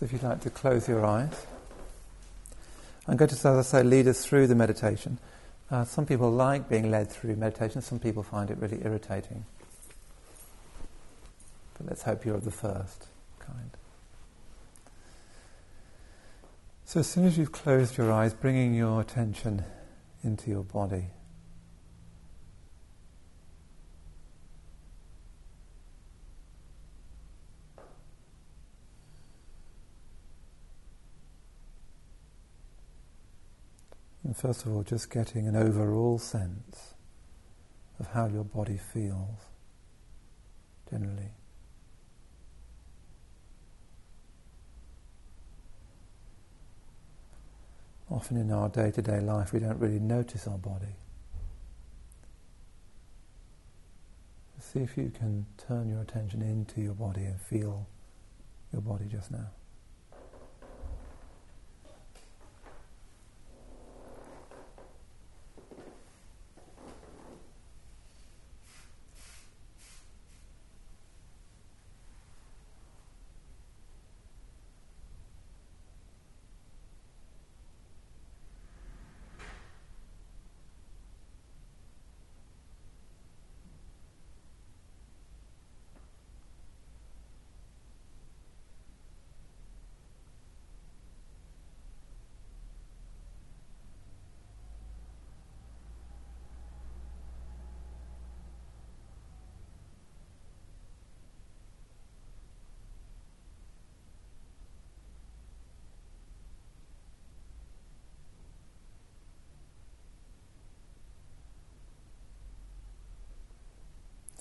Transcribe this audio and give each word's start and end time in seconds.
So 0.00 0.06
if 0.06 0.14
you'd 0.14 0.22
like 0.22 0.40
to 0.40 0.48
close 0.48 0.88
your 0.88 1.04
eyes, 1.04 1.44
I'm 3.06 3.18
going 3.18 3.28
to, 3.28 3.34
as 3.34 3.44
I 3.44 3.60
say, 3.60 3.82
lead 3.82 4.08
us 4.08 4.24
through 4.24 4.46
the 4.46 4.54
meditation. 4.54 5.18
Uh, 5.70 5.84
some 5.84 6.06
people 6.06 6.30
like 6.30 6.70
being 6.70 6.90
led 6.90 7.10
through 7.10 7.36
meditation, 7.36 7.82
some 7.82 7.98
people 7.98 8.22
find 8.22 8.50
it 8.50 8.56
really 8.56 8.80
irritating. 8.82 9.44
But 11.76 11.88
let's 11.88 12.04
hope 12.04 12.24
you're 12.24 12.36
of 12.36 12.46
the 12.46 12.50
first 12.50 13.08
kind. 13.40 13.72
So, 16.86 17.00
as 17.00 17.06
soon 17.06 17.26
as 17.26 17.36
you've 17.36 17.52
closed 17.52 17.98
your 17.98 18.10
eyes, 18.10 18.32
bringing 18.32 18.74
your 18.74 19.02
attention 19.02 19.64
into 20.24 20.48
your 20.48 20.64
body. 20.64 21.08
First 34.40 34.64
of 34.64 34.74
all, 34.74 34.82
just 34.82 35.10
getting 35.10 35.46
an 35.46 35.54
overall 35.54 36.18
sense 36.18 36.94
of 37.98 38.06
how 38.08 38.26
your 38.26 38.44
body 38.44 38.78
feels 38.78 39.38
generally. 40.88 41.32
Often 48.10 48.38
in 48.38 48.50
our 48.50 48.70
day 48.70 48.90
to 48.90 49.02
day 49.02 49.20
life, 49.20 49.52
we 49.52 49.60
don't 49.60 49.78
really 49.78 50.00
notice 50.00 50.48
our 50.48 50.58
body. 50.58 50.96
See 54.58 54.80
if 54.80 54.96
you 54.96 55.10
can 55.10 55.46
turn 55.58 55.88
your 55.88 56.00
attention 56.00 56.42
into 56.42 56.80
your 56.80 56.94
body 56.94 57.24
and 57.24 57.40
feel 57.40 57.86
your 58.72 58.82
body 58.82 59.04
just 59.10 59.30
now. 59.30 59.50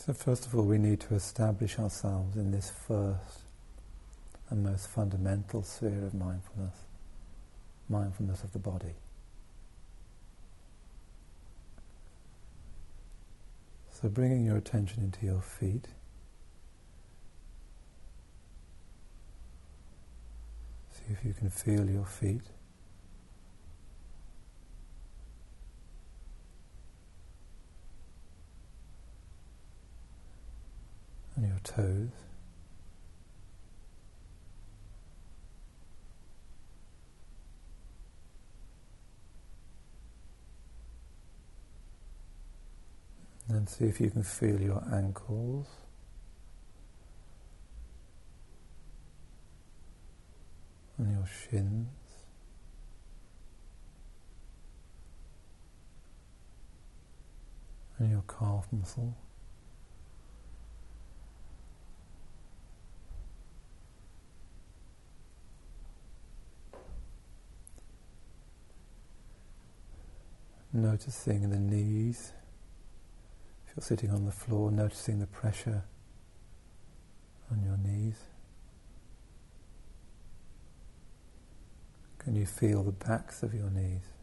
So, 0.10 0.14
first 0.14 0.48
of 0.48 0.56
all, 0.56 0.64
we 0.64 0.80
need 0.80 1.02
to 1.02 1.14
establish 1.14 1.78
ourselves 1.78 2.36
in 2.36 2.50
this 2.50 2.72
first 2.72 3.42
and 4.50 4.64
most 4.64 4.88
fundamental 4.88 5.62
sphere 5.62 6.04
of 6.04 6.16
mindfulness 6.16 6.74
mindfulness 7.88 8.44
of 8.44 8.52
the 8.52 8.58
body. 8.58 8.96
So, 13.92 14.10
bringing 14.10 14.44
your 14.45 14.58
attention 14.58 15.04
into 15.04 15.28
your 15.28 15.44
feet. 15.44 15.86
See 20.89 21.14
if 21.14 21.23
you 21.23 21.33
can 21.33 21.52
feel 21.52 21.88
your 21.88 22.06
feet. 22.06 22.42
on 31.39 31.48
your 31.59 31.75
toes. 31.75 32.09
And 43.47 43.67
see 43.67 43.86
if 43.86 43.99
you 43.99 44.11
can 44.11 44.23
feel 44.23 44.61
your 44.61 44.83
ankles. 44.93 45.67
And 50.97 51.11
your 51.11 51.26
shins. 51.26 51.87
And 57.97 58.11
your 58.11 58.23
calf 58.27 58.67
muscle. 58.71 59.17
Noticing 70.72 71.50
the 71.50 71.60
knees. 71.60 72.32
If 73.68 73.76
you're 73.76 73.84
sitting 73.84 74.12
on 74.12 74.26
the 74.26 74.32
floor, 74.32 74.72
noticing 74.72 75.20
the 75.20 75.28
pressure 75.28 75.84
on 77.52 77.64
your 77.64 77.78
knees. 77.78 78.18
Can 82.20 82.36
you 82.36 82.46
feel 82.46 82.84
the 82.84 82.92
backs 82.92 83.42
of 83.42 83.54
your 83.54 83.70
knees? 83.72 84.19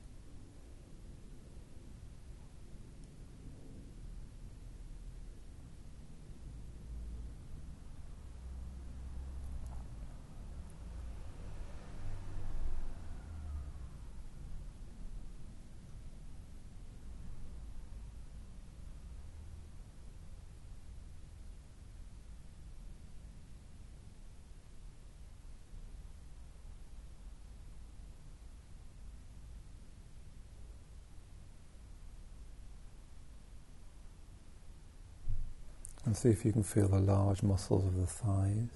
And 36.16 36.22
see 36.22 36.30
if 36.30 36.46
you 36.46 36.52
can 36.52 36.62
feel 36.62 36.88
the 36.88 36.98
large 36.98 37.42
muscles 37.42 37.84
of 37.84 37.94
the 37.94 38.06
thighs. 38.06 38.70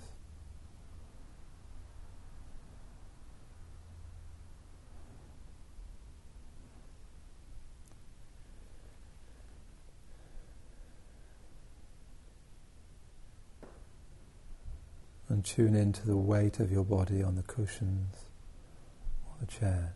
And 15.31 15.43
tune 15.43 15.75
into 15.75 16.07
the 16.07 16.19
weight 16.19 16.61
of 16.61 16.71
your 16.71 16.84
body 16.84 17.22
on 17.22 17.37
the 17.37 17.43
cushions 17.43 18.17
or 19.25 19.33
the 19.41 19.47
chair. 19.47 19.95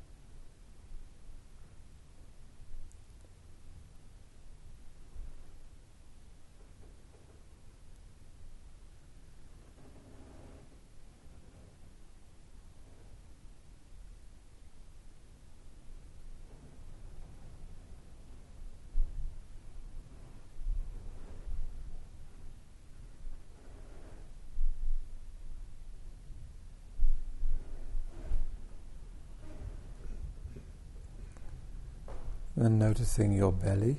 and 32.64 32.73
noticing 32.86 33.32
your 33.32 33.52
belly. 33.52 33.96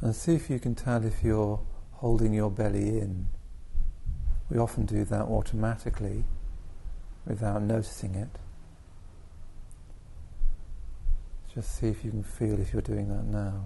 And 0.00 0.14
see 0.14 0.34
if 0.34 0.50
you 0.50 0.58
can 0.58 0.74
tell 0.74 1.02
if 1.04 1.22
you're 1.22 1.58
holding 1.92 2.34
your 2.34 2.50
belly 2.50 2.98
in 2.98 3.28
We 4.48 4.58
often 4.58 4.86
do 4.86 5.04
that 5.04 5.22
automatically 5.22 6.24
without 7.26 7.62
noticing 7.62 8.14
it. 8.14 8.28
Just 11.52 11.76
see 11.76 11.88
if 11.88 12.04
you 12.04 12.10
can 12.10 12.22
feel 12.22 12.60
if 12.60 12.72
you're 12.72 12.82
doing 12.82 13.08
that 13.08 13.24
now. 13.24 13.64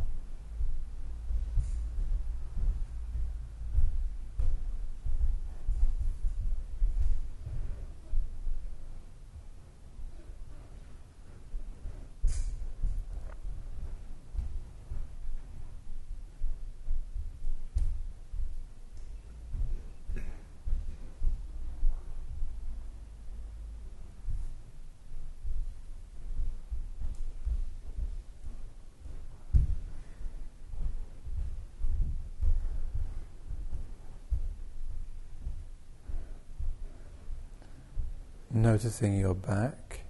Noticing 38.90 39.20
your 39.20 39.34
back. 39.34 40.00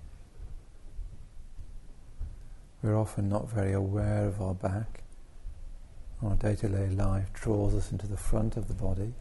We're 2.82 2.96
often 2.96 3.28
not 3.28 3.50
very 3.50 3.74
aware 3.74 4.26
of 4.26 4.40
our 4.40 4.54
back. 4.54 5.02
Our 6.22 6.34
day 6.36 6.56
to 6.56 6.68
day 6.68 6.88
life 6.88 7.30
draws 7.34 7.74
us 7.74 7.92
into 7.92 8.06
the 8.06 8.16
front 8.16 8.56
of 8.56 8.68
the 8.68 8.74
body. 8.74 9.12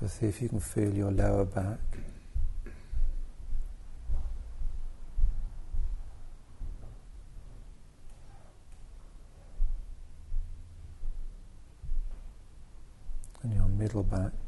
So, 0.00 0.06
see 0.06 0.26
if 0.26 0.40
you 0.40 0.48
can 0.48 0.60
feel 0.60 0.94
your 0.94 1.10
lower 1.10 1.44
back. 1.44 1.78
And 13.42 13.52
your 13.52 13.68
middle 13.68 14.04
back. 14.04 14.39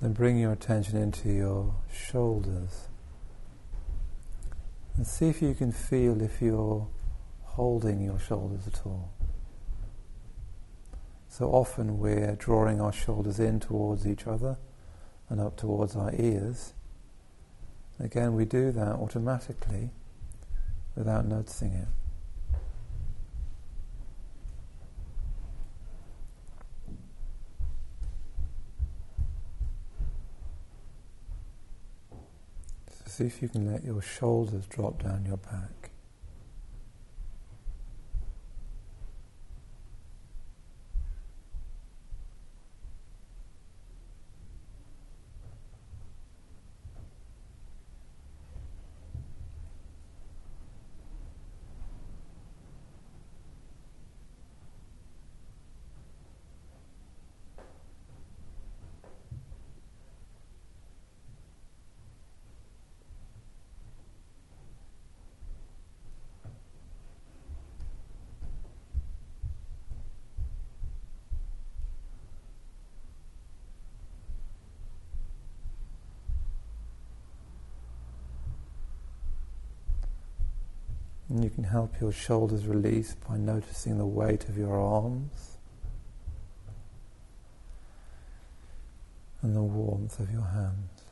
Then 0.00 0.12
bring 0.12 0.38
your 0.38 0.52
attention 0.52 0.96
into 0.96 1.28
your 1.28 1.74
shoulders. 1.92 2.88
And 4.96 5.06
see 5.06 5.28
if 5.28 5.42
you 5.42 5.54
can 5.54 5.72
feel 5.72 6.22
if 6.22 6.40
you're 6.40 6.88
holding 7.42 8.00
your 8.00 8.18
shoulders 8.18 8.66
at 8.66 8.82
all. 8.86 9.10
So 11.28 11.50
often 11.50 11.98
we're 11.98 12.36
drawing 12.36 12.80
our 12.80 12.92
shoulders 12.92 13.38
in 13.38 13.60
towards 13.60 14.06
each 14.06 14.26
other 14.26 14.56
and 15.28 15.40
up 15.40 15.56
towards 15.56 15.94
our 15.94 16.12
ears. 16.14 16.74
Again, 18.00 18.34
we 18.34 18.44
do 18.44 18.70
that 18.72 18.94
automatically 18.94 19.90
without 20.94 21.26
noticing 21.26 21.72
it. 21.72 21.88
See 33.18 33.26
if 33.26 33.42
you 33.42 33.48
can 33.48 33.72
let 33.72 33.82
your 33.82 34.00
shoulders 34.00 34.64
drop 34.68 35.02
down 35.02 35.26
your 35.26 35.38
back. 35.38 35.90
And 81.30 81.44
you 81.44 81.50
can 81.50 81.57
help 81.68 82.00
your 82.00 82.12
shoulders 82.12 82.66
release 82.66 83.14
by 83.28 83.36
noticing 83.36 83.98
the 83.98 84.06
weight 84.06 84.48
of 84.48 84.56
your 84.56 84.78
arms 84.78 85.58
and 89.42 89.54
the 89.54 89.62
warmth 89.62 90.18
of 90.18 90.30
your 90.32 90.42
hands. 90.42 91.02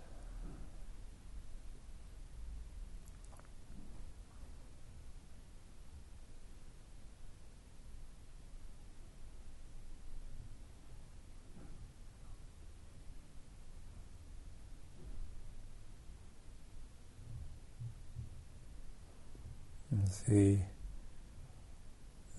And 19.90 20.05
see 20.24 20.60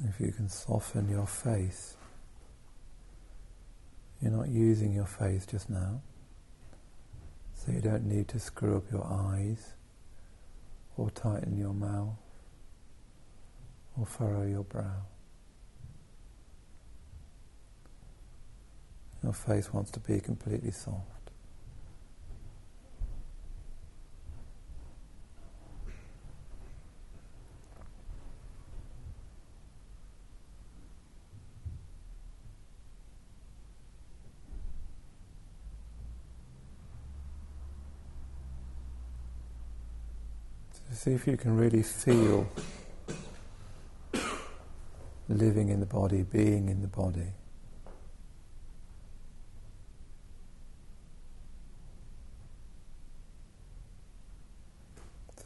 if 0.08 0.20
you 0.20 0.32
can 0.32 0.50
soften 0.50 1.10
your 1.10 1.28
face. 1.28 1.96
You're 4.22 4.32
not 4.32 4.50
using 4.50 4.94
your 4.94 5.06
face 5.06 5.46
just 5.46 5.70
now, 5.70 6.02
so 7.54 7.72
you 7.72 7.82
don't 7.82 8.06
need 8.06 8.28
to 8.30 8.40
screw 8.40 8.78
up 8.78 8.92
your 8.92 9.06
eyes 9.06 9.74
or 10.98 11.12
tighten 11.12 11.58
your 11.58 11.74
mouth 11.74 12.16
or 13.98 14.06
furrow 14.06 14.46
your 14.46 14.64
brow. 14.64 15.04
Your 19.24 19.34
face 19.34 19.74
wants 19.74 19.92
to 19.92 20.00
be 20.00 20.20
completely 20.20 20.72
soft. 20.72 21.17
See 41.08 41.14
if 41.14 41.26
you 41.26 41.38
can 41.38 41.56
really 41.56 41.82
feel 41.82 42.46
living 45.30 45.70
in 45.70 45.80
the 45.80 45.86
body, 45.86 46.24
being 46.24 46.68
in 46.68 46.82
the 46.82 46.88
body. 46.88 47.32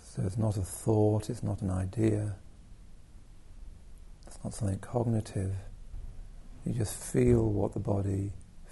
So 0.04 0.24
it's 0.26 0.38
not 0.38 0.58
a 0.58 0.62
thought, 0.62 1.30
it's 1.30 1.44
not 1.44 1.62
an 1.62 1.70
idea, 1.70 2.36
it's 4.26 4.40
not 4.44 4.56
something 4.56 4.80
cognitive. 4.80 5.54
You 6.66 6.74
just 6.74 6.96
feel 6.96 7.48
what 7.48 7.74
the 7.74 7.80
body 7.80 8.32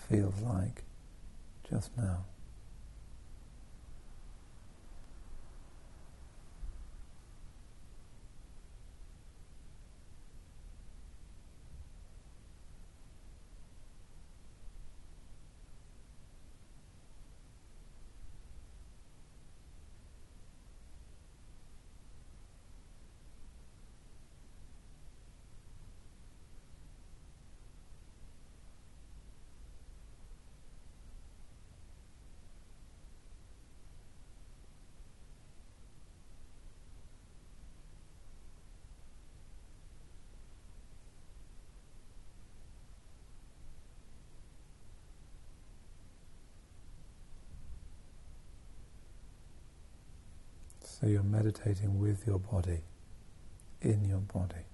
feels 0.09 0.41
like 0.41 0.81
just 1.69 1.95
now. 1.95 2.25
You're 51.09 51.23
meditating 51.23 51.99
with 51.99 52.25
your 52.25 52.39
body, 52.39 52.81
in 53.81 54.05
your 54.05 54.19
body. 54.19 54.65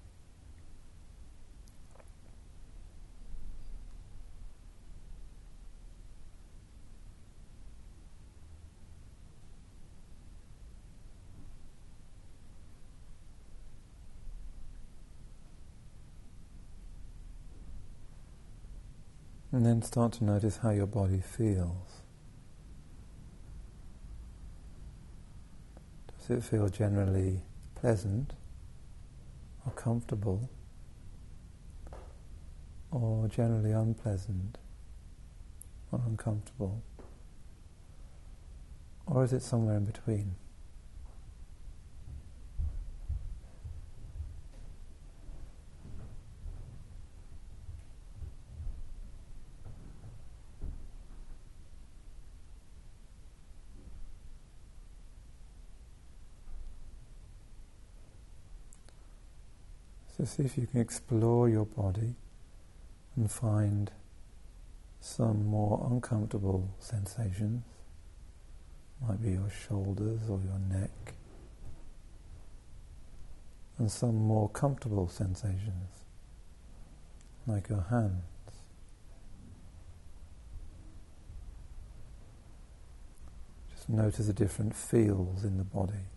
And 19.52 19.64
then 19.64 19.80
start 19.80 20.12
to 20.14 20.24
notice 20.24 20.58
how 20.58 20.70
your 20.70 20.86
body 20.86 21.20
feels. 21.20 22.05
Does 26.26 26.38
it 26.38 26.42
feel 26.42 26.68
generally 26.68 27.40
pleasant 27.76 28.32
or 29.64 29.72
comfortable 29.72 30.48
or 32.90 33.28
generally 33.28 33.70
unpleasant 33.70 34.58
or 35.92 36.00
uncomfortable? 36.04 36.82
Or 39.06 39.22
is 39.22 39.32
it 39.32 39.42
somewhere 39.42 39.76
in 39.76 39.84
between? 39.84 40.34
So 60.26 60.42
see 60.42 60.46
if 60.46 60.58
you 60.58 60.66
can 60.66 60.80
explore 60.80 61.48
your 61.48 61.66
body 61.66 62.16
and 63.14 63.30
find 63.30 63.92
some 64.98 65.46
more 65.46 65.86
uncomfortable 65.88 66.74
sensations. 66.80 67.62
Might 69.06 69.22
be 69.22 69.30
your 69.30 69.50
shoulders 69.68 70.22
or 70.28 70.40
your 70.40 70.58
neck. 70.58 71.14
And 73.78 73.88
some 73.88 74.16
more 74.16 74.48
comfortable 74.48 75.08
sensations, 75.08 76.02
like 77.46 77.68
your 77.68 77.86
hands. 77.88 78.24
Just 83.70 83.88
notice 83.88 84.26
the 84.26 84.32
different 84.32 84.74
feels 84.74 85.44
in 85.44 85.56
the 85.56 85.64
body. 85.64 86.15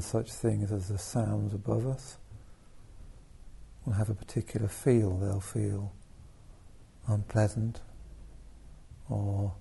Such 0.00 0.30
things 0.32 0.72
as 0.72 0.88
the 0.88 0.98
sounds 0.98 1.54
above 1.54 1.86
us 1.86 2.18
will 3.84 3.94
have 3.94 4.10
a 4.10 4.14
particular 4.14 4.68
feel. 4.68 5.16
They'll 5.16 5.40
feel 5.40 5.92
unpleasant 7.06 7.80
or 9.08 9.54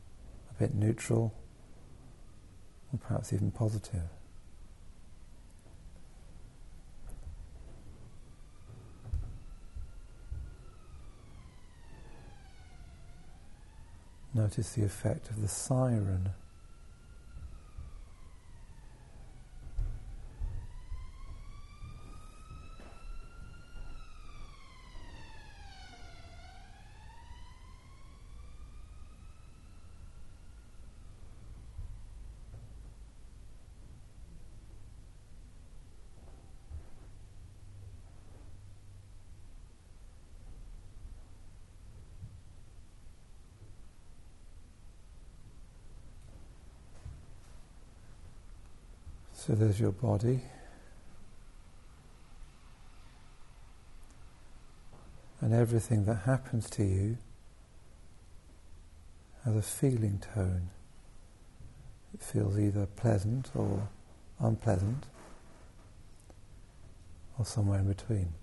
a 0.50 0.54
bit 0.60 0.74
neutral 0.74 1.34
or 2.92 3.00
perhaps 3.00 3.34
even 3.34 3.52
positive. 3.52 4.10
Notice 14.34 14.74
the 14.74 14.84
effect 14.84 15.30
of 15.32 15.42
the 15.42 15.48
siren 15.48 16.30
So 49.50 49.56
there's 49.56 49.80
your 49.80 49.94
body. 49.94 50.42
And 55.42 55.56
everything 55.56 56.06
that 56.06 56.18
happens 56.18 56.70
to 56.70 56.84
you 56.84 57.18
has 59.44 59.56
a 59.56 59.64
feeling 59.64 60.22
tone. 60.36 60.70
It 62.14 62.22
feels 62.22 62.60
either 62.60 62.86
pleasant 62.86 63.50
or 63.56 63.90
unpleasant, 64.40 65.06
or 67.40 67.46
somewhere 67.46 67.80
in 67.80 67.88
between. 67.88 68.34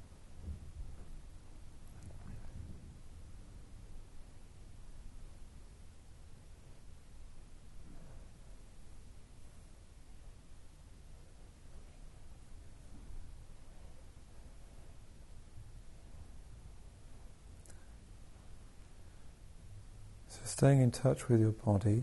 Staying 20.56 20.80
in 20.80 20.90
touch 20.90 21.28
with 21.28 21.38
your 21.38 21.52
body, 21.52 22.02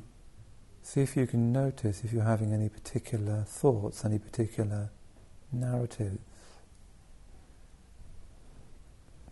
see 0.84 1.02
if 1.02 1.18
you 1.18 1.26
can 1.26 1.52
notice 1.52 2.04
if 2.04 2.14
you're 2.14 2.22
having 2.22 2.54
any 2.54 2.70
particular 2.70 3.44
thoughts, 3.48 4.06
any 4.06 4.20
particular 4.20 4.92
narratives. 5.52 6.20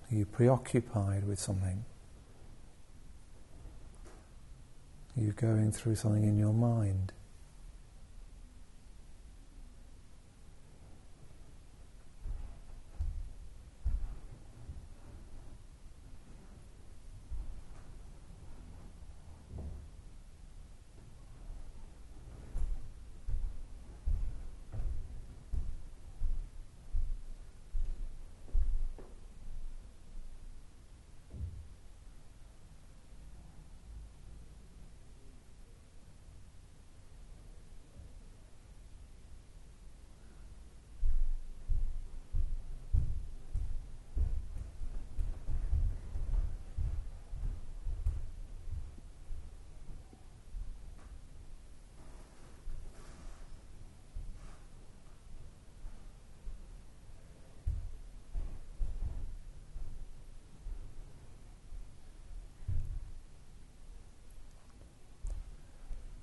Are 0.09 0.15
you 0.15 0.25
preoccupied 0.25 1.27
with 1.27 1.37
something? 1.39 1.85
Are 5.15 5.21
you 5.21 5.33
going 5.33 5.71
through 5.71 5.97
something 5.97 6.23
in 6.23 6.39
your 6.39 6.53
mind? 6.53 7.13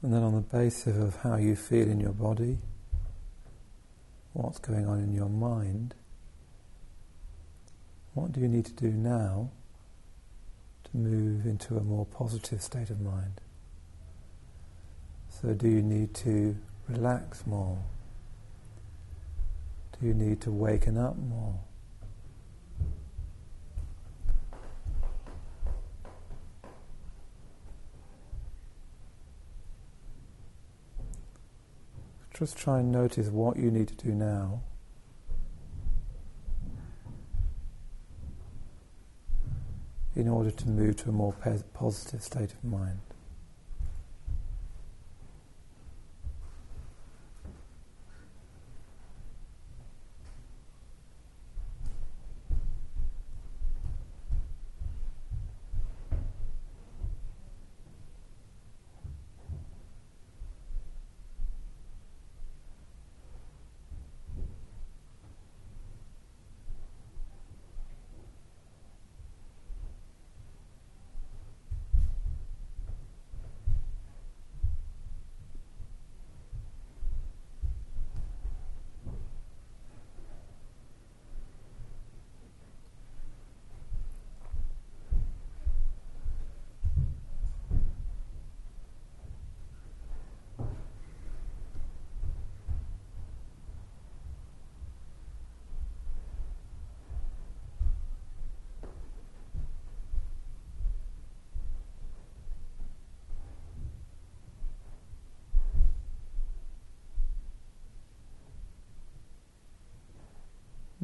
And 0.08 0.16
then, 0.16 0.22
on 0.22 0.34
the 0.36 0.40
basis 0.40 0.96
of 0.96 1.16
how 1.16 1.36
you 1.36 1.54
feel 1.54 1.86
in 1.86 2.00
your 2.00 2.14
body, 2.14 2.56
what's 4.32 4.58
going 4.58 4.86
on 4.86 5.00
in 5.00 5.12
your 5.12 5.28
mind, 5.28 5.94
what 8.14 8.32
do 8.32 8.40
you 8.40 8.48
need 8.48 8.64
to 8.64 8.72
do 8.72 8.90
now 8.90 9.50
to 10.84 10.96
move 10.96 11.44
into 11.44 11.76
a 11.76 11.82
more 11.82 12.06
positive 12.06 12.62
state 12.62 12.88
of 12.88 13.02
mind? 13.02 13.42
So, 15.28 15.52
do 15.52 15.68
you 15.68 15.82
need 15.82 16.14
to 16.14 16.56
relax 16.88 17.46
more? 17.46 17.76
Do 20.00 20.06
you 20.06 20.14
need 20.14 20.40
to 20.40 20.50
waken 20.50 20.96
up 20.96 21.18
more? 21.18 21.60
Just 32.38 32.56
try 32.56 32.78
and 32.78 32.92
notice 32.92 33.26
what 33.30 33.56
you 33.56 33.68
need 33.68 33.88
to 33.88 33.96
do 33.96 34.14
now. 34.14 34.62
in 40.14 40.26
order 40.26 40.50
to 40.50 40.68
move 40.68 40.96
to 40.96 41.08
a 41.08 41.12
more 41.12 41.32
positive 41.74 42.20
state 42.20 42.52
of 42.52 42.64
mind. 42.64 43.07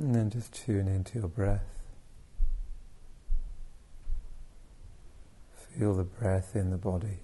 And 0.05 0.15
then 0.15 0.29
just 0.29 0.53
tune 0.53 0.87
into 0.87 1.19
your 1.19 1.29
breath. 1.29 1.65
Feel 5.55 5.95
the 5.95 6.05
breath 6.05 6.55
in 6.55 6.69
the 6.69 6.77
body. 6.77 7.21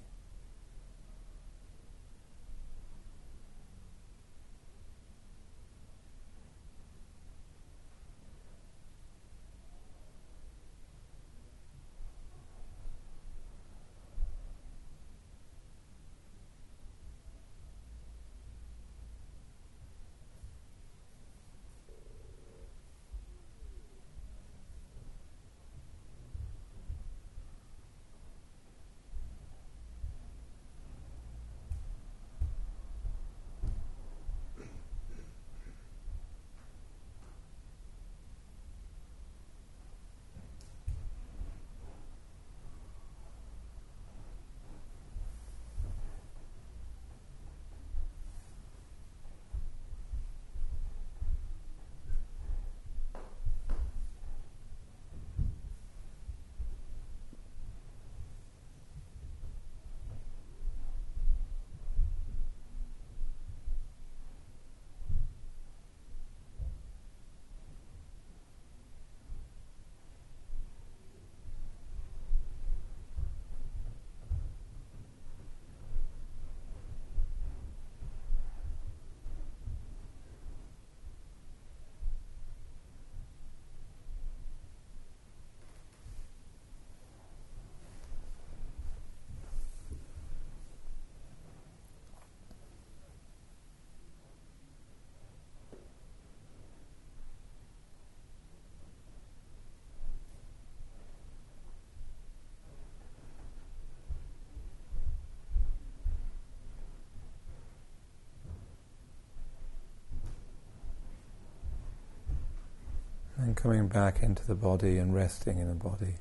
Coming 113.62 113.88
back 113.88 114.22
into 114.22 114.46
the 114.46 114.54
body 114.54 114.96
and 114.96 115.14
resting 115.14 115.58
in 115.58 115.68
the 115.68 115.74
body. 115.74 116.14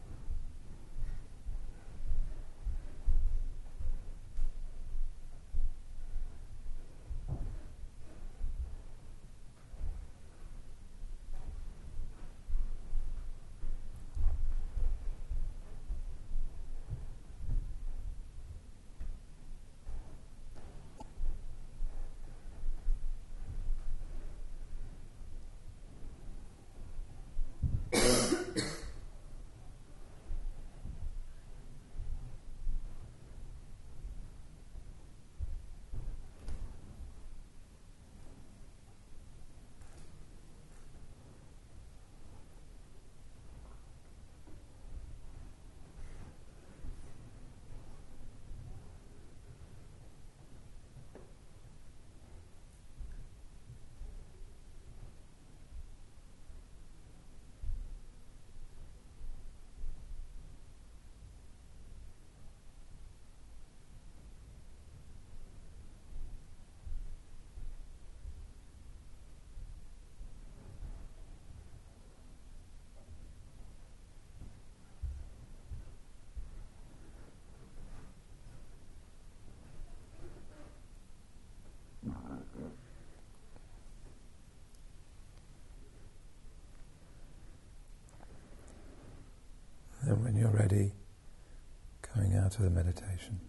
To 92.60 92.64
the 92.64 92.70
meditation. 92.70 93.40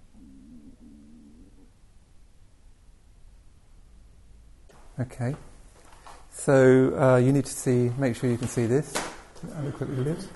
Okay, 5.01 5.35
so 6.31 6.97
uh, 6.97 7.17
you 7.17 7.33
need 7.33 7.45
to 7.45 7.53
see, 7.53 7.91
make 7.99 8.15
sure 8.15 8.31
you 8.31 8.37
can 8.37 8.47
see 8.47 8.67
this. 8.67 8.95
Have 9.57 9.67
a 9.67 9.73
quick 9.73 9.89
look 9.97 10.07
at 10.07 10.13
it. 10.17 10.29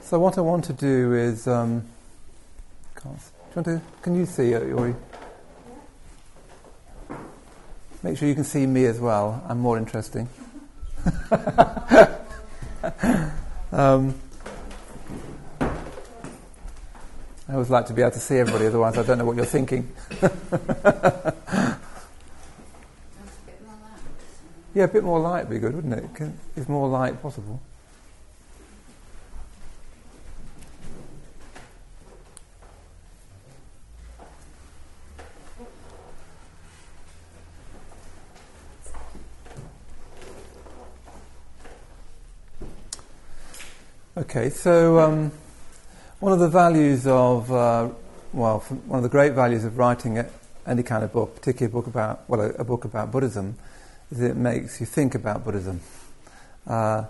So 0.00 0.18
what 0.18 0.38
I 0.38 0.40
want 0.40 0.64
to 0.64 0.72
do 0.72 1.14
is, 1.14 1.46
um, 1.46 1.84
can't, 2.96 3.16
do 3.16 3.60
you 3.60 3.62
want 3.62 3.66
to, 3.66 3.82
can 4.02 4.16
you 4.16 4.26
see 4.26 4.54
it, 4.54 4.66
Yuri? 4.66 4.96
Make 8.02 8.18
sure 8.18 8.26
you 8.26 8.34
can 8.34 8.42
see 8.42 8.66
me 8.66 8.86
as 8.86 8.98
well. 8.98 9.44
I'm 9.48 9.60
more 9.60 9.78
interesting. 9.78 10.28
um, 13.70 14.14
I 17.45 17.45
always 17.56 17.70
like 17.70 17.86
to 17.86 17.94
be 17.94 18.02
able 18.02 18.10
to 18.10 18.20
see 18.20 18.36
everybody, 18.36 18.66
otherwise 18.66 18.98
I 18.98 19.02
don't 19.02 19.16
know 19.16 19.24
what 19.24 19.34
you're 19.34 19.46
thinking. 19.46 19.90
yeah, 24.74 24.84
a 24.84 24.88
bit 24.88 25.02
more 25.02 25.18
light 25.18 25.48
would 25.48 25.54
be 25.54 25.58
good, 25.58 25.74
wouldn't 25.74 25.94
it? 25.94 26.14
Can, 26.14 26.38
is 26.54 26.68
more 26.68 26.86
light 26.86 27.22
possible? 27.22 27.62
Okay, 44.18 44.50
so 44.50 44.98
um, 44.98 45.32
one 46.18 46.32
of 46.32 46.38
the 46.38 46.48
values 46.48 47.06
of, 47.06 47.52
uh, 47.52 47.88
well, 48.32 48.60
one 48.60 48.98
of 48.98 49.02
the 49.02 49.08
great 49.08 49.32
values 49.32 49.64
of 49.64 49.76
writing 49.76 50.24
any 50.66 50.82
kind 50.82 51.04
of 51.04 51.12
book, 51.12 51.34
particularly 51.34 51.70
a 51.70 51.74
book 51.74 51.86
about, 51.86 52.28
well, 52.28 52.40
a, 52.40 52.48
a 52.54 52.64
book 52.64 52.84
about 52.84 53.12
Buddhism, 53.12 53.56
is 54.10 54.20
it 54.20 54.36
makes 54.36 54.80
you 54.80 54.86
think 54.86 55.14
about 55.14 55.44
Buddhism. 55.44 55.80
Uh, 56.66 57.04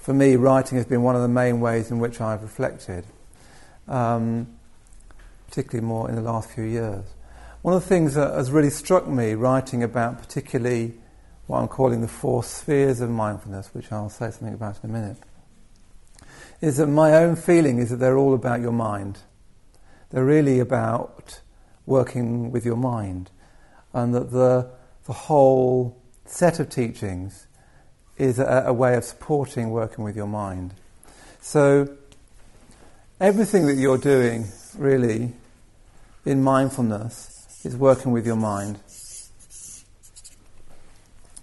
for 0.00 0.14
me, 0.14 0.36
writing 0.36 0.78
has 0.78 0.86
been 0.86 1.02
one 1.02 1.14
of 1.14 1.20
the 1.20 1.28
main 1.28 1.60
ways 1.60 1.90
in 1.90 1.98
which 1.98 2.20
I've 2.20 2.42
reflected, 2.42 3.04
um, 3.86 4.46
particularly 5.48 5.86
more 5.86 6.08
in 6.08 6.14
the 6.14 6.22
last 6.22 6.50
few 6.50 6.64
years. 6.64 7.04
One 7.60 7.74
of 7.74 7.82
the 7.82 7.88
things 7.88 8.14
that 8.14 8.32
has 8.32 8.50
really 8.50 8.70
struck 8.70 9.06
me 9.06 9.34
writing 9.34 9.82
about, 9.82 10.18
particularly 10.18 10.94
what 11.48 11.58
I'm 11.58 11.68
calling 11.68 12.00
the 12.00 12.08
four 12.08 12.42
spheres 12.42 13.00
of 13.02 13.10
mindfulness, 13.10 13.74
which 13.74 13.92
I'll 13.92 14.08
say 14.08 14.30
something 14.30 14.54
about 14.54 14.82
in 14.82 14.88
a 14.88 14.92
minute, 14.92 15.18
is 16.60 16.76
that 16.78 16.86
my 16.86 17.14
own 17.14 17.36
feeling 17.36 17.78
is 17.78 17.90
that 17.90 17.96
they're 17.96 18.18
all 18.18 18.34
about 18.34 18.60
your 18.60 18.72
mind. 18.72 19.18
They're 20.10 20.24
really 20.24 20.58
about 20.58 21.40
working 21.86 22.50
with 22.50 22.64
your 22.64 22.76
mind. 22.76 23.30
And 23.92 24.14
that 24.14 24.30
the, 24.30 24.70
the 25.06 25.12
whole 25.12 26.00
set 26.26 26.60
of 26.60 26.68
teachings 26.68 27.46
is 28.16 28.38
a, 28.38 28.64
a 28.66 28.72
way 28.72 28.94
of 28.94 29.04
supporting 29.04 29.70
working 29.70 30.04
with 30.04 30.16
your 30.16 30.26
mind. 30.26 30.74
So, 31.40 31.96
everything 33.20 33.66
that 33.66 33.76
you're 33.76 33.98
doing, 33.98 34.46
really, 34.76 35.32
in 36.26 36.42
mindfulness, 36.42 37.60
is 37.64 37.76
working 37.76 38.12
with 38.12 38.26
your 38.26 38.36
mind. 38.36 38.78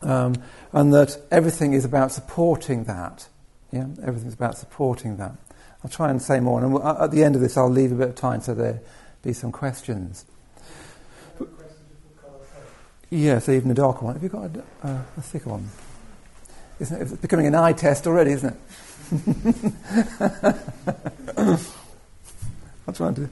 Um, 0.02 0.36
and 0.72 0.94
that 0.94 1.18
everything 1.32 1.74
is 1.74 1.86
about 1.86 2.12
supporting 2.12 2.84
that. 2.84 3.28
Yeah, 3.72 3.88
everything's 4.04 4.34
about 4.34 4.58
supporting 4.58 5.18
that. 5.18 5.36
I'll 5.84 5.92
try 5.92 6.10
and 6.10 6.22
say 6.22 6.40
more, 6.40 6.64
and 6.64 6.82
at 6.84 7.12
the 7.12 7.24
end 7.24 7.36
of 7.36 7.42
this, 7.42 7.58
I'll 7.58 7.70
leave 7.70 7.92
a 7.92 7.96
bit 7.96 8.10
of 8.10 8.16
time 8.16 8.42
so 8.42 8.54
there 8.54 8.82
be 9.22 9.34
some 9.34 9.52
questions. 9.52 10.26
Yes, 13.10 13.50
even 13.50 13.72
a 13.72 13.74
darker 13.74 14.06
one. 14.06 14.16
Have 14.16 14.24
you 14.24 14.30
got 14.30 14.56
a, 14.56 14.64
uh, 14.84 15.02
a 15.18 15.22
thicker 15.22 15.50
one? 15.50 15.70
Isn't 16.80 16.98
it? 16.98 17.04
It's 17.04 17.12
becoming 17.14 17.48
an 17.48 17.56
eye 17.56 17.74
test 17.74 18.08
already, 18.08 18.32
isn't 18.32 18.50
it? 18.50 18.60
I'm 22.88 22.94
trying 22.94 23.16
to. 23.16 23.30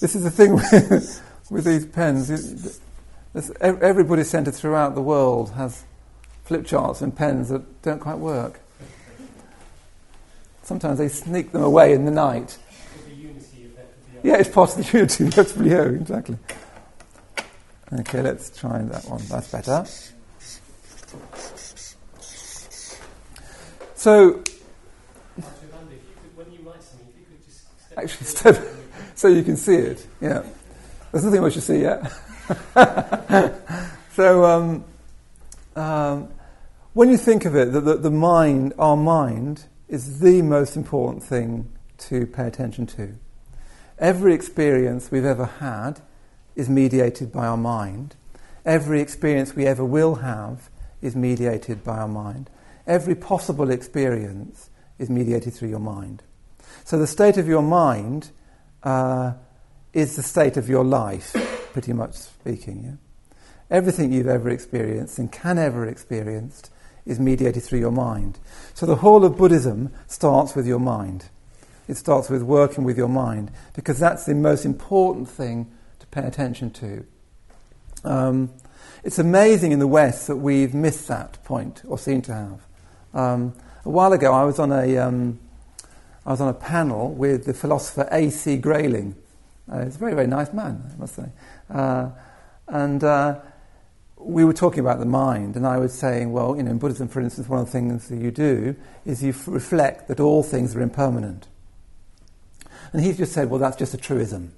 This 0.00 0.14
is 0.14 0.22
the 0.22 0.30
thing 0.30 0.54
with, 0.54 1.22
with 1.50 1.64
these 1.64 1.86
pens. 1.86 2.80
every 3.60 4.04
Buddhist 4.04 4.30
centre 4.30 4.52
throughout 4.52 4.94
the 4.94 5.02
world 5.02 5.50
has 5.52 5.84
flip 6.44 6.64
charts 6.66 7.02
and 7.02 7.14
pens 7.14 7.48
that 7.50 7.82
don't 7.82 8.00
quite 8.00 8.18
work. 8.18 8.60
Sometimes 10.70 10.98
they 10.98 11.08
sneak 11.08 11.50
them 11.50 11.64
away 11.64 11.94
in 11.94 12.04
the 12.04 12.12
night. 12.12 12.56
Yeah, 14.22 14.36
it's 14.36 14.48
part 14.48 14.70
of 14.70 14.76
the 14.76 14.92
unity 14.98 15.24
the 15.24 15.42
WO, 15.58 15.82
exactly. 15.96 16.38
Okay, 17.92 18.22
let's 18.22 18.56
try 18.56 18.80
that 18.80 19.04
one. 19.06 19.20
That's 19.26 19.50
better. 19.50 19.84
So, 23.96 24.44
actually, 27.96 28.26
step 28.26 28.64
so 29.16 29.26
you 29.26 29.42
can 29.42 29.56
see 29.56 29.74
it. 29.74 30.06
Yeah, 30.20 30.44
there's 31.10 31.24
nothing 31.24 31.40
much 31.40 31.54
to 31.54 31.60
see 31.60 31.80
yet. 31.80 32.12
so, 34.12 34.44
um, 34.44 34.84
um, 35.74 36.28
when 36.92 37.08
you 37.08 37.16
think 37.16 37.44
of 37.44 37.56
it, 37.56 37.72
the, 37.72 37.80
the, 37.80 37.96
the 37.96 38.10
mind, 38.12 38.72
our 38.78 38.96
mind, 38.96 39.64
is 39.90 40.20
the 40.20 40.40
most 40.40 40.76
important 40.76 41.22
thing 41.22 41.68
to 41.98 42.24
pay 42.24 42.46
attention 42.46 42.86
to. 42.86 43.12
Every 43.98 44.32
experience 44.32 45.10
we've 45.10 45.24
ever 45.24 45.46
had 45.46 46.00
is 46.54 46.70
mediated 46.70 47.32
by 47.32 47.46
our 47.46 47.56
mind. 47.56 48.14
Every 48.64 49.00
experience 49.00 49.56
we 49.56 49.66
ever 49.66 49.84
will 49.84 50.16
have 50.16 50.70
is 51.02 51.16
mediated 51.16 51.82
by 51.82 51.98
our 51.98 52.08
mind. 52.08 52.48
Every 52.86 53.16
possible 53.16 53.68
experience 53.70 54.70
is 54.98 55.10
mediated 55.10 55.54
through 55.54 55.70
your 55.70 55.80
mind. 55.80 56.22
So 56.84 56.96
the 56.96 57.06
state 57.06 57.36
of 57.36 57.48
your 57.48 57.62
mind 57.62 58.30
uh, 58.84 59.32
is 59.92 60.14
the 60.14 60.22
state 60.22 60.56
of 60.56 60.68
your 60.68 60.84
life, 60.84 61.34
pretty 61.72 61.92
much 61.92 62.14
speaking. 62.14 62.84
Yeah? 62.84 63.76
Everything 63.76 64.12
you've 64.12 64.28
ever 64.28 64.50
experienced 64.50 65.18
and 65.18 65.32
can 65.32 65.58
ever 65.58 65.86
experience 65.86 66.70
is 67.06 67.18
mediated 67.18 67.62
through 67.62 67.78
your 67.78 67.90
mind. 67.90 68.38
So 68.74 68.86
the 68.86 68.96
whole 68.96 69.24
of 69.24 69.36
Buddhism 69.36 69.92
starts 70.06 70.54
with 70.54 70.66
your 70.66 70.78
mind. 70.78 71.26
It 71.88 71.96
starts 71.96 72.30
with 72.30 72.42
working 72.42 72.84
with 72.84 72.96
your 72.96 73.08
mind 73.08 73.50
because 73.74 73.98
that's 73.98 74.24
the 74.24 74.34
most 74.34 74.64
important 74.64 75.28
thing 75.28 75.70
to 75.98 76.06
pay 76.06 76.22
attention 76.22 76.70
to. 76.70 77.04
Um, 78.04 78.50
it's 79.02 79.18
amazing 79.18 79.72
in 79.72 79.78
the 79.78 79.86
West 79.86 80.26
that 80.26 80.36
we've 80.36 80.74
missed 80.74 81.08
that 81.08 81.42
point 81.44 81.82
or 81.86 81.98
seem 81.98 82.22
to 82.22 82.34
have. 82.34 82.60
Um, 83.12 83.54
a 83.84 83.90
while 83.90 84.12
ago, 84.12 84.32
I 84.32 84.44
was 84.44 84.58
on 84.58 84.70
a 84.72 84.98
um, 84.98 85.40
I 86.24 86.30
was 86.30 86.40
on 86.40 86.48
a 86.48 86.54
panel 86.54 87.12
with 87.12 87.46
the 87.46 87.54
philosopher 87.54 88.06
A.C. 88.12 88.58
Grayling. 88.58 89.16
Uh, 89.70 89.84
he's 89.84 89.96
a 89.96 89.98
very 89.98 90.14
very 90.14 90.26
nice 90.26 90.52
man, 90.52 90.90
I 90.94 90.98
must 90.98 91.16
say, 91.16 91.26
uh, 91.70 92.10
and. 92.68 93.02
Uh, 93.02 93.40
we 94.22 94.44
were 94.44 94.52
talking 94.52 94.80
about 94.80 94.98
the 94.98 95.06
mind, 95.06 95.56
and 95.56 95.66
I 95.66 95.78
was 95.78 95.92
saying, 95.92 96.32
well, 96.32 96.56
you 96.56 96.62
know, 96.62 96.70
in 96.70 96.78
Buddhism, 96.78 97.08
for 97.08 97.20
instance, 97.20 97.48
one 97.48 97.60
of 97.60 97.66
the 97.66 97.72
things 97.72 98.08
that 98.08 98.18
you 98.18 98.30
do 98.30 98.76
is 99.04 99.22
you 99.22 99.30
f- 99.30 99.48
reflect 99.48 100.08
that 100.08 100.20
all 100.20 100.42
things 100.42 100.76
are 100.76 100.82
impermanent. 100.82 101.48
And 102.92 103.02
he 103.02 103.12
just 103.12 103.32
said, 103.32 103.50
well, 103.50 103.60
that's 103.60 103.76
just 103.76 103.94
a 103.94 103.96
truism. 103.96 104.52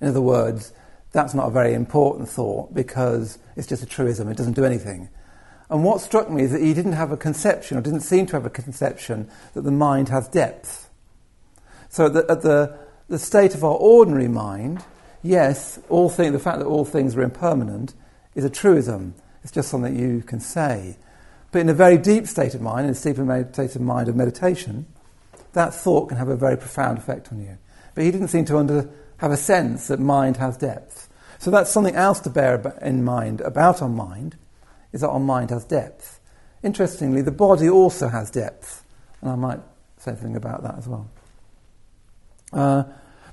In 0.00 0.08
other 0.08 0.20
words, 0.20 0.72
that's 1.12 1.34
not 1.34 1.48
a 1.48 1.50
very 1.50 1.74
important 1.74 2.28
thought 2.28 2.74
because 2.74 3.38
it's 3.56 3.66
just 3.66 3.82
a 3.82 3.86
truism, 3.86 4.28
it 4.28 4.36
doesn't 4.36 4.54
do 4.54 4.64
anything. 4.64 5.08
And 5.70 5.84
what 5.84 6.00
struck 6.00 6.28
me 6.30 6.42
is 6.42 6.52
that 6.52 6.60
he 6.60 6.74
didn't 6.74 6.92
have 6.92 7.12
a 7.12 7.16
conception, 7.16 7.78
or 7.78 7.80
didn't 7.80 8.00
seem 8.00 8.26
to 8.26 8.32
have 8.32 8.44
a 8.44 8.50
conception, 8.50 9.30
that 9.54 9.62
the 9.62 9.70
mind 9.70 10.08
has 10.08 10.28
depth. 10.28 10.90
So 11.88 12.08
that 12.08 12.28
at 12.28 12.42
the, 12.42 12.76
the 13.08 13.18
state 13.18 13.54
of 13.54 13.64
our 13.64 13.76
ordinary 13.76 14.28
mind, 14.28 14.84
yes, 15.22 15.78
all 15.88 16.10
thing, 16.10 16.32
the 16.32 16.38
fact 16.38 16.58
that 16.58 16.66
all 16.66 16.84
things 16.84 17.16
are 17.16 17.22
impermanent 17.22 17.94
is 18.34 18.44
a 18.44 18.50
truism. 18.50 19.14
It's 19.42 19.52
just 19.52 19.68
something 19.68 19.94
that 19.94 20.00
you 20.00 20.22
can 20.22 20.40
say. 20.40 20.96
But 21.52 21.60
in 21.60 21.68
a 21.68 21.74
very 21.74 21.98
deep 21.98 22.26
state 22.26 22.54
of 22.54 22.60
mind, 22.60 22.86
in 22.86 22.90
a 22.90 22.94
deep 22.94 23.54
state 23.54 23.76
of 23.76 23.82
mind 23.82 24.08
of 24.08 24.16
meditation, 24.16 24.86
that 25.52 25.72
thought 25.72 26.08
can 26.08 26.18
have 26.18 26.28
a 26.28 26.36
very 26.36 26.56
profound 26.56 26.98
effect 26.98 27.30
on 27.30 27.40
you. 27.40 27.58
But 27.94 28.04
he 28.04 28.10
didn't 28.10 28.28
seem 28.28 28.44
to 28.46 28.58
under, 28.58 28.90
have 29.18 29.30
a 29.30 29.36
sense 29.36 29.88
that 29.88 30.00
mind 30.00 30.36
has 30.38 30.56
depth. 30.56 31.08
So 31.38 31.50
that's 31.50 31.70
something 31.70 31.94
else 31.94 32.20
to 32.20 32.30
bear 32.30 32.76
in 32.82 33.04
mind 33.04 33.40
about 33.40 33.82
our 33.82 33.88
mind, 33.88 34.36
is 34.92 35.02
that 35.02 35.10
our 35.10 35.20
mind 35.20 35.50
has 35.50 35.64
depth. 35.64 36.20
Interestingly, 36.62 37.22
the 37.22 37.30
body 37.30 37.68
also 37.68 38.08
has 38.08 38.30
depth, 38.30 38.84
and 39.20 39.30
I 39.30 39.34
might 39.36 39.60
say 39.98 40.12
something 40.12 40.36
about 40.36 40.62
that 40.62 40.78
as 40.78 40.88
well. 40.88 41.10
Uh, 42.52 42.84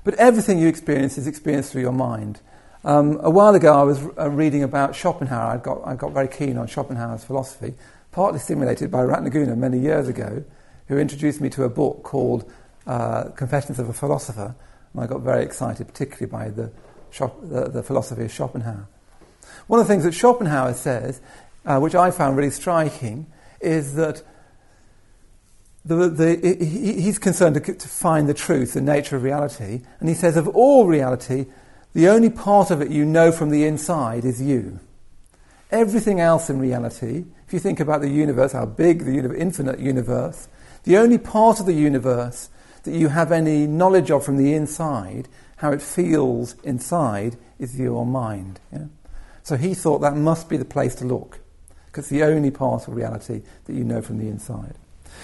but 0.04 0.14
everything 0.14 0.58
you 0.58 0.68
experience 0.68 1.16
is 1.16 1.26
experienced 1.26 1.72
through 1.72 1.82
your 1.82 1.92
mind. 1.92 2.40
Um, 2.84 3.20
a 3.22 3.30
while 3.30 3.54
ago, 3.54 3.72
I 3.72 3.84
was 3.84 4.02
uh, 4.18 4.28
reading 4.28 4.64
about 4.64 4.96
Schopenhauer. 4.96 5.54
I 5.54 5.56
got, 5.56 5.86
I 5.86 5.94
got 5.94 6.10
very 6.12 6.26
keen 6.26 6.58
on 6.58 6.66
Schopenhauer's 6.66 7.22
philosophy, 7.22 7.74
partly 8.10 8.40
stimulated 8.40 8.90
by 8.90 9.02
Ratnaguna 9.04 9.56
many 9.56 9.78
years 9.78 10.08
ago, 10.08 10.42
who 10.88 10.98
introduced 10.98 11.40
me 11.40 11.48
to 11.50 11.62
a 11.62 11.68
book 11.68 12.02
called 12.02 12.50
uh, 12.88 13.24
Confessions 13.36 13.78
of 13.78 13.88
a 13.88 13.92
Philosopher, 13.92 14.56
and 14.92 15.02
I 15.02 15.06
got 15.06 15.20
very 15.20 15.44
excited, 15.44 15.86
particularly 15.86 16.26
by 16.26 16.48
the, 16.48 16.72
the, 17.42 17.68
the 17.68 17.82
philosophy 17.84 18.24
of 18.24 18.32
Schopenhauer. 18.32 18.88
One 19.68 19.78
of 19.78 19.86
the 19.86 19.92
things 19.92 20.02
that 20.02 20.12
Schopenhauer 20.12 20.74
says, 20.74 21.20
uh, 21.64 21.78
which 21.78 21.94
I 21.94 22.10
found 22.10 22.36
really 22.36 22.50
striking, 22.50 23.26
is 23.60 23.94
that 23.94 24.24
the, 25.84 26.08
the, 26.08 26.64
he's 26.64 27.20
concerned 27.20 27.54
to, 27.54 27.74
to 27.74 27.88
find 27.88 28.28
the 28.28 28.34
truth, 28.34 28.74
the 28.74 28.80
nature 28.80 29.14
of 29.14 29.22
reality, 29.22 29.82
and 30.00 30.08
he 30.08 30.16
says, 30.16 30.36
of 30.36 30.48
all 30.48 30.86
reality, 30.86 31.46
the 31.94 32.08
only 32.08 32.30
part 32.30 32.70
of 32.70 32.80
it 32.80 32.90
you 32.90 33.04
know 33.04 33.32
from 33.32 33.50
the 33.50 33.64
inside 33.64 34.24
is 34.24 34.40
you. 34.40 34.80
Everything 35.70 36.20
else 36.20 36.50
in 36.50 36.58
reality, 36.58 37.24
if 37.46 37.52
you 37.52 37.58
think 37.58 37.80
about 37.80 38.00
the 38.00 38.10
universe, 38.10 38.52
how 38.52 38.66
big 38.66 39.04
the 39.04 39.36
infinite 39.36 39.78
universe, 39.78 40.48
the 40.84 40.96
only 40.96 41.18
part 41.18 41.60
of 41.60 41.66
the 41.66 41.72
universe 41.72 42.50
that 42.82 42.94
you 42.94 43.08
have 43.08 43.32
any 43.32 43.66
knowledge 43.66 44.10
of 44.10 44.24
from 44.24 44.36
the 44.36 44.52
inside, 44.52 45.28
how 45.56 45.70
it 45.72 45.80
feels 45.80 46.56
inside, 46.62 47.36
is 47.58 47.78
your 47.78 48.04
mind. 48.04 48.60
Yeah? 48.72 48.86
So 49.42 49.56
he 49.56 49.74
thought 49.74 50.00
that 50.00 50.16
must 50.16 50.48
be 50.48 50.56
the 50.56 50.64
place 50.64 50.94
to 50.96 51.04
look, 51.04 51.40
because 51.86 52.04
it's 52.04 52.10
the 52.10 52.24
only 52.24 52.50
part 52.50 52.88
of 52.88 52.94
reality 52.94 53.42
that 53.64 53.72
you 53.72 53.84
know 53.84 54.02
from 54.02 54.18
the 54.18 54.28
inside. 54.28 54.74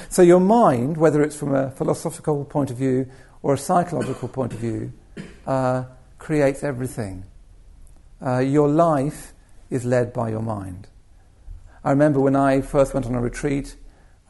So 0.09 0.23
your 0.23 0.41
mind, 0.41 0.97
whether 0.97 1.23
it's 1.23 1.37
from 1.37 1.55
a 1.55 1.71
philosophical 1.73 2.45
point 2.45 2.71
of 2.71 2.77
view 2.77 3.09
or 3.43 3.55
a 3.55 3.59
psychological 3.59 4.29
point 4.29 4.53
of 4.53 4.61
view, 4.61 4.93
uh, 5.47 5.85
creates 6.19 6.63
everything. 6.63 7.25
Uh, 8.25 8.39
your 8.39 8.69
life 8.69 9.33
is 9.71 9.85
led 9.85 10.13
by 10.13 10.31
your 10.31 10.43
mind. 10.43 10.89
I 11.85 11.91
remember 11.91 12.21
when 12.21 12.37
I 12.37 12.61
first 12.61 12.95
went 12.95 13.07
on 13.07 13.15
a 13.15 13.21
retreat, 13.21 13.77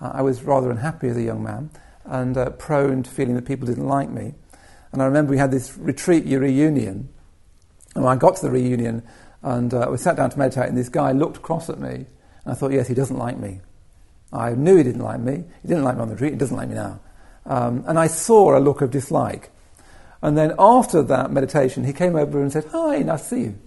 uh, 0.01 0.13
I 0.15 0.23
was 0.23 0.43
rather 0.43 0.71
unhappy 0.71 1.09
as 1.09 1.17
a 1.17 1.23
young 1.23 1.43
man 1.43 1.71
and 2.05 2.37
uh, 2.37 2.51
prone 2.51 3.03
to 3.03 3.11
feeling 3.11 3.35
that 3.35 3.47
people 3.47 3.67
didn't 3.67 3.87
like 3.87 4.11
me. 4.11 4.35
And 4.93 5.03
I 5.03 5.07
remember 5.07 5.31
we 5.31 5.39
had 5.39 5.51
this 5.51 5.77
retreat 5.77 6.25
your 6.25 6.41
reunion, 6.41 7.09
and 7.95 8.05
when 8.05 8.13
I 8.13 8.17
got 8.17 8.37
to 8.37 8.43
the 8.43 8.51
reunion 8.51 9.03
and 9.43 9.73
uh, 9.73 9.89
we 9.91 9.99
sat 9.99 10.17
down 10.17 10.31
to 10.31 10.39
meditate, 10.39 10.69
and 10.69 10.77
this 10.77 10.89
guy 10.89 11.13
looked 11.13 11.39
across 11.39 11.71
at 11.71 11.79
me, 11.79 11.91
and 11.91 12.07
I 12.47 12.55
thought, 12.55 12.73
yes, 12.73 12.89
he 12.89 12.95
doesn't 12.95 13.17
like 13.17 13.39
me. 13.39 13.61
I 14.33 14.53
knew 14.53 14.77
he 14.77 14.83
didn't 14.83 15.03
like 15.03 15.21
me. 15.21 15.45
He 15.63 15.69
didn't 15.69 15.85
like 15.85 15.97
me 15.97 16.03
on 16.03 16.09
the 16.09 16.15
retreat. 16.15 16.33
He 16.33 16.39
doesn't 16.39 16.57
like 16.57 16.69
me 16.69 16.75
now. 16.75 17.01
Um, 17.47 17.85
and 17.87 17.99
I 17.99 18.09
saw 18.09 18.59
a 18.59 18.61
look 18.61 18.83
of 18.83 18.91
dislike. 18.91 19.51
And 20.21 20.37
then 20.37 20.55
after 20.59 21.03
that 21.03 21.31
meditation, 21.31 21.85
he 21.85 21.93
came 21.93 22.17
over 22.17 22.41
and 22.41 22.53
said, 22.53 22.67
Hi, 22.73 22.99
nice 22.99 23.23
to 23.23 23.29
see 23.29 23.41
you. 23.43 23.59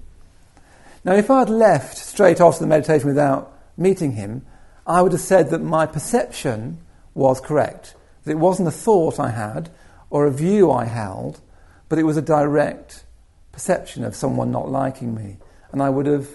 Now, 1.04 1.14
if 1.14 1.32
I 1.32 1.40
had 1.40 1.50
left 1.50 1.98
straight 1.98 2.40
after 2.40 2.60
the 2.60 2.68
meditation 2.68 3.08
without 3.08 3.58
meeting 3.78 4.14
him, 4.14 4.46
I 4.86 5.02
would 5.02 5.14
have 5.14 5.22
said 5.22 5.50
that 5.50 5.62
my 5.62 5.86
perception 5.86 6.80
was 7.14 7.40
correct. 7.40 7.96
That 8.24 8.32
it 8.32 8.40
wasn't 8.40 8.68
a 8.68 8.72
thought 8.72 9.20
I 9.20 9.32
had 9.32 9.70
or 10.10 10.26
a 10.26 10.32
view 10.32 10.72
I 10.72 10.86
held, 10.86 11.42
but 11.90 11.98
it 11.98 12.04
was 12.04 12.18
a 12.18 12.22
direct 12.22 13.04
perception 13.52 14.04
of 14.04 14.16
someone 14.16 14.52
not 14.52 14.70
liking 14.70 15.16
me. 15.16 15.38
And 15.72 15.82
I 15.82 15.90
would 15.90 16.06
have 16.06 16.28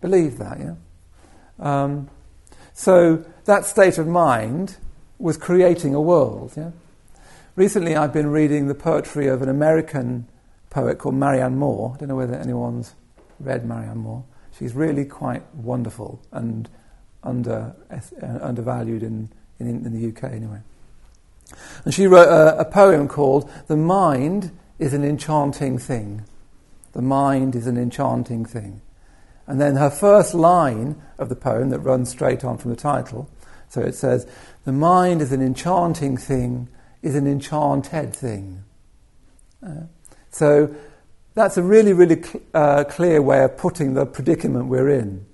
believed 0.00 0.38
that, 0.38 0.58
yeah? 0.58 0.74
Um, 1.58 2.10
so 2.74 3.24
that 3.44 3.64
state 3.64 3.98
of 3.98 4.06
mind 4.06 4.76
was 5.18 5.36
creating 5.36 5.94
a 5.94 6.00
world. 6.00 6.52
Yeah? 6.56 6.70
Recently, 7.54 7.94
I've 7.94 8.14
been 8.14 8.28
reading 8.28 8.68
the 8.68 8.74
poetry 8.74 9.26
of 9.26 9.42
an 9.42 9.50
American 9.50 10.26
poet 10.70 10.96
called 10.96 11.16
Marianne 11.16 11.58
Moore. 11.58 11.92
I 11.94 11.98
don't 11.98 12.08
know 12.08 12.16
whether 12.16 12.34
anyone's 12.34 12.94
read 13.38 13.66
Marianne 13.66 13.98
Moore. 13.98 14.24
She's 14.58 14.72
really 14.72 15.04
quite 15.04 15.42
wonderful 15.54 16.22
and 16.32 16.66
under, 17.22 17.74
uh, 17.90 18.38
undervalued 18.40 19.02
in, 19.02 19.28
in, 19.58 19.66
in, 19.66 19.92
the 19.92 20.08
UK, 20.08 20.32
anyway. 20.32 20.60
And 21.84 21.92
she 21.92 22.06
wrote 22.06 22.28
a, 22.28 22.58
a 22.58 22.64
poem 22.64 23.06
called 23.06 23.50
The 23.66 23.76
Mind 23.76 24.50
is 24.78 24.94
an 24.94 25.04
Enchanting 25.04 25.76
Thing. 25.76 26.24
The 26.92 27.02
mind 27.02 27.54
is 27.54 27.66
an 27.66 27.76
enchanting 27.76 28.46
thing. 28.46 28.80
And 29.46 29.60
then 29.60 29.76
her 29.76 29.90
first 29.90 30.32
line 30.32 31.02
of 31.18 31.28
the 31.28 31.36
poem 31.36 31.68
that 31.68 31.80
runs 31.80 32.08
straight 32.08 32.44
on 32.44 32.56
from 32.56 32.70
the 32.70 32.76
title. 32.78 33.28
So 33.68 33.82
it 33.82 33.94
says, 33.94 34.26
The 34.64 34.72
mind 34.72 35.20
is 35.20 35.32
an 35.32 35.42
enchanting 35.42 36.16
thing, 36.16 36.68
is 37.02 37.14
an 37.14 37.26
enchanted 37.26 38.14
thing. 38.14 38.64
Uh, 39.64 39.86
so 40.30 40.74
that's 41.34 41.56
a 41.56 41.62
really, 41.62 41.92
really 41.92 42.22
cl- 42.22 42.42
uh, 42.54 42.84
clear 42.84 43.20
way 43.20 43.44
of 43.44 43.56
putting 43.56 43.94
the 43.94 44.06
predicament 44.06 44.66
we're 44.66 44.88
in. 44.88 45.26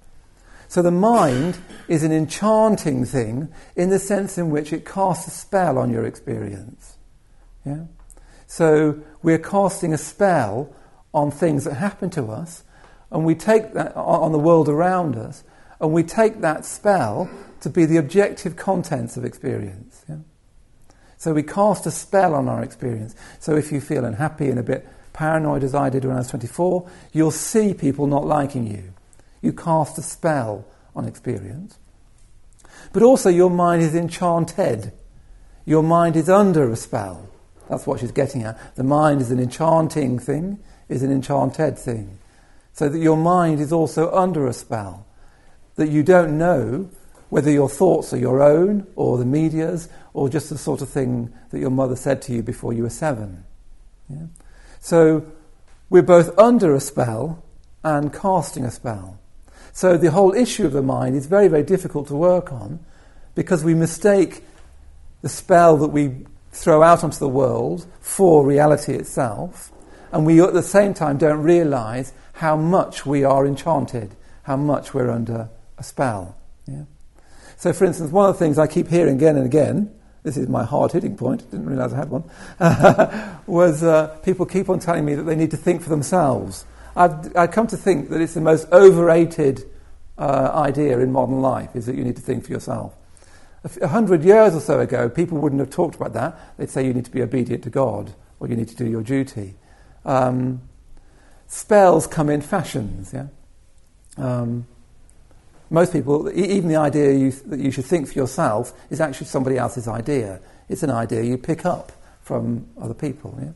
So 0.68 0.82
the 0.82 0.90
mind 0.90 1.58
is 1.88 2.02
an 2.02 2.12
enchanting 2.12 3.04
thing 3.06 3.48
in 3.74 3.88
the 3.88 3.98
sense 3.98 4.36
in 4.36 4.50
which 4.50 4.72
it 4.72 4.84
casts 4.84 5.26
a 5.26 5.30
spell 5.30 5.78
on 5.78 5.90
your 5.90 6.04
experience. 6.04 6.98
Yeah? 7.64 7.84
So 8.46 9.00
we're 9.22 9.38
casting 9.38 9.94
a 9.94 9.98
spell 9.98 10.74
on 11.14 11.30
things 11.30 11.64
that 11.64 11.74
happen 11.74 12.10
to 12.10 12.26
us 12.26 12.64
and 13.10 13.24
we 13.24 13.34
take 13.34 13.72
that 13.72 13.96
on 13.96 14.32
the 14.32 14.38
world 14.38 14.68
around 14.68 15.16
us, 15.16 15.44
and 15.80 15.92
we 15.92 16.02
take 16.02 16.40
that 16.40 16.64
spell 16.64 17.30
to 17.60 17.70
be 17.70 17.84
the 17.84 17.96
objective 17.96 18.56
contents 18.56 19.16
of 19.16 19.24
experience. 19.24 20.04
Yeah? 20.08 20.16
So 21.18 21.32
we 21.32 21.42
cast 21.42 21.84
a 21.86 21.90
spell 21.90 22.34
on 22.34 22.48
our 22.48 22.62
experience. 22.62 23.14
So 23.38 23.56
if 23.56 23.70
you 23.70 23.80
feel 23.80 24.04
unhappy 24.04 24.48
and 24.48 24.58
a 24.58 24.62
bit 24.62 24.88
paranoid 25.12 25.64
as 25.64 25.74
I 25.74 25.90
did 25.90 26.04
when 26.04 26.14
I 26.14 26.20
was 26.20 26.28
24, 26.28 26.88
you'll 27.12 27.30
see 27.30 27.74
people 27.74 28.06
not 28.06 28.26
liking 28.26 28.66
you. 28.66 28.94
You 29.42 29.52
cast 29.52 29.98
a 29.98 30.02
spell 30.02 30.64
on 30.94 31.06
experience. 31.06 31.78
But 32.92 33.02
also, 33.02 33.28
your 33.28 33.50
mind 33.50 33.82
is 33.82 33.94
enchanted. 33.94 34.92
Your 35.64 35.82
mind 35.82 36.16
is 36.16 36.30
under 36.30 36.70
a 36.70 36.76
spell. 36.76 37.28
That's 37.68 37.86
what 37.86 38.00
she's 38.00 38.12
getting 38.12 38.44
at. 38.44 38.76
The 38.76 38.84
mind 38.84 39.20
is 39.20 39.30
an 39.30 39.40
enchanting 39.40 40.18
thing, 40.18 40.60
is 40.88 41.02
an 41.02 41.10
enchanted 41.10 41.78
thing 41.78 42.18
so 42.78 42.88
that 42.88 43.00
your 43.00 43.16
mind 43.16 43.58
is 43.58 43.72
also 43.72 44.08
under 44.12 44.46
a 44.46 44.52
spell, 44.52 45.04
that 45.74 45.88
you 45.88 46.04
don't 46.04 46.38
know 46.38 46.88
whether 47.28 47.50
your 47.50 47.68
thoughts 47.68 48.12
are 48.12 48.18
your 48.18 48.42
own 48.42 48.86
or 48.96 49.18
the 49.18 49.24
media's 49.24 49.88
or 50.14 50.28
just 50.28 50.50
the 50.50 50.58
sort 50.58 50.80
of 50.82 50.88
thing 50.88 51.32
that 51.50 51.58
your 51.58 51.70
mother 51.70 51.96
said 51.96 52.22
to 52.22 52.32
you 52.32 52.42
before 52.42 52.72
you 52.72 52.82
were 52.82 52.90
seven. 52.90 53.44
Yeah? 54.08 54.26
So 54.80 55.26
we're 55.90 56.02
both 56.02 56.36
under 56.38 56.74
a 56.74 56.80
spell 56.80 57.42
and 57.84 58.12
casting 58.12 58.64
a 58.64 58.70
spell. 58.70 59.18
So 59.72 59.96
the 59.96 60.10
whole 60.10 60.34
issue 60.34 60.66
of 60.66 60.72
the 60.72 60.82
mind 60.82 61.14
is 61.14 61.26
very, 61.26 61.48
very 61.48 61.62
difficult 61.62 62.08
to 62.08 62.16
work 62.16 62.52
on 62.52 62.80
because 63.34 63.62
we 63.62 63.74
mistake 63.74 64.42
the 65.22 65.28
spell 65.28 65.76
that 65.76 65.88
we 65.88 66.26
throw 66.52 66.82
out 66.82 67.04
onto 67.04 67.18
the 67.18 67.28
world 67.28 67.86
for 68.00 68.44
reality 68.44 68.94
itself, 68.94 69.70
and 70.10 70.26
we 70.26 70.40
at 70.40 70.54
the 70.54 70.62
same 70.62 70.94
time 70.94 71.18
don't 71.18 71.42
realize 71.42 72.12
how 72.32 72.56
much 72.56 73.04
we 73.04 73.24
are 73.24 73.46
enchanted, 73.46 74.16
how 74.42 74.56
much 74.56 74.94
we're 74.94 75.10
under 75.10 75.48
a 75.76 75.82
spell. 75.82 76.36
Yeah? 76.66 76.84
So, 77.58 77.72
for 77.72 77.86
instance, 77.86 78.12
one 78.12 78.30
of 78.30 78.36
the 78.36 78.38
things 78.38 78.56
I 78.56 78.68
keep 78.68 78.86
hearing 78.86 79.16
again 79.16 79.36
and 79.36 79.44
again, 79.44 79.92
this 80.22 80.36
is 80.36 80.48
my 80.48 80.62
hard 80.62 80.92
hitting 80.92 81.16
point, 81.16 81.50
didn't 81.50 81.66
realize 81.66 81.92
I 81.92 81.96
had 81.96 82.08
one, 82.08 82.22
was 83.48 83.82
uh, 83.82 84.16
people 84.22 84.46
keep 84.46 84.68
on 84.68 84.78
telling 84.78 85.04
me 85.04 85.16
that 85.16 85.24
they 85.24 85.34
need 85.34 85.50
to 85.50 85.56
think 85.56 85.82
for 85.82 85.88
themselves. 85.88 86.64
I've, 86.94 87.36
I've 87.36 87.50
come 87.50 87.66
to 87.66 87.76
think 87.76 88.10
that 88.10 88.20
it's 88.20 88.34
the 88.34 88.40
most 88.40 88.70
overrated 88.70 89.64
uh, 90.16 90.52
idea 90.54 91.00
in 91.00 91.10
modern 91.10 91.42
life, 91.42 91.74
is 91.74 91.86
that 91.86 91.96
you 91.96 92.04
need 92.04 92.14
to 92.14 92.22
think 92.22 92.44
for 92.44 92.52
yourself. 92.52 92.94
A 93.82 93.88
hundred 93.88 94.22
years 94.22 94.54
or 94.54 94.60
so 94.60 94.78
ago, 94.78 95.08
people 95.08 95.38
wouldn't 95.38 95.58
have 95.58 95.70
talked 95.70 95.96
about 95.96 96.12
that. 96.12 96.38
They'd 96.58 96.70
say 96.70 96.86
you 96.86 96.94
need 96.94 97.06
to 97.06 97.10
be 97.10 97.22
obedient 97.22 97.64
to 97.64 97.70
God, 97.70 98.14
or 98.38 98.46
you 98.46 98.54
need 98.54 98.68
to 98.68 98.76
do 98.76 98.86
your 98.86 99.02
duty. 99.02 99.56
Um, 100.04 100.62
spells 101.48 102.06
come 102.06 102.30
in 102.30 102.40
fashions. 102.40 103.12
Yeah? 103.12 103.26
Um, 104.16 104.68
most 105.70 105.92
people, 105.92 106.30
even 106.34 106.68
the 106.68 106.76
idea 106.76 107.12
you, 107.12 107.30
that 107.30 107.60
you 107.60 107.70
should 107.70 107.84
think 107.84 108.08
for 108.08 108.14
yourself 108.14 108.72
is 108.90 109.00
actually 109.00 109.26
somebody 109.26 109.58
else's 109.58 109.86
idea. 109.86 110.40
It's 110.68 110.82
an 110.82 110.90
idea 110.90 111.22
you 111.22 111.36
pick 111.36 111.66
up 111.66 111.92
from 112.22 112.66
other 112.80 112.94
people. 112.94 113.38
Yeah? 113.40 113.50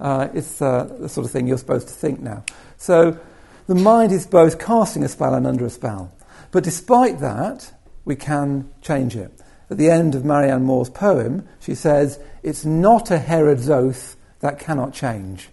Uh, 0.00 0.28
it's 0.34 0.62
uh, 0.62 0.84
the 1.00 1.08
sort 1.08 1.24
of 1.24 1.32
thing 1.32 1.46
you're 1.46 1.58
supposed 1.58 1.88
to 1.88 1.94
think 1.94 2.20
now. 2.20 2.44
So 2.76 3.18
the 3.66 3.74
mind 3.74 4.12
is 4.12 4.26
both 4.26 4.58
casting 4.58 5.02
a 5.02 5.08
spell 5.08 5.34
and 5.34 5.46
under 5.46 5.64
a 5.64 5.70
spell. 5.70 6.12
But 6.50 6.64
despite 6.64 7.20
that, 7.20 7.72
we 8.04 8.16
can 8.16 8.70
change 8.80 9.16
it. 9.16 9.32
At 9.70 9.78
the 9.78 9.90
end 9.90 10.14
of 10.14 10.24
Marianne 10.24 10.64
Moore's 10.64 10.90
poem, 10.90 11.48
she 11.60 11.74
says, 11.74 12.20
It's 12.42 12.64
not 12.64 13.10
a 13.10 13.18
Herod's 13.18 13.70
oath 13.70 14.16
that 14.40 14.58
cannot 14.58 14.92
change. 14.92 15.48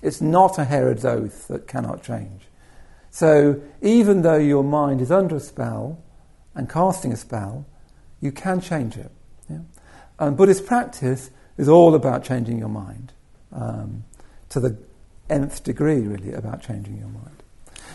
It's 0.00 0.20
not 0.20 0.58
a 0.58 0.64
Herod's 0.64 1.04
oath 1.04 1.48
that 1.48 1.66
cannot 1.66 2.02
change. 2.02 2.42
So 3.12 3.60
even 3.82 4.22
though 4.22 4.38
your 4.38 4.64
mind 4.64 5.02
is 5.02 5.12
under 5.12 5.36
a 5.36 5.40
spell 5.40 6.02
and 6.54 6.68
casting 6.68 7.12
a 7.12 7.16
spell, 7.16 7.66
you 8.22 8.32
can 8.32 8.60
change 8.60 8.96
it. 8.96 9.10
Yeah? 9.50 9.58
And 10.18 10.34
Buddhist 10.34 10.64
practice 10.64 11.30
is 11.58 11.68
all 11.68 11.94
about 11.94 12.24
changing 12.24 12.58
your 12.58 12.70
mind 12.70 13.12
um, 13.52 14.04
to 14.48 14.60
the 14.60 14.78
nth 15.28 15.62
degree, 15.62 16.00
really, 16.00 16.32
about 16.32 16.62
changing 16.62 16.96
your 16.96 17.08
mind. 17.08 17.42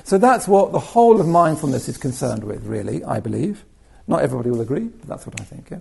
So 0.04 0.20
that's 0.20 0.48
what 0.48 0.72
the 0.72 0.80
whole 0.80 1.20
of 1.20 1.28
mindfulness 1.28 1.90
is 1.90 1.98
concerned 1.98 2.44
with, 2.44 2.66
really, 2.66 3.04
I 3.04 3.20
believe. 3.20 3.66
Not 4.08 4.22
everybody 4.22 4.52
will 4.52 4.62
agree, 4.62 4.86
but 4.86 5.08
that's 5.10 5.26
what 5.26 5.42
I 5.42 5.44
think. 5.44 5.72
Yeah? 5.72 5.80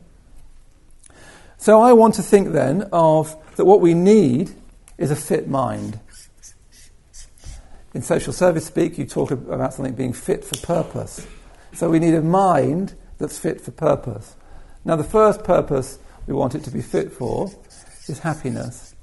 So 1.58 1.82
I 1.82 1.92
want 1.92 2.14
to 2.14 2.22
think 2.22 2.52
then 2.52 2.88
of 2.90 3.36
that 3.56 3.66
what 3.66 3.82
we 3.82 3.92
need 3.92 4.52
is 4.96 5.10
a 5.10 5.16
fit 5.16 5.46
mind. 5.46 6.00
In 7.96 8.02
social 8.02 8.34
service 8.34 8.66
speak, 8.66 8.98
you 8.98 9.06
talk 9.06 9.30
about 9.30 9.72
something 9.72 9.94
being 9.94 10.12
fit 10.12 10.44
for 10.44 10.54
purpose. 10.58 11.26
So 11.72 11.88
we 11.88 11.98
need 11.98 12.12
a 12.12 12.20
mind 12.20 12.94
that's 13.16 13.38
fit 13.38 13.58
for 13.58 13.70
purpose. 13.70 14.36
Now, 14.84 14.96
the 14.96 15.02
first 15.02 15.44
purpose 15.44 15.98
we 16.26 16.34
want 16.34 16.54
it 16.54 16.62
to 16.64 16.70
be 16.70 16.82
fit 16.82 17.10
for 17.10 17.50
is 18.06 18.18
happiness. 18.18 18.94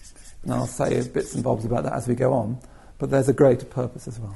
And 0.44 0.54
I'll 0.54 0.68
say 0.68 1.10
bits 1.10 1.34
and 1.34 1.44
bobs 1.44 1.66
about 1.66 1.86
that 1.86 1.94
as 1.94 2.08
we 2.08 2.14
go 2.14 2.34
on, 2.34 2.60
but 3.00 3.10
there's 3.10 3.28
a 3.28 3.34
greater 3.34 3.66
purpose 3.66 4.08
as 4.08 4.20
well. 4.20 4.36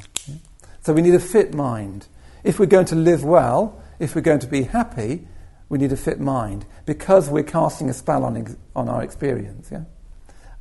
So 0.81 0.91
we 0.91 1.03
need 1.03 1.13
a 1.13 1.19
fit 1.19 1.53
mind. 1.53 2.07
If 2.43 2.57
we're 2.57 2.65
going 2.65 2.87
to 2.87 2.95
live 2.95 3.23
well, 3.23 3.79
if 3.99 4.15
we're 4.15 4.21
going 4.21 4.39
to 4.39 4.47
be 4.47 4.63
happy, 4.63 5.27
we 5.69 5.77
need 5.77 5.91
a 5.91 5.97
fit 5.97 6.19
mind 6.19 6.65
because 6.87 7.29
we're 7.29 7.43
casting 7.43 7.91
a 7.91 7.93
spell 7.93 8.23
on, 8.23 8.35
ex- 8.37 8.55
on 8.75 8.89
our 8.89 9.03
experience. 9.03 9.69
Yeah? 9.71 9.83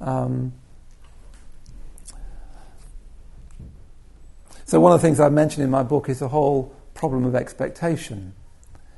Um, 0.02 0.52
so, 4.66 4.80
one 4.80 4.92
of 4.92 5.00
the 5.00 5.06
things 5.06 5.20
I've 5.20 5.32
mentioned 5.32 5.62
in 5.62 5.70
my 5.70 5.84
book 5.84 6.08
is 6.08 6.18
the 6.18 6.28
whole 6.28 6.74
problem 6.92 7.24
of 7.24 7.36
expectation. 7.36 8.34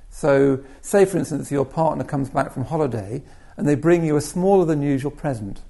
So, 0.09 0.65
say 0.81 1.05
for 1.05 1.19
instance, 1.19 1.51
your 1.51 1.67
partner 1.67 2.05
comes 2.05 2.31
back 2.31 2.53
from 2.53 2.65
holiday 2.65 3.23
and 3.59 3.69
they 3.69 3.75
bring 3.75 4.03
you 4.03 4.17
a 4.17 4.21
smaller 4.23 4.65
than 4.65 4.81
usual 4.81 5.11
present. 5.11 5.61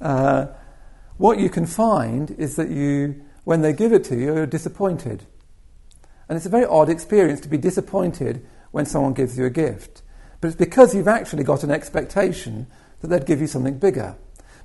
Uh, 0.00 0.46
what 1.18 1.38
you 1.38 1.48
can 1.48 1.66
find 1.66 2.32
is 2.32 2.56
that 2.56 2.68
you, 2.68 3.22
when 3.44 3.62
they 3.62 3.72
give 3.72 3.92
it 3.92 4.02
to 4.04 4.16
you, 4.16 4.34
you're 4.34 4.46
disappointed. 4.46 5.24
And 6.28 6.36
it's 6.36 6.46
a 6.46 6.50
very 6.50 6.64
odd 6.64 6.88
experience 6.88 7.40
to 7.42 7.48
be 7.48 7.58
disappointed 7.58 8.44
when 8.72 8.86
someone 8.86 9.12
gives 9.12 9.38
you 9.38 9.44
a 9.44 9.50
gift. 9.50 10.02
But 10.40 10.48
it's 10.48 10.56
because 10.56 10.96
you've 10.96 11.06
actually 11.06 11.44
got 11.44 11.62
an 11.62 11.70
expectation 11.70 12.66
that 13.00 13.08
they'd 13.08 13.24
give 13.24 13.40
you 13.40 13.46
something 13.46 13.78
bigger. 13.78 14.16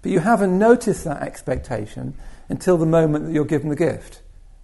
But 0.01 0.11
you 0.11 0.19
haven't 0.19 0.57
noticed 0.57 1.03
that 1.03 1.21
expectation 1.21 2.15
until 2.49 2.77
the 2.77 2.85
moment 2.85 3.25
that 3.25 3.33
you're 3.33 3.45
given 3.45 3.69
the 3.69 3.75
gift. 3.75 4.21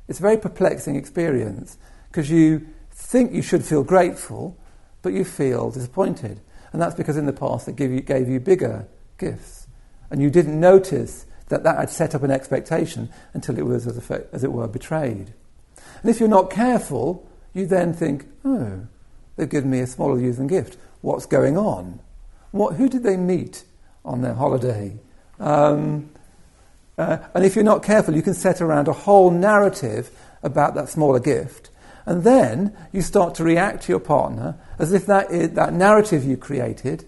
It's 0.07 0.19
a 0.19 0.21
very 0.21 0.37
perplexing 0.37 0.95
experience 0.95 1.77
because 2.09 2.29
you 2.29 2.67
think 2.91 3.31
you 3.33 3.41
should 3.41 3.63
feel 3.63 3.83
grateful, 3.83 4.57
but 5.01 5.13
you 5.13 5.23
feel 5.23 5.71
disappointed. 5.71 6.41
And 6.73 6.81
that's 6.81 6.95
because 6.95 7.17
in 7.17 7.25
the 7.25 7.33
past 7.33 7.65
they 7.65 7.71
gave 7.71 7.91
you, 7.91 8.01
gave 8.01 8.27
you 8.27 8.39
bigger 8.39 8.87
gifts. 9.17 9.67
And 10.09 10.21
you 10.21 10.29
didn't 10.29 10.59
notice 10.59 11.25
that 11.47 11.63
that 11.63 11.77
had 11.77 11.89
set 11.89 12.15
up 12.15 12.23
an 12.23 12.31
expectation 12.31 13.09
until 13.33 13.57
it 13.57 13.65
was, 13.65 13.87
as, 13.87 14.11
as 14.31 14.43
it 14.43 14.51
were, 14.51 14.67
betrayed. 14.67 15.33
And 16.01 16.09
if 16.09 16.19
you're 16.19 16.29
not 16.29 16.49
careful, 16.49 17.27
you 17.53 17.65
then 17.65 17.93
think, 17.93 18.25
oh, 18.43 18.87
they've 19.35 19.49
given 19.49 19.69
me 19.69 19.79
a 19.79 19.87
smaller 19.87 20.19
using 20.19 20.47
gift. 20.47 20.77
What's 21.01 21.25
going 21.25 21.57
on? 21.57 21.99
What, 22.51 22.75
who 22.75 22.89
did 22.89 23.03
they 23.03 23.17
meet 23.17 23.63
on 24.03 24.21
their 24.21 24.33
holiday? 24.33 24.97
Um, 25.39 26.09
uh, 26.97 27.17
and 27.33 27.45
if 27.45 27.55
you're 27.55 27.63
not 27.63 27.83
careful, 27.83 28.15
you 28.15 28.21
can 28.21 28.33
set 28.33 28.61
around 28.61 28.87
a 28.87 28.93
whole 28.93 29.31
narrative 29.31 30.11
about 30.43 30.75
that 30.75 30.89
smaller 30.89 31.19
gift. 31.19 31.69
And 32.05 32.23
then 32.23 32.75
you 32.91 33.01
start 33.01 33.35
to 33.35 33.43
react 33.43 33.83
to 33.83 33.91
your 33.91 33.99
partner 33.99 34.57
as 34.77 34.93
if 34.93 35.05
that, 35.07 35.31
is, 35.31 35.51
that 35.51 35.73
narrative 35.73 36.23
you 36.23 36.37
created 36.37 37.05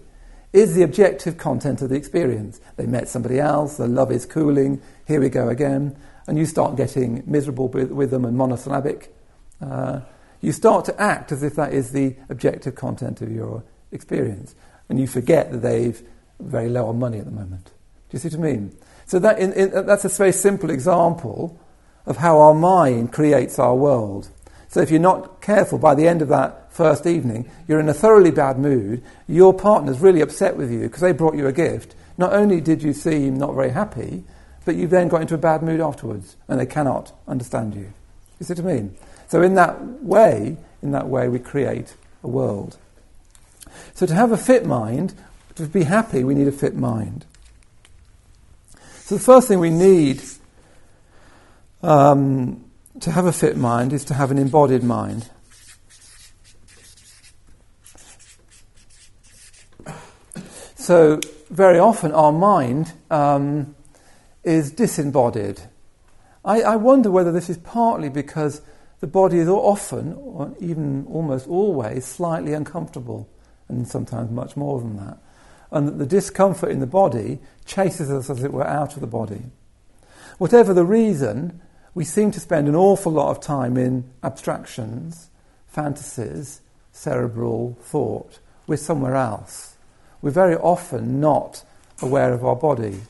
is 0.52 0.74
the 0.74 0.82
objective 0.82 1.36
content 1.36 1.82
of 1.82 1.90
the 1.90 1.94
experience. 1.94 2.60
They 2.76 2.86
met 2.86 3.08
somebody 3.08 3.38
else, 3.38 3.76
the 3.76 3.86
love 3.86 4.10
is 4.10 4.26
cooling, 4.26 4.80
here 5.06 5.20
we 5.20 5.28
go 5.28 5.48
again. 5.48 5.96
And 6.26 6.36
you 6.36 6.46
start 6.46 6.76
getting 6.76 7.22
miserable 7.26 7.68
with, 7.68 7.90
with 7.90 8.10
them 8.10 8.24
and 8.24 8.36
monosyllabic. 8.36 9.14
Uh, 9.60 10.00
you 10.40 10.52
start 10.52 10.84
to 10.86 11.00
act 11.00 11.32
as 11.32 11.42
if 11.42 11.54
that 11.54 11.72
is 11.72 11.92
the 11.92 12.16
objective 12.28 12.74
content 12.74 13.22
of 13.22 13.30
your 13.30 13.62
experience. 13.92 14.54
And 14.88 15.00
you 15.00 15.06
forget 15.06 15.50
that 15.52 15.58
they've 15.58 16.02
very 16.40 16.68
low 16.68 16.86
on 16.86 16.98
money 16.98 17.18
at 17.18 17.24
the 17.24 17.30
moment. 17.30 17.66
Do 17.66 18.16
you 18.16 18.18
see 18.18 18.28
what 18.28 18.46
I 18.46 18.52
mean? 18.52 18.76
So 19.08 19.18
that 19.18 19.38
in, 19.38 19.52
in, 19.54 19.86
that's 19.86 20.04
a 20.04 20.08
very 20.10 20.32
simple 20.32 20.70
example 20.70 21.58
of 22.04 22.18
how 22.18 22.40
our 22.40 22.54
mind 22.54 23.10
creates 23.10 23.58
our 23.58 23.74
world. 23.74 24.28
So 24.68 24.80
if 24.80 24.90
you're 24.90 25.00
not 25.00 25.40
careful, 25.40 25.78
by 25.78 25.94
the 25.94 26.06
end 26.06 26.20
of 26.20 26.28
that 26.28 26.70
first 26.72 27.06
evening, 27.06 27.50
you're 27.66 27.80
in 27.80 27.88
a 27.88 27.94
thoroughly 27.94 28.30
bad 28.30 28.58
mood. 28.58 29.02
Your 29.26 29.54
partner's 29.54 29.98
really 29.98 30.20
upset 30.20 30.58
with 30.58 30.70
you 30.70 30.80
because 30.80 31.00
they 31.00 31.12
brought 31.12 31.36
you 31.36 31.46
a 31.46 31.52
gift. 31.52 31.94
Not 32.18 32.34
only 32.34 32.60
did 32.60 32.82
you 32.82 32.92
seem 32.92 33.38
not 33.38 33.54
very 33.54 33.70
happy, 33.70 34.24
but 34.66 34.76
you 34.76 34.86
then 34.86 35.08
got 35.08 35.22
into 35.22 35.34
a 35.34 35.38
bad 35.38 35.62
mood 35.62 35.80
afterwards, 35.80 36.36
and 36.46 36.60
they 36.60 36.66
cannot 36.66 37.12
understand 37.26 37.74
you. 37.74 37.90
You 38.38 38.44
see 38.44 38.54
what 38.54 38.70
I 38.70 38.74
mean? 38.74 38.94
So 39.28 39.40
in 39.40 39.54
that 39.54 40.02
way, 40.02 40.58
in 40.82 40.92
that 40.92 41.08
way, 41.08 41.28
we 41.28 41.38
create 41.38 41.94
a 42.22 42.28
world. 42.28 42.76
So 43.94 44.04
to 44.04 44.14
have 44.14 44.32
a 44.32 44.36
fit 44.36 44.66
mind, 44.66 45.14
to 45.54 45.62
be 45.66 45.84
happy, 45.84 46.24
we 46.24 46.34
need 46.34 46.48
a 46.48 46.52
fit 46.52 46.76
mind. 46.76 47.24
So 49.08 49.14
the 49.14 49.22
first 49.22 49.48
thing 49.48 49.58
we 49.58 49.70
need 49.70 50.20
um, 51.82 52.70
to 53.00 53.10
have 53.10 53.24
a 53.24 53.32
fit 53.32 53.56
mind 53.56 53.94
is 53.94 54.04
to 54.04 54.12
have 54.12 54.30
an 54.30 54.36
embodied 54.36 54.82
mind. 54.82 55.30
So 60.74 61.20
very 61.48 61.78
often 61.78 62.12
our 62.12 62.32
mind 62.32 62.92
um, 63.10 63.74
is 64.44 64.70
disembodied. 64.72 65.62
I, 66.44 66.60
I, 66.60 66.76
wonder 66.76 67.10
whether 67.10 67.32
this 67.32 67.48
is 67.48 67.56
partly 67.56 68.10
because 68.10 68.60
the 69.00 69.06
body 69.06 69.38
is 69.38 69.48
often, 69.48 70.12
or 70.12 70.54
even 70.60 71.06
almost 71.06 71.48
always, 71.48 72.04
slightly 72.04 72.52
uncomfortable, 72.52 73.26
and 73.68 73.88
sometimes 73.88 74.30
much 74.30 74.54
more 74.54 74.78
than 74.78 74.98
that 74.98 75.18
and 75.70 75.86
that 75.86 75.98
the 75.98 76.06
discomfort 76.06 76.70
in 76.70 76.80
the 76.80 76.86
body 76.86 77.38
chases 77.66 78.10
us, 78.10 78.30
as 78.30 78.42
it 78.42 78.52
were, 78.52 78.66
out 78.66 78.94
of 78.94 79.00
the 79.00 79.06
body. 79.06 79.42
Whatever 80.38 80.72
the 80.72 80.84
reason, 80.84 81.60
we 81.94 82.04
seem 82.04 82.30
to 82.30 82.40
spend 82.40 82.68
an 82.68 82.74
awful 82.74 83.12
lot 83.12 83.30
of 83.30 83.40
time 83.40 83.76
in 83.76 84.04
abstractions, 84.22 85.30
fantasies, 85.66 86.60
cerebral 86.92 87.76
thought. 87.82 88.38
We're 88.66 88.76
somewhere 88.76 89.16
else. 89.16 89.76
We're 90.22 90.30
very 90.30 90.56
often 90.56 91.20
not 91.20 91.64
aware 92.00 92.32
of 92.32 92.44
our 92.44 92.56
body. 92.56 93.00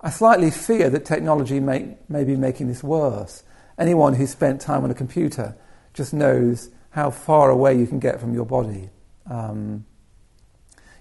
I 0.00 0.10
slightly 0.10 0.50
fear 0.50 0.88
that 0.90 1.04
technology 1.04 1.60
may, 1.60 1.96
may 2.08 2.24
be 2.24 2.36
making 2.36 2.68
this 2.68 2.82
worse. 2.82 3.42
Anyone 3.78 4.14
who's 4.14 4.30
spent 4.30 4.60
time 4.60 4.84
on 4.84 4.90
a 4.90 4.94
computer 4.94 5.54
just 5.94 6.14
knows 6.14 6.70
how 6.90 7.10
far 7.10 7.50
away 7.50 7.78
you 7.78 7.86
can 7.86 7.98
get 7.98 8.20
from 8.20 8.34
your 8.34 8.46
body. 8.46 8.88
Um, 9.26 9.84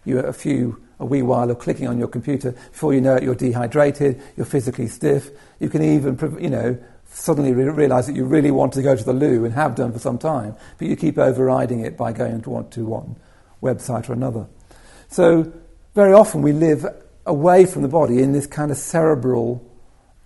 you 0.09 0.19
a 0.19 0.33
few 0.33 0.81
a 0.99 1.05
wee 1.05 1.21
while 1.21 1.49
of 1.49 1.59
clicking 1.59 1.87
on 1.87 1.97
your 1.97 2.09
computer. 2.09 2.51
Before 2.51 2.93
you 2.93 2.99
know 2.99 3.15
it 3.15 3.23
you're 3.23 3.35
dehydrated 3.35 4.21
you're 4.35 4.45
physically 4.45 4.87
stiff. 4.87 5.29
You 5.59 5.69
can 5.69 5.81
even 5.81 6.37
you 6.41 6.49
know 6.49 6.77
suddenly 7.11 7.53
re- 7.53 7.63
realize 7.69 8.07
that 8.07 8.15
you 8.15 8.25
really 8.25 8.51
want 8.51 8.73
to 8.73 8.81
go 8.81 8.95
to 8.95 9.03
the 9.03 9.13
loo 9.13 9.45
and 9.45 9.53
have 9.53 9.75
done 9.75 9.91
for 9.91 9.99
some 9.99 10.17
time 10.17 10.55
but 10.77 10.87
you 10.87 10.95
keep 10.95 11.17
overriding 11.17 11.79
it 11.79 11.97
by 11.97 12.11
going 12.11 12.41
to 12.41 12.49
one, 12.49 12.69
to 12.71 12.85
one 12.85 13.15
website 13.61 14.09
or 14.09 14.13
another. 14.13 14.47
So 15.07 15.51
very 15.95 16.13
often 16.13 16.41
we 16.41 16.51
live 16.51 16.85
away 17.25 17.65
from 17.65 17.81
the 17.81 17.87
body 17.87 18.21
in 18.21 18.31
this 18.31 18.47
kind 18.47 18.71
of 18.71 18.77
cerebral 18.77 19.65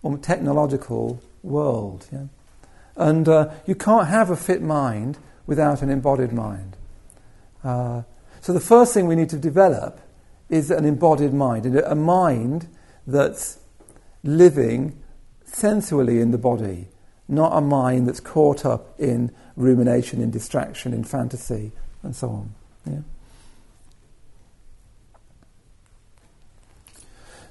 or 0.01 0.17
technological 0.17 1.21
world 1.41 2.07
yeah? 2.11 2.25
and 2.95 3.27
uh, 3.27 3.51
you 3.65 3.75
can't 3.75 4.07
have 4.07 4.29
a 4.29 4.35
fit 4.35 4.61
mind 4.61 5.17
without 5.45 5.81
an 5.81 5.89
embodied 5.89 6.31
mind. 6.31 6.77
Uh, 7.63 8.03
so 8.43 8.51
the 8.51 8.59
first 8.59 8.93
thing 8.93 9.07
we 9.07 9.15
need 9.15 9.29
to 9.29 9.37
develop 9.37 10.01
is 10.49 10.69
an 10.69 10.83
embodied 10.83 11.33
mind, 11.33 11.65
a 11.65 11.95
mind 11.95 12.67
that's 13.07 13.57
living 14.21 15.01
sensually 15.45 16.19
in 16.19 16.31
the 16.31 16.37
body, 16.37 16.89
not 17.29 17.57
a 17.57 17.61
mind 17.61 18.05
that's 18.05 18.19
caught 18.19 18.65
up 18.65 18.99
in 18.99 19.31
rumination, 19.55 20.21
in 20.21 20.29
distraction, 20.29 20.93
in 20.93 21.05
fantasy, 21.05 21.71
and 22.01 22.13
so 22.13 22.31
on. 22.31 22.53
Yeah? 22.85 22.99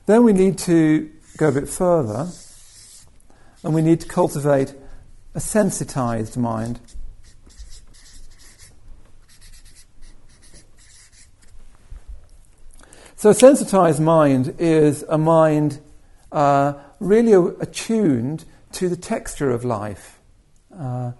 Then 0.04 0.24
we 0.24 0.34
need 0.34 0.58
to 0.58 1.10
go 1.38 1.48
a 1.48 1.52
bit 1.52 1.70
further 1.70 2.28
and 3.64 3.72
we 3.72 3.80
need 3.80 4.02
to 4.02 4.08
cultivate 4.08 4.74
a 5.34 5.40
sensitized 5.40 6.36
mind. 6.36 6.80
So, 13.22 13.30
a 13.30 13.34
sensitized 13.34 14.00
mind 14.00 14.56
is 14.58 15.04
a 15.08 15.16
mind 15.16 15.78
uh, 16.32 16.72
really 16.98 17.34
attuned 17.60 18.44
to 18.72 18.88
the 18.88 18.96
texture 18.96 19.52
of 19.52 19.64
life. 19.64 20.18
Uh, 20.76 21.12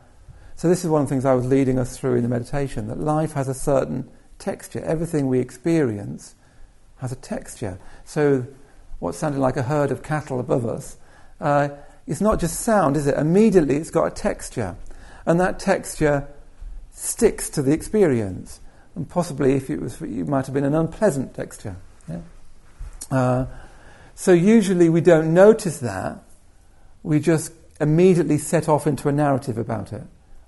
so, 0.57 0.69
this 0.69 0.83
is 0.83 0.91
one 0.91 1.03
of 1.03 1.09
the 1.09 1.15
things 1.15 1.25
I 1.25 1.35
was 1.35 1.47
leading 1.47 1.79
us 1.79 1.97
through 1.97 2.17
in 2.17 2.25
the 2.25 2.29
meditation 2.29 2.89
that 2.89 2.99
life 2.99 3.35
has 3.35 3.47
a 3.47 3.55
certain 3.55 4.11
texture. 4.41 4.81
Everything 4.81 5.29
we 5.29 5.39
experience 5.39 6.35
has 6.97 7.13
a 7.13 7.15
texture. 7.15 7.79
So, 8.05 8.49
what 8.99 9.15
sounded 9.15 9.39
like 9.39 9.57
a 9.57 9.63
herd 9.63 9.93
of 9.93 10.03
cattle 10.03 10.41
above 10.41 10.67
us 10.67 10.97
uh, 11.41 11.69
is 12.09 12.21
not 12.21 12.41
just 12.41 12.59
sound, 12.63 12.97
is 12.97 13.07
it? 13.07 13.17
Immediately 13.17 13.77
it's 13.77 13.91
got 13.91 14.07
a 14.07 14.11
texture. 14.11 14.75
And 15.25 15.39
that 15.39 15.61
texture 15.61 16.27
sticks 16.91 17.49
to 17.51 17.63
the 17.63 17.71
experience. 17.71 18.59
and 18.97 19.09
possibly 19.09 19.53
if 19.53 19.71
it 19.71 19.81
was 19.81 20.01
you, 20.01 20.25
might 20.25 20.47
have 20.47 20.55
been 20.55 20.65
an 20.65 20.75
unpleasant 20.75 21.33
texture. 21.33 21.77
Yeah? 22.09 22.21
Uh, 23.11 23.47
so 24.15 24.33
usually 24.33 24.89
we 24.89 25.01
don't 25.01 25.35
notice 25.35 25.79
that. 25.79 26.23
We 27.03 27.21
just 27.21 27.53
immediately 27.81 28.39
set 28.39 28.69
off 28.69 28.87
into 28.87 29.09
a 29.09 29.13
narrative 29.13 29.59
about 29.59 29.93
it. 29.93 30.03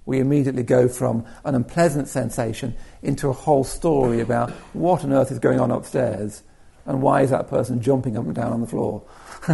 We 0.07 0.21
immediately 0.21 0.63
go 0.63 0.89
from 0.89 1.25
an 1.45 1.55
unpleasant 1.55 2.09
sensation 2.09 2.75
into 3.03 3.29
a 3.29 3.33
whole 3.33 3.65
story 3.65 4.21
about 4.21 4.51
what 4.73 5.03
on 5.03 5.13
earth 5.13 5.33
is 5.33 5.39
going 5.39 5.61
on 5.61 5.71
upstairs 5.71 6.43
and 6.87 7.01
why 7.01 7.23
is 7.23 7.31
that 7.31 7.49
person 7.49 7.81
jumping 7.81 8.17
up 8.19 8.25
and 8.25 8.35
down 8.35 8.53
on 8.53 8.61
the 8.61 8.67
floor 8.67 9.03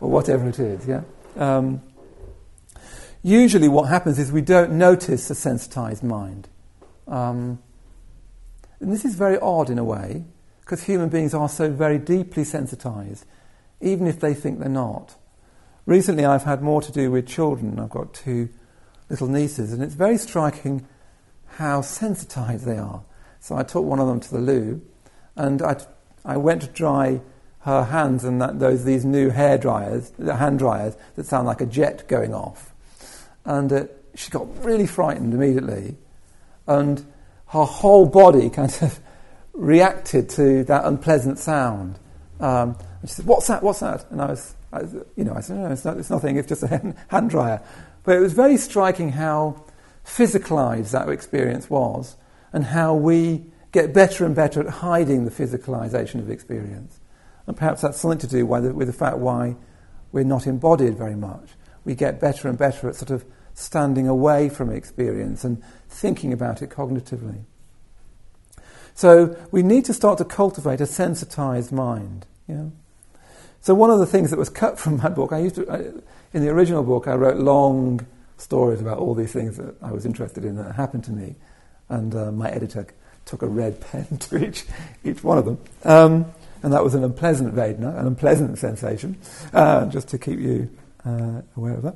or 0.00 0.10
whatever 0.10 0.48
it 0.48 0.58
is. 0.58 0.86
Yeah. 0.86 1.02
Um, 1.36 1.82
usually, 3.22 3.68
what 3.68 3.88
happens 3.88 4.18
is 4.18 4.30
we 4.30 4.40
don't 4.40 4.72
notice 4.72 5.28
a 5.30 5.34
sensitized 5.34 6.04
mind. 6.04 6.48
Um, 7.08 7.58
and 8.80 8.92
this 8.92 9.04
is 9.04 9.16
very 9.16 9.38
odd 9.38 9.70
in 9.70 9.78
a 9.78 9.84
way, 9.84 10.24
because 10.68 10.84
human 10.84 11.08
beings 11.08 11.32
are 11.32 11.48
so 11.48 11.70
very 11.70 11.96
deeply 11.96 12.44
sensitized, 12.44 13.24
even 13.80 14.06
if 14.06 14.20
they 14.20 14.34
think 14.34 14.58
they're 14.58 14.68
not. 14.68 15.14
Recently, 15.86 16.26
I've 16.26 16.44
had 16.44 16.60
more 16.60 16.82
to 16.82 16.92
do 16.92 17.10
with 17.10 17.26
children. 17.26 17.78
I've 17.78 17.88
got 17.88 18.12
two 18.12 18.50
little 19.08 19.28
nieces, 19.28 19.72
and 19.72 19.82
it's 19.82 19.94
very 19.94 20.18
striking 20.18 20.86
how 21.46 21.80
sensitized 21.80 22.66
they 22.66 22.76
are. 22.76 23.00
So 23.40 23.56
I 23.56 23.62
took 23.62 23.82
one 23.82 23.98
of 23.98 24.08
them 24.08 24.20
to 24.20 24.30
the 24.30 24.40
loo, 24.40 24.82
and 25.36 25.62
I, 25.62 25.80
I 26.22 26.36
went 26.36 26.60
to 26.60 26.68
dry 26.68 27.22
her 27.60 27.84
hands 27.84 28.24
and 28.24 28.42
that, 28.42 28.58
those 28.58 28.84
these 28.84 29.06
new 29.06 29.30
hair 29.30 29.56
dryers, 29.56 30.12
the 30.18 30.36
hand 30.36 30.58
dryers 30.58 30.98
that 31.14 31.24
sound 31.24 31.46
like 31.46 31.62
a 31.62 31.66
jet 31.66 32.06
going 32.08 32.34
off, 32.34 32.74
and 33.46 33.72
uh, 33.72 33.86
she 34.14 34.30
got 34.30 34.46
really 34.62 34.86
frightened 34.86 35.32
immediately, 35.32 35.96
and 36.66 37.06
her 37.46 37.64
whole 37.64 38.04
body 38.04 38.50
kind 38.50 38.76
of 38.82 39.00
reacted 39.58 40.30
to 40.30 40.64
that 40.64 40.84
unpleasant 40.84 41.38
sound. 41.38 41.98
Um, 42.40 42.76
and 43.00 43.10
she 43.10 43.16
said, 43.16 43.26
"What's 43.26 43.48
that? 43.48 43.62
What's 43.62 43.80
that?" 43.80 44.10
And 44.10 44.22
I 44.22 44.26
was, 44.26 44.54
I 44.72 44.82
you 45.16 45.24
know, 45.24 45.34
I 45.34 45.40
said, 45.40 45.58
"No, 45.58 45.70
it's, 45.70 45.84
not, 45.84 45.98
it's 45.98 46.10
nothing. 46.10 46.36
It's 46.36 46.48
just 46.48 46.62
a 46.62 46.94
hand 47.08 47.30
dryer." 47.30 47.60
But 48.04 48.16
it 48.16 48.20
was 48.20 48.32
very 48.32 48.56
striking 48.56 49.10
how 49.10 49.64
physicalized 50.06 50.92
that 50.92 51.08
experience 51.10 51.68
was, 51.68 52.16
and 52.52 52.64
how 52.64 52.94
we 52.94 53.44
get 53.72 53.92
better 53.92 54.24
and 54.24 54.34
better 54.34 54.60
at 54.60 54.68
hiding 54.68 55.24
the 55.24 55.30
physicalization 55.30 56.20
of 56.20 56.30
experience. 56.30 57.00
And 57.46 57.56
perhaps 57.56 57.82
that's 57.82 57.98
something 57.98 58.18
to 58.20 58.26
do 58.26 58.46
with 58.46 58.72
with 58.72 58.86
the 58.86 58.92
fact 58.92 59.18
why 59.18 59.56
we're 60.12 60.24
not 60.24 60.46
embodied 60.46 60.96
very 60.96 61.16
much. 61.16 61.50
We 61.84 61.94
get 61.94 62.20
better 62.20 62.48
and 62.48 62.56
better 62.56 62.88
at 62.88 62.96
sort 62.96 63.10
of 63.10 63.24
standing 63.54 64.06
away 64.06 64.48
from 64.48 64.70
experience 64.70 65.42
and 65.42 65.62
thinking 65.88 66.32
about 66.32 66.62
it 66.62 66.70
cognitively. 66.70 67.44
So 68.98 69.36
we 69.52 69.62
need 69.62 69.84
to 69.84 69.94
start 69.94 70.18
to 70.18 70.24
cultivate 70.24 70.80
a 70.80 70.86
sensitized 70.86 71.70
mind. 71.70 72.26
So 73.60 73.72
one 73.72 73.90
of 73.90 74.00
the 74.00 74.06
things 74.06 74.30
that 74.30 74.40
was 74.40 74.48
cut 74.48 74.76
from 74.76 74.96
my 74.96 75.08
book, 75.08 75.32
I 75.32 75.38
used 75.38 75.54
to, 75.54 75.70
I, 75.70 75.76
in 76.32 76.42
the 76.42 76.48
original 76.48 76.82
book, 76.82 77.06
I 77.06 77.14
wrote 77.14 77.36
long 77.36 78.04
stories 78.38 78.80
about 78.80 78.98
all 78.98 79.14
these 79.14 79.30
things 79.30 79.56
that 79.56 79.76
I 79.80 79.92
was 79.92 80.04
interested 80.04 80.44
in 80.44 80.56
that 80.56 80.74
happened 80.74 81.04
to 81.04 81.12
me, 81.12 81.36
and 81.88 82.12
uh, 82.12 82.32
my 82.32 82.50
editor 82.50 82.88
took 83.24 83.42
a 83.42 83.46
red 83.46 83.80
pen 83.92 84.18
to 84.18 84.44
each 84.44 84.64
each 85.04 85.22
one 85.22 85.38
of 85.38 85.44
them, 85.44 85.60
um, 85.84 86.26
and 86.64 86.72
that 86.72 86.82
was 86.82 86.96
an 86.96 87.04
unpleasant 87.04 87.54
Vedana, 87.54 88.00
an 88.00 88.06
unpleasant 88.08 88.58
sensation, 88.58 89.16
uh, 89.52 89.86
just 89.86 90.08
to 90.08 90.18
keep 90.18 90.40
you 90.40 90.68
uh, 91.06 91.42
aware 91.56 91.74
of 91.74 91.82
that. 91.82 91.94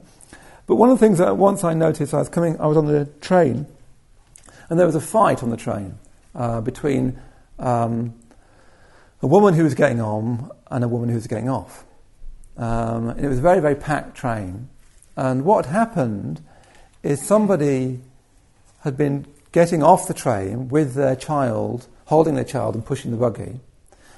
But 0.68 0.76
one 0.76 0.88
of 0.88 1.00
the 1.00 1.04
things 1.04 1.18
that 1.18 1.36
once 1.36 1.64
I 1.64 1.74
noticed, 1.74 2.14
I 2.14 2.18
was 2.18 2.28
coming, 2.28 2.60
I 2.60 2.66
was 2.66 2.76
on 2.76 2.86
the 2.86 3.06
train, 3.20 3.66
and 4.70 4.78
there 4.78 4.86
was 4.86 4.94
a 4.94 5.00
fight 5.00 5.42
on 5.42 5.50
the 5.50 5.56
train 5.56 5.98
uh, 6.34 6.60
between 6.60 7.20
um, 7.58 8.14
a 9.20 9.26
woman 9.26 9.54
who 9.54 9.64
was 9.64 9.74
getting 9.74 10.00
on 10.00 10.50
and 10.70 10.84
a 10.84 10.88
woman 10.88 11.08
who 11.08 11.14
was 11.14 11.26
getting 11.26 11.48
off. 11.48 11.84
Um, 12.56 13.10
it 13.10 13.28
was 13.28 13.38
a 13.38 13.42
very, 13.42 13.60
very 13.60 13.74
packed 13.74 14.16
train. 14.16 14.68
And 15.16 15.44
what 15.44 15.66
happened 15.66 16.42
is 17.02 17.22
somebody 17.22 18.00
had 18.80 18.96
been 18.96 19.26
getting 19.52 19.82
off 19.82 20.08
the 20.08 20.14
train 20.14 20.68
with 20.68 20.94
their 20.94 21.16
child, 21.16 21.86
holding 22.06 22.34
their 22.34 22.44
child 22.44 22.74
and 22.74 22.84
pushing 22.84 23.10
the 23.10 23.16
buggy. 23.16 23.60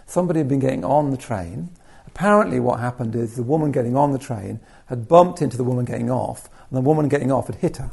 Somebody 0.06 0.40
had 0.40 0.48
been 0.48 0.60
getting 0.60 0.84
on 0.84 1.10
the 1.10 1.16
train, 1.16 1.70
Apparently, 2.14 2.60
what 2.60 2.78
happened 2.78 3.16
is 3.16 3.34
the 3.34 3.42
woman 3.42 3.72
getting 3.72 3.96
on 3.96 4.12
the 4.12 4.20
train 4.20 4.60
had 4.86 5.08
bumped 5.08 5.42
into 5.42 5.56
the 5.56 5.64
woman 5.64 5.84
getting 5.84 6.12
off, 6.12 6.48
and 6.70 6.76
the 6.76 6.80
woman 6.80 7.08
getting 7.08 7.32
off 7.32 7.48
had 7.48 7.56
hit 7.56 7.78
her. 7.78 7.90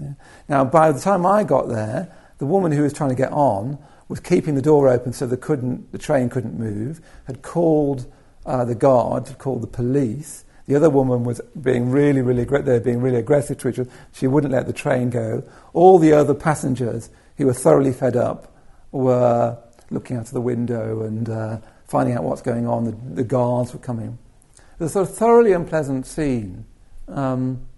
Yeah. 0.00 0.12
Now, 0.48 0.64
by 0.64 0.92
the 0.92 1.00
time 1.00 1.26
I 1.26 1.42
got 1.42 1.68
there, 1.68 2.14
the 2.42 2.46
woman 2.46 2.72
who 2.72 2.82
was 2.82 2.92
trying 2.92 3.10
to 3.10 3.14
get 3.14 3.30
on 3.30 3.78
was 4.08 4.18
keeping 4.18 4.56
the 4.56 4.62
door 4.62 4.88
open 4.88 5.12
so 5.12 5.28
the, 5.28 5.36
couldn't, 5.36 5.92
the 5.92 5.96
train 5.96 6.28
couldn't 6.28 6.58
move, 6.58 7.00
had 7.28 7.40
called 7.40 8.12
uh, 8.44 8.64
the 8.64 8.74
guard, 8.74 9.28
had 9.28 9.38
called 9.38 9.62
the 9.62 9.68
police. 9.68 10.44
The 10.66 10.74
other 10.74 10.90
woman 10.90 11.22
was 11.22 11.40
being 11.60 11.88
really, 11.88 12.20
really, 12.20 12.42
they 12.42 12.72
were 12.72 12.80
being 12.80 13.00
really 13.00 13.18
aggressive 13.18 13.58
to 13.58 13.68
each 13.68 13.78
other. 13.78 13.88
She 14.12 14.26
wouldn't 14.26 14.52
let 14.52 14.66
the 14.66 14.72
train 14.72 15.08
go. 15.08 15.44
All 15.72 16.00
the 16.00 16.14
other 16.14 16.34
passengers, 16.34 17.10
who 17.36 17.46
were 17.46 17.54
thoroughly 17.54 17.92
fed 17.92 18.16
up, 18.16 18.52
were 18.90 19.56
looking 19.90 20.16
out 20.16 20.26
of 20.26 20.32
the 20.32 20.40
window 20.40 21.02
and 21.02 21.28
uh, 21.28 21.58
finding 21.86 22.16
out 22.16 22.24
what's 22.24 22.42
going 22.42 22.66
on. 22.66 22.86
The, 22.86 22.96
the 23.14 23.24
guards 23.24 23.72
were 23.72 23.78
coming. 23.78 24.18
It 24.56 24.80
was 24.80 24.90
a 24.90 24.94
sort 24.94 25.08
of 25.08 25.14
thoroughly 25.14 25.52
unpleasant 25.52 26.06
scene. 26.06 26.64
Um, 27.06 27.68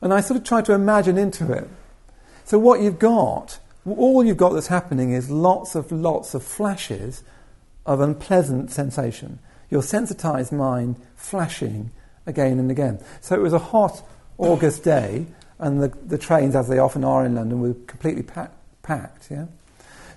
and 0.00 0.14
I 0.14 0.20
sort 0.20 0.38
of 0.38 0.44
tried 0.44 0.66
to 0.66 0.74
imagine 0.74 1.18
into 1.18 1.52
it. 1.52 1.68
So, 2.44 2.58
what 2.58 2.80
you've 2.80 2.98
got, 2.98 3.58
all 3.86 4.24
you've 4.24 4.36
got 4.36 4.52
that's 4.52 4.68
happening 4.68 5.12
is 5.12 5.30
lots 5.30 5.74
of 5.74 5.90
lots 5.90 6.34
of 6.34 6.42
flashes 6.42 7.22
of 7.86 8.00
unpleasant 8.00 8.70
sensation. 8.70 9.38
Your 9.70 9.82
sensitized 9.82 10.52
mind 10.52 10.96
flashing 11.16 11.90
again 12.26 12.58
and 12.58 12.70
again. 12.70 13.00
So, 13.20 13.34
it 13.34 13.40
was 13.40 13.52
a 13.52 13.58
hot 13.58 14.02
August 14.38 14.84
day, 14.84 15.26
and 15.58 15.82
the, 15.82 15.88
the 16.04 16.18
trains, 16.18 16.54
as 16.54 16.68
they 16.68 16.78
often 16.78 17.04
are 17.04 17.24
in 17.24 17.34
London, 17.34 17.60
were 17.60 17.74
completely 17.86 18.22
pack, 18.22 18.50
packed. 18.82 19.30
Yeah? 19.30 19.46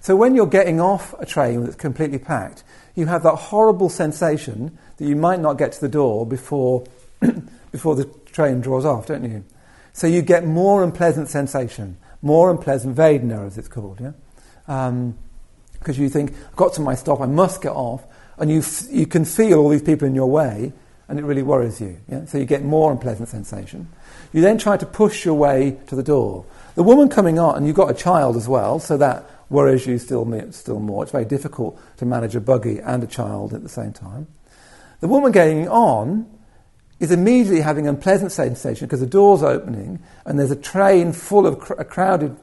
So 0.07 0.15
when 0.15 0.35
you're 0.35 0.47
getting 0.47 0.79
off 0.79 1.13
a 1.19 1.25
train 1.25 1.63
that's 1.63 1.75
completely 1.75 2.19
packed, 2.19 2.63
you 2.95 3.07
have 3.07 3.23
that 3.23 3.35
horrible 3.35 3.89
sensation 3.89 4.77
that 4.97 5.05
you 5.05 5.15
might 5.15 5.39
not 5.39 5.57
get 5.57 5.73
to 5.73 5.81
the 5.81 5.89
door 5.89 6.25
before, 6.25 6.85
before 7.71 7.95
the 7.95 8.05
train 8.31 8.61
draws 8.61 8.85
off, 8.85 9.07
don't 9.07 9.23
you? 9.23 9.43
So 9.93 10.07
you 10.07 10.21
get 10.21 10.45
more 10.45 10.83
unpleasant 10.83 11.27
sensation, 11.29 11.97
more 12.21 12.49
unpleasant 12.49 12.95
Vedana, 12.95 13.45
as 13.45 13.57
it's 13.57 13.67
called, 13.67 13.99
yeah? 13.99 14.11
Because 14.65 14.89
um, 14.89 16.03
you 16.03 16.09
think, 16.09 16.33
I've 16.49 16.55
got 16.55 16.73
to 16.73 16.81
my 16.81 16.95
stop, 16.95 17.21
I 17.21 17.25
must 17.25 17.61
get 17.61 17.71
off, 17.71 18.05
and 18.37 18.51
you, 18.51 18.59
f- 18.59 18.87
you 18.91 19.05
can 19.05 19.25
feel 19.25 19.59
all 19.59 19.69
these 19.69 19.81
people 19.81 20.07
in 20.07 20.15
your 20.15 20.29
way, 20.29 20.73
and 21.07 21.19
it 21.19 21.23
really 21.23 21.43
worries 21.43 21.79
you. 21.79 21.99
Yeah? 22.09 22.25
So 22.25 22.37
you 22.37 22.45
get 22.45 22.63
more 22.63 22.91
unpleasant 22.91 23.29
sensation. 23.29 23.87
You 24.33 24.41
then 24.41 24.57
try 24.57 24.77
to 24.77 24.85
push 24.85 25.23
your 25.23 25.35
way 25.35 25.77
to 25.87 25.95
the 25.95 26.03
door. 26.03 26.45
The 26.75 26.83
woman 26.83 27.09
coming 27.09 27.39
on, 27.39 27.55
and 27.55 27.65
you've 27.65 27.75
got 27.75 27.89
a 27.89 27.93
child 27.93 28.35
as 28.35 28.47
well, 28.47 28.79
so 28.79 28.97
that 28.97 29.29
worries 29.49 29.87
you 29.87 29.97
still, 29.97 30.51
still 30.51 30.79
more. 30.79 31.03
It's 31.03 31.11
very 31.11 31.25
difficult 31.25 31.79
to 31.97 32.05
manage 32.05 32.35
a 32.35 32.41
buggy 32.41 32.79
and 32.79 33.03
a 33.03 33.07
child 33.07 33.53
at 33.53 33.63
the 33.63 33.69
same 33.69 33.93
time. 33.93 34.27
The 34.99 35.07
woman 35.07 35.31
getting 35.31 35.67
on 35.69 36.27
is 36.99 37.11
immediately 37.11 37.61
having 37.61 37.87
an 37.87 37.95
unpleasant 37.95 38.31
sensation 38.31 38.87
because 38.87 38.99
the 38.99 39.05
door's 39.05 39.43
opening 39.43 39.99
and 40.25 40.39
there's 40.39 40.51
a 40.51 40.55
train 40.55 41.13
full 41.13 41.45
of 41.45 41.59
cr- 41.59 41.73
a 41.73 41.85
crowded 41.85 42.35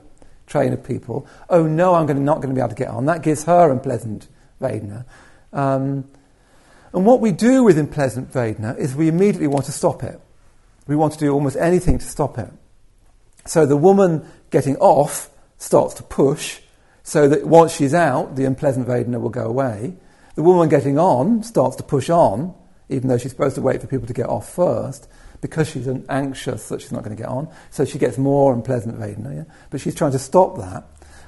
train 0.46 0.72
of 0.72 0.84
people. 0.84 1.26
Oh 1.50 1.66
no, 1.66 1.94
I'm 1.94 2.06
gonna, 2.06 2.20
not 2.20 2.36
going 2.36 2.50
to 2.50 2.54
be 2.54 2.60
able 2.60 2.70
to 2.70 2.74
get 2.74 2.88
on. 2.88 3.06
That 3.06 3.22
gives 3.22 3.44
her 3.44 3.70
unpleasant 3.70 4.28
Vedana. 4.60 5.04
Um, 5.52 6.04
and 6.92 7.04
what 7.04 7.20
we 7.20 7.32
do 7.32 7.64
with 7.64 7.78
unpleasant 7.78 8.32
Vedana 8.32 8.78
is 8.78 8.94
we 8.94 9.08
immediately 9.08 9.48
want 9.48 9.64
to 9.66 9.72
stop 9.72 10.02
it. 10.02 10.20
We 10.86 10.96
want 10.96 11.14
to 11.14 11.18
do 11.18 11.32
almost 11.32 11.56
anything 11.56 11.98
to 11.98 12.04
stop 12.04 12.38
it. 12.38 12.50
So 13.46 13.66
the 13.66 13.76
woman 13.76 14.26
getting 14.50 14.76
off 14.76 15.30
starts 15.58 15.94
to 15.94 16.02
push, 16.02 16.60
so 17.02 17.28
that 17.28 17.46
once 17.46 17.74
she's 17.74 17.94
out, 17.94 18.36
the 18.36 18.44
unpleasant 18.44 18.86
Vedana 18.86 19.20
will 19.20 19.30
go 19.30 19.46
away. 19.46 19.94
The 20.34 20.42
woman 20.42 20.68
getting 20.68 20.98
on 20.98 21.42
starts 21.42 21.76
to 21.76 21.82
push 21.82 22.10
on, 22.10 22.54
even 22.88 23.08
though 23.08 23.18
she's 23.18 23.32
supposed 23.32 23.54
to 23.56 23.62
wait 23.62 23.80
for 23.80 23.86
people 23.86 24.06
to 24.06 24.12
get 24.12 24.26
off 24.26 24.48
first, 24.48 25.08
because 25.40 25.68
she's 25.68 25.88
anxious 26.08 26.68
that 26.68 26.80
she's 26.80 26.92
not 26.92 27.04
going 27.04 27.16
to 27.16 27.22
get 27.22 27.28
on. 27.28 27.48
So 27.70 27.84
she 27.84 27.98
gets 27.98 28.16
more 28.16 28.54
unpleasant 28.54 28.98
Vedana, 28.98 29.36
yeah? 29.36 29.54
but 29.70 29.80
she's 29.80 29.94
trying 29.94 30.12
to 30.12 30.18
stop 30.18 30.56
that. 30.58 30.84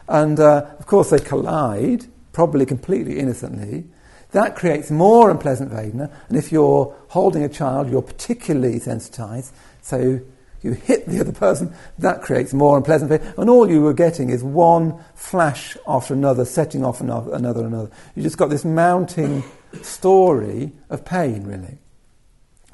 And 0.09 0.38
uh, 0.40 0.66
of 0.78 0.86
course, 0.86 1.11
they 1.11 1.18
collide, 1.18 2.07
probably 2.32 2.66
completely 2.66 3.18
innocently. 3.18 3.84
That 4.32 4.57
creates 4.57 4.90
more 4.90 5.30
unpleasant 5.30 5.70
Vedana, 5.70 6.11
and 6.28 6.36
if 6.36 6.50
you're 6.52 6.94
holding 7.09 7.44
a 7.44 7.48
child, 7.48 7.90
you're 7.90 8.02
particularly 8.02 8.78
sensitized, 8.78 9.52
so 9.82 10.20
you 10.66 10.72
hit 10.72 11.07
the 11.07 11.20
other 11.20 11.32
person, 11.32 11.72
that 11.98 12.22
creates 12.22 12.52
more 12.52 12.76
unpleasant 12.76 13.11
pain. 13.11 13.34
And 13.36 13.48
all 13.48 13.70
you 13.70 13.80
were 13.80 13.94
getting 13.94 14.30
is 14.30 14.42
one 14.42 14.98
flash 15.14 15.76
after 15.86 16.14
another, 16.14 16.44
setting 16.44 16.84
off 16.84 17.00
another, 17.00 17.32
another, 17.34 17.64
another. 17.64 17.90
You 18.14 18.22
just 18.22 18.36
got 18.36 18.50
this 18.50 18.64
mounting 18.64 19.44
story 19.85 20.72
of 20.89 21.05
pain, 21.05 21.45
really. 21.45 21.79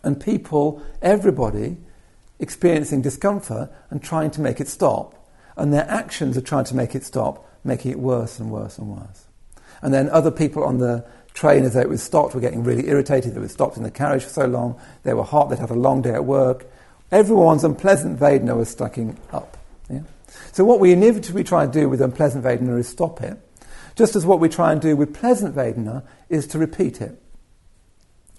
And 0.05 0.21
people, 0.21 0.83
everybody, 1.01 1.77
experiencing 2.39 3.03
discomfort 3.03 3.73
and 3.91 4.03
trying 4.03 4.31
to 4.33 4.41
make 4.41 4.61
it 4.61 4.69
stop. 4.69 5.19
and 5.57 5.73
their 5.73 5.89
actions 5.91 6.37
are 6.37 6.43
trying 6.43 6.65
to 6.65 6.75
make 6.75 6.95
it 6.95 7.05
stop, 7.05 7.47
making 7.65 7.91
it 7.91 7.99
worse 7.99 8.39
and 8.39 8.51
worse 8.51 8.79
and 8.79 8.89
worse. 8.89 9.27
And 9.83 9.93
then 9.93 10.09
other 10.11 10.31
people 10.31 10.65
on 10.65 10.79
the 10.79 11.05
train, 11.35 11.65
as 11.65 11.77
it 11.77 11.89
was 11.89 12.03
stopped, 12.03 12.35
were 12.35 12.41
getting 12.41 12.63
really 12.63 12.89
irritated. 12.89 13.35
They 13.35 13.41
were 13.41 13.49
stopped 13.49 13.77
in 13.77 13.83
the 13.83 13.91
carriage 13.91 14.23
for 14.23 14.31
so 14.31 14.47
long. 14.47 14.81
They 15.03 15.15
were 15.15 15.25
hot. 15.25 15.51
They'd 15.51 15.59
had 15.59 15.71
a 15.71 15.75
long 15.75 16.03
day 16.03 16.15
at 16.15 16.25
work. 16.25 16.67
Everyone's 17.11 17.65
unpleasant 17.65 18.19
Vedana 18.19 18.57
was 18.57 18.71
stacking 18.71 19.19
up. 19.33 19.57
Yeah? 19.91 20.01
So 20.53 20.65
what 20.65 20.81
we 20.81 20.93
inevitably 20.93 21.45
try 21.45 21.65
and 21.65 21.73
do 21.73 21.89
with 21.89 22.01
unpleasant 22.01 22.45
Vedana 22.45 22.79
is 22.79 22.89
stop 22.89 23.21
it, 23.21 23.37
just 23.97 24.17
as 24.17 24.25
what 24.25 24.41
we 24.41 24.49
try 24.49 24.73
and 24.73 24.81
do 24.81 24.97
with 24.97 25.13
pleasant 25.13 25.55
Vedana 25.55 26.03
is 26.33 26.47
to 26.49 26.59
repeat 26.59 27.01
it. 27.01 27.21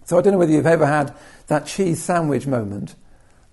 So 0.06 0.18
I 0.18 0.22
don't 0.22 0.34
know 0.34 0.40
whether 0.40 0.52
you've 0.52 0.66
ever 0.66 0.86
had 0.86 1.16
that 1.48 1.66
cheese 1.66 2.04
sandwich 2.04 2.46
moment. 2.46 2.96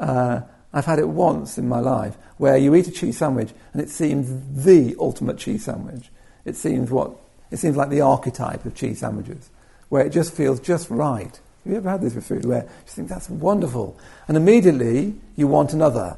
Uh, 0.01 0.41
I've 0.73 0.87
had 0.87 0.99
it 0.99 1.09
once 1.09 1.59
in 1.59 1.69
my 1.69 1.81
life 1.81 2.17
where 2.39 2.57
you 2.57 2.75
eat 2.75 2.89
a 2.89 2.91
cheese 2.91 3.19
sandwich 3.19 3.51
and 3.73 3.83
it 3.83 3.91
seems 3.91 4.65
the 4.65 4.97
ultimate 4.99 5.39
cheese 5.39 5.65
sandwich. 5.65 6.11
It 6.45 6.57
seems 6.57 6.91
what 6.91 7.17
it 7.51 7.59
seems 7.59 7.77
like 7.77 7.91
the 7.91 8.01
archetype 8.01 8.65
of 8.65 8.75
cheese 8.75 9.01
sandwiches, 9.01 9.51
where 9.89 10.05
it 10.05 10.11
just 10.11 10.33
feels 10.33 10.61
just 10.61 10.89
right. 10.89 11.41
Have 11.65 11.73
you 11.73 11.77
ever 11.77 11.91
had 11.91 12.01
this 12.01 12.15
with 12.15 12.27
food 12.27 12.45
where 12.45 12.63
you 12.63 12.69
think 12.87 13.09
that's 13.09 13.29
wonderful, 13.29 13.99
and 14.29 14.37
immediately 14.37 15.17
you 15.37 15.49
want 15.49 15.73
another, 15.73 16.17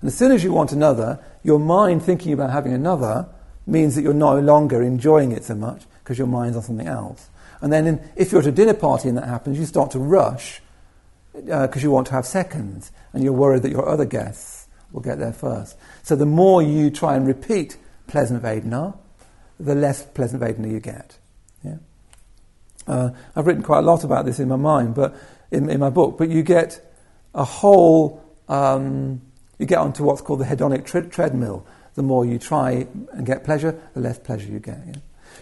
and 0.00 0.08
as 0.08 0.16
soon 0.16 0.32
as 0.32 0.44
you 0.44 0.52
want 0.52 0.72
another, 0.72 1.18
your 1.42 1.58
mind 1.58 2.02
thinking 2.02 2.32
about 2.32 2.50
having 2.50 2.74
another 2.74 3.26
means 3.66 3.94
that 3.94 4.02
you're 4.02 4.14
no 4.14 4.38
longer 4.38 4.82
enjoying 4.82 5.32
it 5.32 5.44
so 5.44 5.54
much 5.54 5.84
because 6.04 6.18
your 6.18 6.26
mind's 6.26 6.56
on 6.56 6.62
something 6.62 6.86
else. 6.86 7.28
And 7.60 7.72
then, 7.72 7.86
in, 7.86 8.10
if 8.16 8.32
you're 8.32 8.40
at 8.40 8.46
a 8.46 8.52
dinner 8.52 8.74
party 8.74 9.08
and 9.08 9.16
that 9.18 9.28
happens, 9.28 9.58
you 9.58 9.66
start 9.66 9.90
to 9.92 9.98
rush 9.98 10.60
because 11.32 11.76
uh, 11.76 11.80
you 11.80 11.90
want 11.90 12.06
to 12.06 12.14
have 12.14 12.26
seconds, 12.26 12.90
and 13.12 13.22
you're 13.22 13.32
worried 13.32 13.62
that 13.62 13.70
your 13.70 13.88
other 13.88 14.04
guests 14.04 14.68
will 14.92 15.02
get 15.02 15.18
there 15.18 15.32
first. 15.32 15.76
So 16.02 16.16
the 16.16 16.26
more 16.26 16.62
you 16.62 16.90
try 16.90 17.16
and 17.16 17.26
repeat 17.26 17.76
pleasant 18.06 18.42
Vedana, 18.42 18.96
the 19.60 19.74
less 19.74 20.02
pleasant 20.02 20.42
Vedana 20.42 20.70
you 20.70 20.80
get. 20.80 21.18
Yeah? 21.62 21.76
Uh, 22.86 23.10
I've 23.34 23.46
written 23.46 23.62
quite 23.62 23.80
a 23.80 23.82
lot 23.82 24.04
about 24.04 24.24
this 24.24 24.38
in 24.38 24.48
my 24.48 24.56
mind, 24.56 24.94
but 24.94 25.14
in, 25.50 25.68
in 25.68 25.80
my 25.80 25.90
book, 25.90 26.16
but 26.18 26.28
you 26.28 26.42
get 26.42 26.80
a 27.34 27.44
whole, 27.44 28.24
um, 28.48 29.20
you 29.58 29.66
get 29.66 29.78
onto 29.78 30.04
what's 30.04 30.22
called 30.22 30.40
the 30.40 30.44
hedonic 30.44 30.86
tre- 30.86 31.08
treadmill. 31.08 31.66
The 31.94 32.02
more 32.02 32.24
you 32.24 32.38
try 32.38 32.86
and 33.12 33.26
get 33.26 33.44
pleasure, 33.44 33.80
the 33.94 34.00
less 34.00 34.18
pleasure 34.18 34.50
you 34.50 34.58
get. 34.58 34.78
Yeah? 34.86 34.94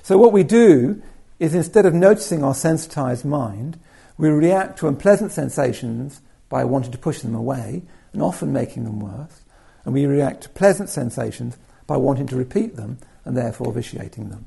So 0.02 0.18
what 0.18 0.32
we 0.32 0.42
do 0.42 1.02
is 1.38 1.54
instead 1.54 1.86
of 1.86 1.94
noticing 1.94 2.42
our 2.42 2.54
sensitized 2.54 3.24
mind, 3.24 3.78
we 4.16 4.28
react 4.28 4.78
to 4.78 4.88
unpleasant 4.88 5.32
sensations 5.32 6.20
by 6.48 6.64
wanting 6.64 6.92
to 6.92 6.98
push 6.98 7.20
them 7.20 7.34
away 7.34 7.82
and 8.12 8.22
often 8.22 8.52
making 8.52 8.84
them 8.84 9.00
worse. 9.00 9.42
And 9.84 9.92
we 9.92 10.06
react 10.06 10.42
to 10.42 10.48
pleasant 10.50 10.88
sensations 10.88 11.56
by 11.86 11.96
wanting 11.96 12.26
to 12.28 12.36
repeat 12.36 12.76
them 12.76 12.98
and 13.24 13.36
therefore 13.36 13.72
vitiating 13.72 14.30
them. 14.30 14.46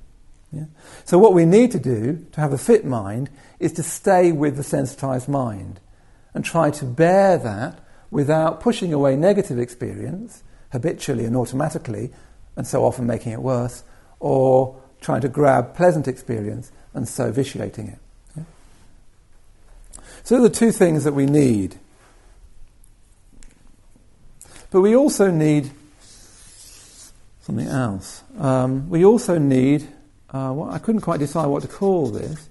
Yeah? 0.52 0.66
So, 1.04 1.20
what 1.20 1.34
we 1.34 1.46
need 1.46 1.72
to 1.72 1.80
do 1.80 2.26
to 2.32 2.42
have 2.42 2.54
a 2.54 2.58
fit 2.58 2.86
mind 2.86 3.30
is 3.60 3.74
to 3.74 3.84
stay 3.84 4.32
with 4.32 4.56
the 4.56 4.64
sensitized 4.64 5.28
mind 5.28 5.80
and 6.34 6.46
try 6.46 6.72
to 6.72 6.86
bear 6.86 7.38
that 7.38 7.80
without 8.10 8.62
pushing 8.62 8.94
away 8.94 9.16
negative 9.16 9.60
experience 9.60 10.44
habitually 10.72 11.26
and 11.26 11.36
automatically, 11.36 12.12
and 12.56 12.66
so 12.66 12.86
often 12.86 13.06
making 13.06 13.34
it 13.34 13.42
worse, 13.42 13.84
or 14.20 14.82
trying 15.02 15.22
to 15.22 15.30
grab 15.30 15.76
pleasant 15.76 16.08
experience 16.08 16.72
and 16.94 17.08
so 17.08 17.32
vitiating 17.32 17.88
it. 17.88 18.00
Yeah? 18.36 18.44
So, 20.24 20.42
the 20.42 20.50
two 20.50 20.72
things 20.72 21.04
that 21.04 21.14
we 21.14 21.26
need. 21.26 21.78
But 24.70 24.82
we 24.82 24.96
also 24.96 25.32
need 25.32 25.72
something 27.48 27.68
else. 27.68 28.24
Um, 28.38 28.90
we 28.90 29.06
also 29.06 29.38
need, 29.38 29.84
uh, 30.32 30.52
well, 30.54 30.70
I 30.70 30.80
couldn't 30.80 31.02
quite 31.02 31.20
decide 31.20 31.46
what 31.46 31.62
to 31.62 31.70
call 31.70 32.08
this, 32.08 32.50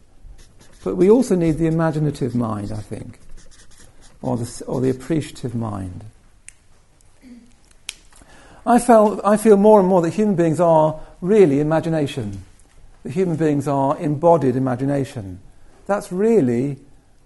but 0.83 0.97
we 0.97 1.11
also 1.11 1.35
need 1.35 1.59
the 1.59 1.67
imaginative 1.67 2.35
mind, 2.35 2.73
I 2.73 2.81
think, 2.81 3.19
or 4.23 4.39
the, 4.39 4.65
or 4.67 4.81
the 4.81 4.89
appreciative 4.89 5.55
mind. 5.55 6.05
I, 8.65 8.79
felt, 8.79 9.21
I 9.23 9.37
feel 9.37 9.57
more 9.57 9.79
and 9.81 9.89
more 9.89 10.01
that 10.03 10.15
human 10.15 10.35
beings 10.35 10.59
are 10.59 10.99
really 11.21 11.61
imagination. 11.61 12.45
That 13.03 13.13
human 13.13 13.37
beings 13.37 13.69
are 13.69 13.99
embodied 13.99 14.57
imagination. 14.57 15.41
That's 15.87 16.11
really 16.11 16.79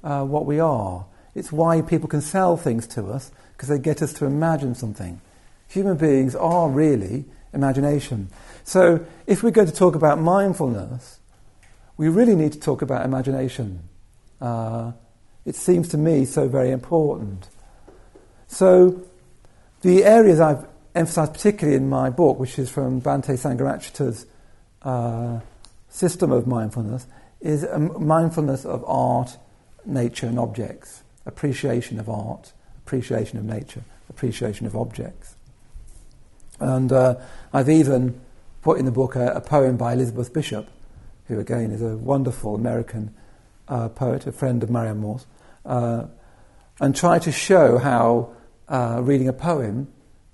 uh, 0.04 0.24
what 0.24 0.46
we 0.46 0.60
are. 0.60 1.06
It's 1.34 1.52
why 1.52 1.82
people 1.82 2.08
can 2.08 2.20
sell 2.20 2.56
things 2.56 2.86
to 2.88 3.06
us, 3.06 3.30
because 3.52 3.68
they 3.68 3.78
get 3.78 4.02
us 4.02 4.12
to 4.14 4.26
imagine 4.26 4.74
something. 4.74 5.20
Human 5.68 5.96
beings 5.96 6.34
are 6.34 6.68
really 6.68 7.24
imagination. 7.52 8.28
So, 8.64 9.04
if 9.26 9.42
we're 9.42 9.50
going 9.50 9.68
to 9.68 9.74
talk 9.74 9.94
about 9.94 10.18
mindfulness, 10.18 11.20
we 11.96 12.08
really 12.08 12.34
need 12.34 12.52
to 12.52 12.60
talk 12.60 12.82
about 12.82 13.04
imagination. 13.04 13.88
Uh, 14.40 14.92
it 15.44 15.54
seems 15.54 15.88
to 15.88 15.98
me 15.98 16.24
so 16.24 16.48
very 16.48 16.70
important. 16.70 17.48
So, 18.48 19.02
the 19.82 20.04
areas 20.04 20.40
I've 20.40 20.66
emphasized 21.00 21.32
particularly 21.32 21.76
in 21.76 21.88
my 21.88 22.10
book, 22.10 22.38
which 22.38 22.58
is 22.58 22.70
from 22.70 23.00
Bhante 23.00 23.36
Sangharakshita's 23.36 24.26
uh, 24.82 25.40
system 25.88 26.30
of 26.30 26.46
mindfulness, 26.46 27.06
is 27.40 27.66
mindfulness 27.98 28.64
of 28.64 28.84
art, 28.86 29.36
nature, 29.84 30.26
and 30.26 30.38
objects, 30.38 31.02
appreciation 31.26 31.98
of 31.98 32.08
art, 32.08 32.52
appreciation 32.78 33.38
of 33.38 33.44
nature, 33.44 33.82
appreciation 34.08 34.66
of 34.66 34.76
objects. 34.76 35.34
And 36.60 36.92
uh, 36.92 37.16
I've 37.52 37.70
even 37.70 38.20
put 38.60 38.78
in 38.78 38.84
the 38.84 38.92
book 38.92 39.16
a, 39.16 39.32
a, 39.32 39.40
poem 39.40 39.78
by 39.78 39.94
Elizabeth 39.94 40.32
Bishop, 40.34 40.68
who 41.28 41.40
again 41.40 41.70
is 41.70 41.80
a 41.80 41.96
wonderful 41.96 42.54
American 42.54 43.14
uh, 43.68 43.88
poet, 43.88 44.26
a 44.26 44.32
friend 44.32 44.62
of 44.62 44.68
Marianne 44.68 44.98
Moore's, 44.98 45.26
uh, 45.64 46.04
and 46.78 46.94
try 46.94 47.18
to 47.18 47.32
show 47.32 47.78
how 47.78 48.34
uh, 48.68 49.00
reading 49.02 49.28
a 49.28 49.32
poem 49.32 49.88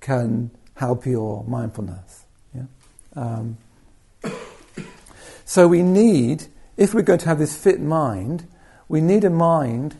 can 0.06 0.50
help 0.74 1.04
your 1.04 1.44
mindfulness. 1.44 2.24
Yeah? 2.54 2.62
Um, 3.14 3.58
so 5.44 5.66
we 5.66 5.82
need, 5.82 6.46
if 6.76 6.94
we're 6.94 7.02
going 7.02 7.18
to 7.18 7.28
have 7.28 7.38
this 7.38 7.56
fit 7.56 7.80
mind, 7.80 8.46
we 8.88 9.00
need 9.00 9.24
a 9.24 9.30
mind 9.30 9.96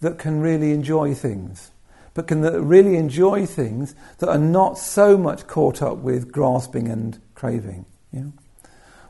that 0.00 0.18
can 0.18 0.40
really 0.40 0.72
enjoy 0.72 1.14
things 1.14 1.70
but 2.16 2.26
can 2.26 2.40
really 2.66 2.96
enjoy 2.96 3.44
things 3.44 3.94
that 4.18 4.28
are 4.30 4.38
not 4.38 4.78
so 4.78 5.18
much 5.18 5.46
caught 5.46 5.82
up 5.82 5.98
with 5.98 6.32
grasping 6.32 6.88
and 6.88 7.20
craving. 7.34 7.84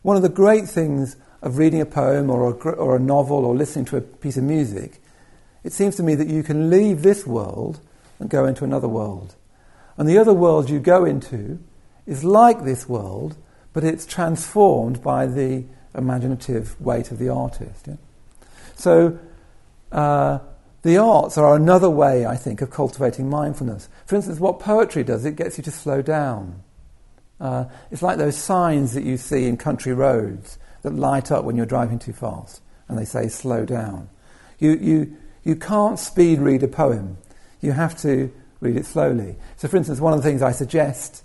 One 0.03 0.17
of 0.17 0.23
the 0.23 0.29
great 0.29 0.69
things 0.69 1.17
of 1.41 1.57
reading 1.57 1.81
a 1.81 1.87
poem 1.87 2.29
or 2.31 2.51
a, 2.51 2.53
or 2.73 2.97
a 2.97 2.99
novel 2.99 3.45
or 3.45 3.55
listening 3.55 3.85
to 3.87 3.97
a 3.97 4.01
piece 4.01 4.37
of 4.37 4.43
music, 4.43 5.01
it 5.63 5.73
seems 5.73 5.95
to 5.97 6.03
me 6.03 6.17
that 6.17 6.27
you 6.27 6.43
can 6.43 6.69
leave 6.69 7.03
this 7.03 7.25
world 7.25 7.79
and 8.19 8.29
go 8.29 8.45
into 8.45 8.65
another 8.65 8.89
world. 8.89 9.36
And 9.97 10.09
the 10.09 10.19
other 10.19 10.35
world 10.35 10.69
you 10.69 10.79
go 10.79 11.05
into 11.05 11.59
is 12.07 12.25
like 12.25 12.65
this 12.65 12.89
world, 12.89 13.37
but 13.73 13.85
it's 13.85 14.07
transformed 14.07 15.03
by 15.03 15.27
the 15.27 15.65
imaginative 15.95 16.81
weight 16.81 17.11
of 17.11 17.19
the 17.19 17.29
artist. 17.29 17.87
Yeah? 17.87 17.97
So, 18.75 19.19
uh, 19.93 20.39
the 20.83 20.99
arts 20.99 21.37
are 21.37 21.57
another 21.57 21.91
way, 21.91 22.27
I 22.27 22.37
think, 22.37 22.63
of 22.63 22.71
cultivating 22.71 23.29
mindfulness. 23.29 23.89
For 24.05 24.15
instance, 24.15 24.39
what 24.39 24.61
poetry 24.61 25.03
does, 25.03 25.25
it 25.25 25.35
gets 25.35 25.59
you 25.59 25.65
to 25.65 25.71
slow 25.73 26.01
down. 26.01 26.63
Uh, 27.41 27.65
it's 27.91 28.03
like 28.03 28.19
those 28.19 28.37
signs 28.37 28.95
that 28.95 29.03
you 29.03 29.17
see 29.17 29.47
in 29.47 29.57
country 29.57 29.93
roads 29.93 30.59
that 30.83 30.95
light 30.95 31.33
up 31.33 31.45
when 31.45 31.57
you're 31.57 31.67
driving 31.67 31.99
too 31.99 32.13
fast 32.13 32.63
and 32.89 32.97
they 32.97 33.05
say 33.05 33.29
slow 33.29 33.65
down. 33.65 34.09
You, 34.59 34.77
you, 34.77 35.17
you 35.43 35.57
can't 35.57 35.99
speed 35.99 36.39
read 36.39 36.63
a 36.63 36.69
poem, 36.69 37.19
you 37.61 37.73
have 37.73 38.01
to 38.03 38.33
read 38.61 38.77
it 38.77 38.87
slowly. 38.87 39.37
So, 39.57 39.69
for 39.69 39.77
instance, 39.77 40.01
one 40.01 40.13
of 40.13 40.23
the 40.23 40.29
things 40.29 40.43
I 40.43 40.53
suggest 40.53 41.25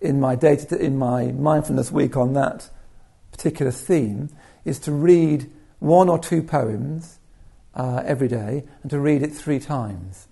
in 0.00 0.20
my, 0.20 0.34
data, 0.34 0.76
in 0.78 0.98
my 0.98 1.26
mindfulness 1.32 1.92
week 1.92 2.16
on 2.16 2.34
that 2.34 2.68
particular 3.30 3.70
theme 3.70 4.30
is 4.64 4.78
to 4.80 4.92
read 4.92 5.50
one 5.78 6.08
or 6.08 6.18
two 6.18 6.42
poems 6.42 7.18
uh, 7.74 8.02
every 8.04 8.28
day 8.28 8.64
and 8.82 8.90
to 8.90 8.98
read 8.98 9.22
it 9.22 9.32
three 9.32 9.58
times. 9.58 10.28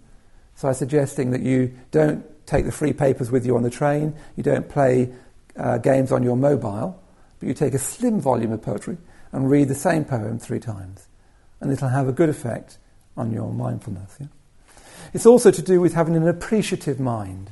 So 0.55 0.69
I'm 0.69 0.75
suggesting 0.75 1.31
that 1.31 1.41
you 1.41 1.75
don't 1.91 2.25
take 2.47 2.65
the 2.65 2.73
free 2.73 2.93
papers 2.93 3.31
with 3.31 3.47
you 3.47 3.57
on 3.57 3.63
the 3.63 3.71
train, 3.71 4.15
you 4.37 4.43
don't 4.43 4.69
play 4.69 5.13
uh, 5.57 5.79
games 5.79 6.13
on 6.13 6.23
your 6.23 6.37
mobile, 6.37 7.01
but 7.39 7.49
you 7.49 7.55
take 7.55 7.75
a 7.75 7.79
slim 7.79 8.21
volume 8.21 8.53
of 8.53 8.61
poetry 8.61 8.99
and 9.33 9.51
read 9.51 9.69
the 9.69 9.75
same 9.75 10.05
poem 10.05 10.39
three 10.39 10.59
times. 10.59 11.07
And 11.61 11.73
it'll 11.73 11.89
have 11.89 12.09
a 12.09 12.13
good 12.13 12.29
effect 12.29 12.79
on 13.17 13.33
your 13.33 13.53
mindfulness. 13.53 14.17
Yeah? 14.21 14.27
It's 15.13 15.27
also 15.27 15.51
to 15.51 15.63
do 15.63 15.81
with 15.81 15.95
having 15.95 16.17
an 16.17 16.29
appreciative 16.29 17.01
mind. 17.01 17.51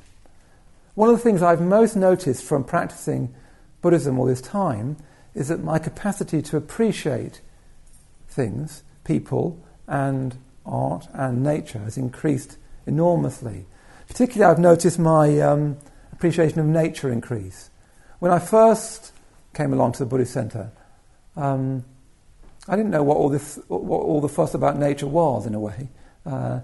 One 0.94 1.08
of 1.08 1.16
the 1.16 1.22
things 1.22 1.42
I've 1.42 1.60
most 1.60 1.96
noticed 1.96 2.44
from 2.44 2.64
practicing 2.64 3.34
Buddhism 3.80 4.18
all 4.18 4.26
this 4.26 4.40
time 4.40 4.96
is 5.34 5.48
that 5.48 5.62
my 5.62 5.78
capacity 5.78 6.42
to 6.42 6.56
appreciate 6.56 7.40
things, 8.28 8.82
people, 9.04 9.62
and 9.86 10.36
art 10.66 11.08
and 11.12 11.42
nature 11.42 11.78
has 11.80 11.96
increased 11.96 12.56
enormously. 12.86 13.66
Particularly, 14.08 14.50
I've 14.50 14.58
noticed 14.58 14.98
my 14.98 15.40
um, 15.40 15.76
appreciation 16.12 16.58
of 16.58 16.66
nature 16.66 17.10
increase. 17.10 17.70
When 18.18 18.32
I 18.32 18.38
first 18.38 19.12
came 19.54 19.72
along 19.72 19.92
to 19.92 19.98
the 20.00 20.06
Buddhist 20.06 20.32
Centre, 20.32 20.70
um, 21.36 21.84
I 22.66 22.76
didn't 22.76 22.90
know 22.90 23.02
what 23.02 23.16
all, 23.16 23.28
this, 23.28 23.58
what 23.68 24.02
all 24.02 24.20
the 24.20 24.28
fuss 24.28 24.54
about 24.54 24.78
nature 24.78 25.06
was, 25.06 25.46
in 25.46 25.54
a 25.54 25.60
way. 25.60 25.88
Uh, 26.26 26.60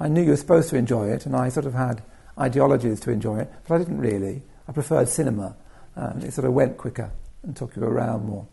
I 0.00 0.08
knew 0.08 0.22
you 0.22 0.30
were 0.30 0.36
supposed 0.36 0.70
to 0.70 0.76
enjoy 0.76 1.08
it, 1.08 1.26
and 1.26 1.36
I 1.36 1.48
sort 1.48 1.66
of 1.66 1.74
had 1.74 2.02
ideologies 2.38 3.00
to 3.00 3.10
enjoy 3.10 3.40
it, 3.40 3.52
but 3.66 3.74
I 3.74 3.78
didn't 3.78 3.98
really. 3.98 4.42
I 4.68 4.72
preferred 4.72 5.08
cinema. 5.08 5.56
Um, 5.96 6.20
it 6.22 6.32
sort 6.32 6.46
of 6.46 6.54
went 6.54 6.78
quicker 6.78 7.12
and 7.42 7.56
took 7.56 7.76
you 7.76 7.84
around 7.84 8.24
more. 8.24 8.46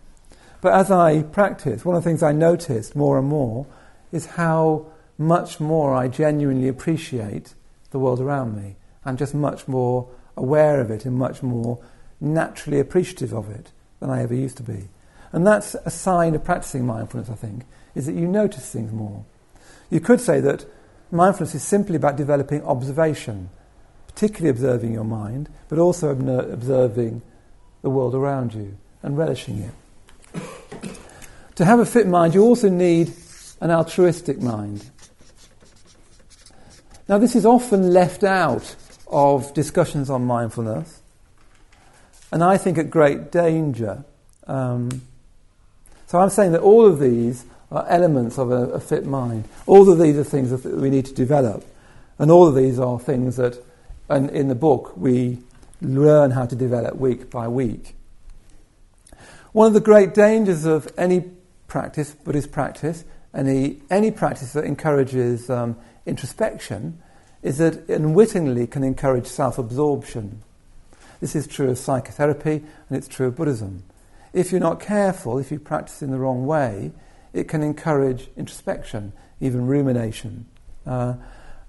But 0.62 0.74
as 0.74 0.92
I 0.92 1.24
practiced, 1.24 1.86
one 1.86 1.96
of 1.96 2.04
the 2.04 2.10
things 2.10 2.22
I 2.22 2.34
noticed 2.34 2.96
more 2.96 3.18
and 3.18 3.28
more 3.28 3.66
is 4.12 4.26
how 4.26 4.88
much 5.18 5.60
more 5.60 5.96
I 5.96 6.08
genuinely 6.08 6.68
appreciate 6.68 7.54
the 7.92 8.00
world 8.00 8.20
around 8.20 8.56
me. 8.56 8.76
I'm 9.06 9.18
just 9.18 9.34
much 9.34 9.68
more 9.68 10.10
aware 10.36 10.80
of 10.82 10.92
it 10.92 11.06
and 11.06 11.16
much 11.16 11.42
more 11.42 11.80
naturally 12.20 12.80
appreciative 12.80 13.34
of 13.34 13.50
it 13.50 13.72
than 14.00 14.10
I 14.10 14.24
ever 14.24 14.34
used 14.34 14.58
to 14.58 14.64
be. 14.64 14.90
And 15.32 15.46
that's 15.46 15.76
a 15.86 15.92
sign 15.92 16.36
of 16.36 16.44
practicing 16.44 16.86
mindfulness, 16.86 17.30
I 17.30 17.36
think, 17.36 17.64
is 17.96 18.06
that 18.06 18.16
you 18.16 18.28
notice 18.28 18.70
things 18.72 18.92
more. 18.92 19.26
You 19.90 20.00
could 20.00 20.20
say 20.20 20.40
that 20.42 20.66
mindfulness 21.12 21.56
is 21.56 21.64
simply 21.64 21.96
about 21.96 22.16
developing 22.16 22.64
observation, 22.64 23.50
particularly 24.08 24.50
observing 24.50 24.94
your 24.94 25.04
mind, 25.04 25.50
but 25.68 25.80
also 25.80 26.10
observing 26.10 27.22
the 27.82 27.90
world 27.90 28.16
around 28.16 28.54
you 28.54 28.78
and 29.02 29.18
relishing 29.18 29.60
it. 29.60 30.42
to 31.56 31.66
have 31.66 31.80
a 31.80 31.86
fit 31.86 32.08
mind, 32.08 32.34
you 32.34 32.44
also 32.44 32.70
need 32.70 33.14
an 33.62 33.72
altruistic 33.72 34.42
mind. 34.42 34.90
Now, 37.08 37.18
this 37.18 37.36
is 37.36 37.46
often 37.46 37.92
left 37.92 38.24
out 38.24 38.76
of 39.08 39.54
discussions 39.54 40.10
on 40.10 40.26
mindfulness, 40.26 41.02
and 42.32 42.44
I 42.44 42.58
think 42.58 42.78
at 42.78 42.90
great 42.90 43.32
danger. 43.32 44.04
Um, 44.46 45.02
so 46.06 46.20
I'm 46.20 46.30
saying 46.30 46.52
that 46.52 46.62
all 46.62 46.86
of 46.86 47.00
these 47.00 47.46
are 47.72 47.86
elements 47.88 48.38
of 48.38 48.52
a, 48.52 48.70
a, 48.70 48.80
fit 48.80 49.06
mind. 49.06 49.48
All 49.68 49.92
of 49.92 50.00
these 50.00 50.18
are 50.18 50.24
things 50.24 50.50
that 50.50 50.66
we 50.66 50.90
need 50.90 51.06
to 51.06 51.14
develop, 51.14 51.64
and 52.18 52.32
all 52.32 52.48
of 52.48 52.56
these 52.56 52.80
are 52.80 53.00
things 53.00 53.38
that, 53.38 53.64
and 54.10 54.30
in 54.32 54.48
the 54.48 54.56
book, 54.56 54.94
we 54.98 55.40
learn 55.82 56.32
how 56.32 56.46
to 56.46 56.56
develop 56.56 56.96
week 56.96 57.30
by 57.30 57.48
week. 57.48 57.96
One 59.52 59.68
of 59.68 59.74
the 59.74 59.82
great 59.82 60.14
dangers 60.14 60.66
of 60.66 60.92
any 60.98 61.26
practice, 61.68 62.12
Buddhist 62.12 62.52
practice, 62.52 63.04
any, 63.34 63.82
any 63.90 64.12
practice 64.12 64.54
that 64.54 64.64
encourages 64.64 65.50
um, 65.50 65.78
introspection 66.06 67.02
is 67.42 67.58
that 67.60 67.90
it 67.90 67.90
unwittingly 67.90 68.68
can 68.68 68.84
encourage 68.84 69.28
self 69.28 69.58
absorption. 69.58 70.42
This 71.20 71.36
is 71.36 71.48
true 71.48 71.70
of 71.70 71.78
psychotherapy 71.78 72.64
and 72.90 72.98
it's 72.98 73.08
true 73.08 73.28
of 73.28 73.36
Buddhism. 73.36 73.84
If 74.34 74.52
you're 74.52 74.62
not 74.62 74.80
careful, 74.80 75.40
if 75.40 75.52
you 75.52 75.60
practice 75.60 76.02
in 76.02 76.12
the 76.12 76.20
wrong 76.20 76.46
way, 76.46 76.92
it 77.34 77.48
can 77.48 77.64
encourage 77.64 78.30
introspection, 78.36 79.14
even 79.40 79.68
rumination. 79.68 80.46
Uh, 80.86 81.16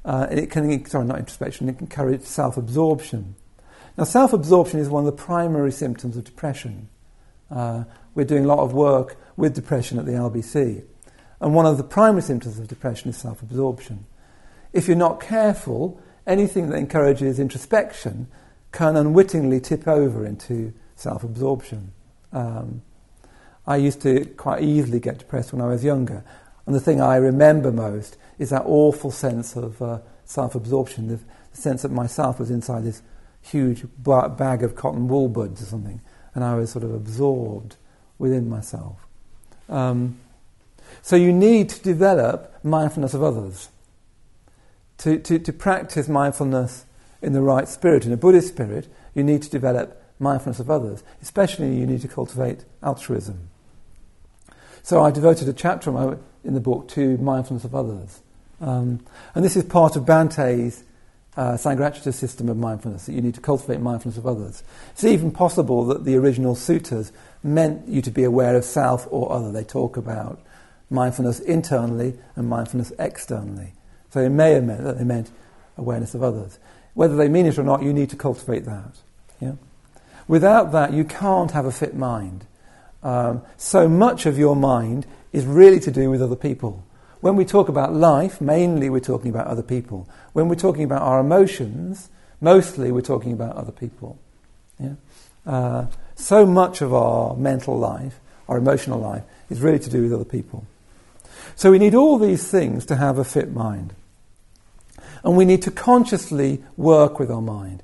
uh, 0.05 0.27
it 0.31 0.51
can, 0.51 0.85
sorry, 0.87 1.05
not 1.05 1.19
introspection, 1.19 1.69
it 1.69 1.79
can 1.79 1.87
encourage 1.87 2.23
self 2.23 2.57
absorption. 2.57 3.35
Now, 3.97 4.05
self 4.05 4.33
absorption 4.33 4.81
is 4.81 4.89
one 4.89 5.07
of 5.07 5.07
the 5.07 5.23
primary 5.23 5.73
symptoms 5.73 6.17
of 6.17 6.25
depression. 6.25 6.89
Uh, 7.51 7.85
we're 8.15 8.25
doing 8.25 8.45
a 8.45 8.49
lot 8.49 8.61
of 8.61 8.73
work 8.73 9.17
with 9.37 9.55
depression 9.55 9.99
at 9.99 10.07
the 10.07 10.13
LBC. 10.13 10.85
And 11.41 11.55
one 11.55 11.67
of 11.67 11.77
the 11.77 11.85
primary 11.85 12.23
symptoms 12.23 12.59
of 12.59 12.69
depression 12.69 13.11
is 13.11 13.17
self 13.17 13.43
absorption. 13.43 14.07
If 14.73 14.87
you're 14.87 14.97
not 14.97 15.21
careful, 15.21 16.01
anything 16.27 16.71
that 16.71 16.77
encourages 16.77 17.39
introspection 17.39 18.29
can 18.73 18.97
unwittingly 18.97 19.61
tip 19.61 19.89
over 19.89 20.25
into 20.25 20.73
self 20.97 21.25
absorption. 21.25 21.93
Um, 22.33 22.83
I 23.71 23.77
used 23.77 24.03
to 24.03 24.25
quite 24.37 24.65
easily 24.65 24.99
get 24.99 25.19
depressed 25.19 25.53
when 25.53 25.63
I 25.63 25.69
was 25.69 25.85
younger. 25.85 26.25
And 26.67 26.75
the 26.75 26.81
thing 26.81 27.01
I 27.01 27.15
remember 27.15 27.71
most 27.71 28.17
is 28.37 28.51
that 28.51 28.65
awful 28.67 29.13
sense 29.13 29.55
of 29.55 29.81
uh, 29.81 30.01
self 30.25 30.57
absorption, 30.57 31.07
the, 31.07 31.21
sense 31.53 31.83
that 31.83 31.93
myself 31.93 32.41
was 32.41 32.51
inside 32.51 32.83
this 32.83 33.01
huge 33.43 33.85
bag 33.99 34.65
of 34.65 34.75
cotton 34.75 35.07
wool 35.07 35.29
buds 35.29 35.63
or 35.63 35.67
something, 35.67 36.01
and 36.35 36.43
I 36.43 36.57
was 36.57 36.71
sort 36.71 36.83
of 36.83 36.93
absorbed 36.93 37.77
within 38.19 38.49
myself. 38.49 39.07
Um, 39.69 40.19
so 41.01 41.15
you 41.15 41.33
need 41.33 41.69
to 41.69 41.81
develop 41.81 42.53
mindfulness 42.65 43.15
of 43.15 43.23
others. 43.23 43.69
To, 44.99 45.17
to, 45.21 45.39
to 45.39 45.53
practice 45.53 46.09
mindfulness 46.09 46.87
in 47.23 47.35
the 47.35 47.41
right 47.41 47.69
spirit, 47.69 48.05
in 48.05 48.13
a 48.13 48.17
Buddhist 48.17 48.49
spirit, 48.49 48.89
you 49.15 49.23
need 49.23 49.43
to 49.43 49.51
develop 49.51 50.03
mindfulness 50.19 50.59
of 50.59 50.71
others. 50.71 51.05
Especially, 51.23 51.77
you 51.77 51.87
need 51.87 52.01
to 52.01 52.09
cultivate 52.09 52.65
altruism. 52.83 53.49
So 54.83 55.03
I 55.03 55.11
devoted 55.11 55.49
a 55.49 55.53
chapter 55.53 56.19
in 56.45 56.55
the 56.55 56.61
book 56.61 56.89
to 56.89 57.17
mindfulness 57.19 57.65
of 57.65 57.75
others. 57.75 58.21
Um, 58.61 59.01
and 59.35 59.45
this 59.45 59.57
is 59.57 59.65
part 59.65 59.97
of 59.97 60.05
Bhante's 60.05 60.85
uh, 61.37 61.53
Sangharakshita 61.53 62.13
system 62.13 62.49
of 62.49 62.57
mindfulness, 62.57 63.07
that 63.07 63.13
you 63.13 63.23
need 63.23 63.35
to 63.35 63.41
cultivate 63.41 63.81
mindfulness 63.81 64.19
of 64.19 64.27
others. 64.27 64.63
It's 64.93 65.05
even 65.05 65.31
possible 65.31 65.85
that 65.87 66.05
the 66.05 66.17
original 66.17 66.55
suttas 66.55 67.13
meant 67.43 67.89
you 67.89 68.03
to 68.03 68.11
be 68.11 68.25
aware 68.25 68.57
of 68.57 68.65
self 68.65 69.07
or 69.11 69.33
other. 69.33 69.53
They 69.53 69.65
talk 69.65 69.97
about 69.97 70.41
mindfulness 70.91 71.41
internally 71.41 72.19
and 72.37 72.49
mindfulness 72.49 72.93
externally. 72.99 73.73
So 74.11 74.21
it 74.21 74.31
may 74.31 74.53
have 74.53 74.65
meant 74.65 74.83
that 74.85 74.99
they 74.99 75.05
meant 75.05 75.31
awareness 75.77 76.15
of 76.15 76.23
others. 76.23 76.59
Whether 76.95 77.17
they 77.17 77.29
mean 77.29 77.47
it 77.47 77.59
or 77.59 77.63
not, 77.63 77.83
you 77.83 77.93
need 77.93 78.11
to 78.11 78.17
cultivate 78.17 78.65
that. 78.65 78.97
Yeah? 79.41 79.53
Without 80.27 80.73
that, 80.73 80.93
you 80.93 81.05
can't 81.05 81.53
have 81.53 81.65
a 81.65 81.73
fit 81.73 81.95
mind. 81.95 82.45
Um, 83.03 83.43
so 83.57 83.89
much 83.89 84.27
of 84.27 84.39
your 84.39 84.57
mind 84.57 85.07
is 85.33 85.47
really 85.47 85.81
to 85.81 85.91
do 85.91 86.11
with 86.11 86.23
other 86.23 86.37
people. 86.37 86.85
When 87.21 87.37
we 87.37 87.45
talk 87.45 87.69
about 87.69 87.95
life, 87.95 88.41
mainly 88.41 88.89
we're 88.89 89.01
talking 89.01 89.31
about 89.31 89.47
other 89.47 89.63
people. 89.63 90.09
When 90.33 90.49
we're 90.49 90.55
talking 90.55 90.85
about 90.85 91.03
our 91.03 91.21
emotions, 91.21 92.09
mostly 92.41 92.91
we're 92.91 93.03
talking 93.03 93.33
about 93.33 93.57
other 93.57 93.73
people. 93.73 94.19
Yeah? 94.79 94.95
Uh, 95.47 95.87
so 96.15 96.47
much 96.47 96.81
of 96.81 96.95
our 96.95 97.37
mental 97.37 97.79
life, 97.79 98.21
our 98.49 98.59
emotional 98.59 98.99
life, 98.99 99.23
is 99.49 99.61
really 99.61 99.79
to 99.79 99.91
do 99.91 100.03
with 100.03 100.13
other 100.13 100.25
people. 100.25 100.65
So 101.57 101.71
we 101.71 101.79
need 101.79 101.95
all 101.95 102.19
these 102.19 102.51
things 102.51 102.87
to 102.87 102.97
have 102.97 103.19
a 103.19 103.25
fit 103.25 103.53
mind. 103.53 103.95
And 105.23 105.37
we 105.37 105.45
need 105.45 105.63
to 105.63 105.71
consciously 105.71 106.63
work 106.77 107.19
with 107.19 107.31
our 107.31 107.43
mind. 107.43 107.83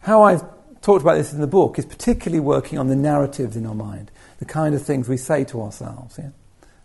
How 0.00 0.22
I've 0.22 0.42
talked 0.80 1.02
about 1.02 1.16
this 1.16 1.32
in 1.32 1.40
the 1.40 1.46
book 1.46 1.78
is 1.78 1.84
particularly 1.84 2.40
working 2.40 2.78
on 2.78 2.88
the 2.88 2.96
narratives 2.96 3.56
in 3.56 3.66
our 3.66 3.74
mind, 3.74 4.10
the 4.40 4.44
kind 4.44 4.74
of 4.74 4.82
things 4.82 5.08
we 5.08 5.16
say 5.16 5.44
to 5.44 5.62
ourselves. 5.62 6.18
Yeah? 6.18 6.30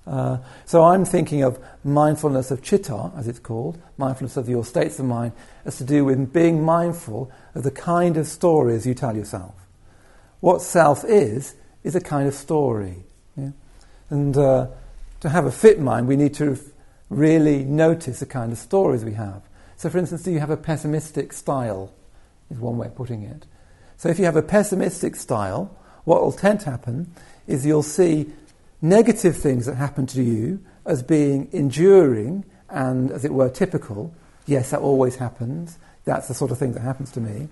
Uh, 0.06 0.38
so 0.66 0.84
I'm 0.84 1.04
thinking 1.04 1.42
of 1.42 1.58
mindfulness 1.84 2.52
of 2.52 2.62
chitta, 2.62 3.12
as 3.18 3.28
it's 3.28 3.40
called, 3.40 3.82
mindfulness 3.98 4.38
of 4.38 4.48
your 4.48 4.64
states 4.64 5.00
of 5.00 5.06
mind, 5.06 5.32
as 5.66 5.78
to 5.78 5.84
do 5.84 6.06
with 6.06 6.32
being 6.32 6.64
mindful 6.64 7.32
of 7.56 7.64
the 7.64 7.72
kind 7.72 8.18
of 8.18 8.28
stories 8.28 8.86
you 8.86 8.94
tell 8.94 9.16
yourself. 9.16 9.56
What 10.42 10.62
self 10.62 11.04
is, 11.06 11.56
is 11.84 11.96
a 11.96 12.02
kind 12.02 12.28
of 12.28 12.36
story. 12.36 13.04
Yeah? 13.36 13.52
And 14.12 14.38
uh, 14.38 14.68
to 15.22 15.30
have 15.30 15.46
a 15.46 15.52
fit 15.52 15.80
mind, 15.80 16.08
we 16.08 16.16
need 16.16 16.36
to 16.36 16.60
really 17.10 17.64
notice 17.64 18.20
the 18.20 18.26
kind 18.26 18.52
of 18.52 18.58
stories 18.58 19.04
we 19.04 19.14
have. 19.14 19.42
So, 19.78 19.90
for 19.90 19.98
instance, 19.98 20.24
do 20.24 20.32
you 20.32 20.40
have 20.40 20.50
a 20.50 20.58
pessimistic 20.58 21.34
style? 21.34 21.92
Is 22.52 22.60
one 22.60 22.78
way 22.78 22.88
of 22.88 22.96
putting 22.96 23.24
it. 23.24 23.46
So, 23.98 24.10
if 24.10 24.20
you 24.20 24.26
have 24.26 24.36
a 24.36 24.44
pessimistic 24.44 25.16
style, 25.16 25.76
what 26.04 26.22
will 26.22 26.32
tend 26.32 26.60
to 26.62 26.70
happen 26.70 27.12
is 27.48 27.66
you'll 27.66 27.84
see 27.84 28.32
negative 28.82 29.38
things 29.38 29.66
that 29.66 29.76
happen 29.76 30.06
to 30.08 30.24
you 30.24 30.60
as 30.86 31.02
being 31.02 31.50
enduring 31.52 32.46
and, 32.70 33.12
as 33.12 33.26
it 33.26 33.34
were, 33.34 33.50
typical. 33.50 34.14
Yes, 34.46 34.72
that 34.72 34.80
always 34.80 35.16
happens. 35.16 35.78
That's 36.04 36.28
the 36.28 36.34
sort 36.34 36.52
of 36.52 36.60
thing 36.60 36.74
that 36.74 36.82
happens 36.82 37.12
to 37.14 37.20
me. 37.20 37.48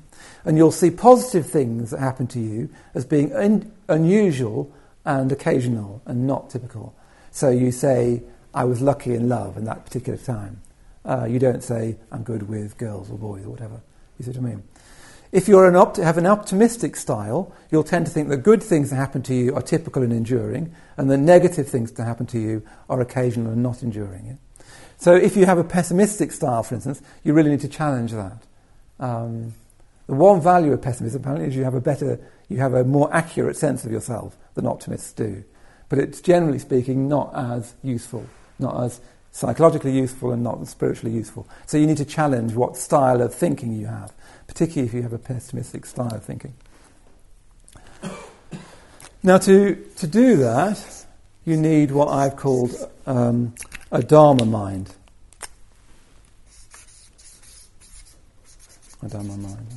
And 0.46 0.58
you'll 0.58 0.72
see 0.72 0.92
positive 0.92 1.50
things 1.50 1.90
that 1.92 2.00
happen 2.00 2.28
to 2.28 2.40
you 2.40 2.70
as 2.94 3.06
being 3.06 3.34
un- 3.34 3.72
unusual 3.90 4.72
and 5.06 5.32
occasional 5.32 6.02
and 6.06 6.28
not 6.28 6.50
typical. 6.50 6.94
So 7.32 7.50
you 7.50 7.72
say, 7.72 8.22
I 8.54 8.66
was 8.66 8.82
lucky 8.82 9.16
in 9.16 9.28
love 9.28 9.58
in 9.58 9.66
that 9.66 9.86
particular 9.86 10.18
time. 10.20 10.62
Uh, 11.04 11.26
you 11.26 11.40
don't 11.40 11.64
say, 11.64 11.98
I'm 12.12 12.24
good 12.24 12.48
with 12.48 12.78
girls 12.78 13.10
or 13.10 13.18
boys 13.18 13.44
or 13.46 13.50
whatever. 13.50 13.82
You 14.20 14.26
see 14.26 14.32
what 14.32 14.38
I 14.38 14.42
mean? 14.42 14.64
If 15.34 15.48
you 15.48 15.58
opt- 15.58 15.98
have 15.98 16.20
an 16.20 16.28
optimistic 16.28 16.96
style, 16.96 17.52
you'll 17.72 17.84
tend 17.84 18.06
to 18.06 18.12
think 18.12 18.30
that 18.30 18.44
good 18.44 18.62
things 18.62 18.92
that 18.92 18.98
happen 18.98 19.24
to 19.24 19.34
you 19.34 19.56
are 19.56 19.64
typical 19.64 20.04
and 20.04 20.14
enduring, 20.14 20.76
and 20.96 21.10
the 21.10 21.18
negative 21.18 21.68
things 21.68 21.92
that 21.92 22.04
happen 22.06 22.28
to 22.28 22.40
you 22.40 22.62
are 22.88 23.02
occasional 23.02 23.52
and 23.52 23.64
not 23.64 23.82
enduring. 23.82 24.28
Yeah? 24.28 24.66
So 24.98 25.16
if 25.16 25.36
you 25.36 25.48
have 25.48 25.58
a 25.58 25.64
pessimistic 25.64 26.32
style, 26.32 26.62
for 26.62 26.76
instance, 26.76 27.02
you 27.24 27.34
really 27.34 27.50
need 27.50 27.62
to 27.62 27.68
challenge 27.68 28.12
that. 28.12 28.44
Um, 29.00 29.56
the 30.06 30.14
one 30.14 30.40
value 30.40 30.72
of 30.72 30.84
pessimism 30.84 31.22
apparently 31.22 31.48
is 31.48 31.56
you 31.56 31.64
have 31.64 31.74
a 31.74 31.82
better, 31.82 32.20
you 32.48 32.58
have 32.58 32.76
a 32.76 32.84
more 32.84 33.12
accurate 33.12 33.58
sense 33.58 33.84
of 33.86 33.92
yourself 33.92 34.38
than 34.54 34.68
optimists 34.68 35.14
do. 35.14 35.44
But 35.90 35.98
it's 35.98 36.22
generally 36.22 36.60
speaking 36.60 37.08
not 37.08 37.32
as 37.36 37.74
useful, 37.82 38.28
not 38.60 38.84
as 38.84 39.02
psychologically 39.34 39.92
useful 39.92 40.32
and 40.32 40.44
not 40.44 40.66
spiritually 40.68 41.14
useful. 41.14 41.48
So 41.66 41.78
you 41.78 41.88
need 41.88 41.98
to 41.98 42.06
challenge 42.06 42.54
what 42.54 42.78
style 42.78 43.20
of 43.22 43.34
thinking 43.34 43.74
you 43.74 43.88
have, 43.88 44.14
particularly 44.48 44.88
if 44.88 44.94
you 44.94 45.02
have 45.02 45.12
a 45.12 45.18
pessimistic 45.18 45.88
style 45.88 46.14
of 46.14 46.24
thinking. 46.24 46.54
Now, 49.24 49.40
to, 49.40 49.76
to 49.98 50.08
do 50.08 50.38
that, 50.38 51.06
you 51.46 51.58
need 51.58 51.92
what 51.92 52.10
I've 52.10 52.36
called 52.36 52.76
um, 53.08 53.56
a 53.92 54.04
Dharma 54.04 54.46
mind. 54.46 54.94
A 59.02 59.08
Dharma 59.08 59.38
mind. 59.38 59.68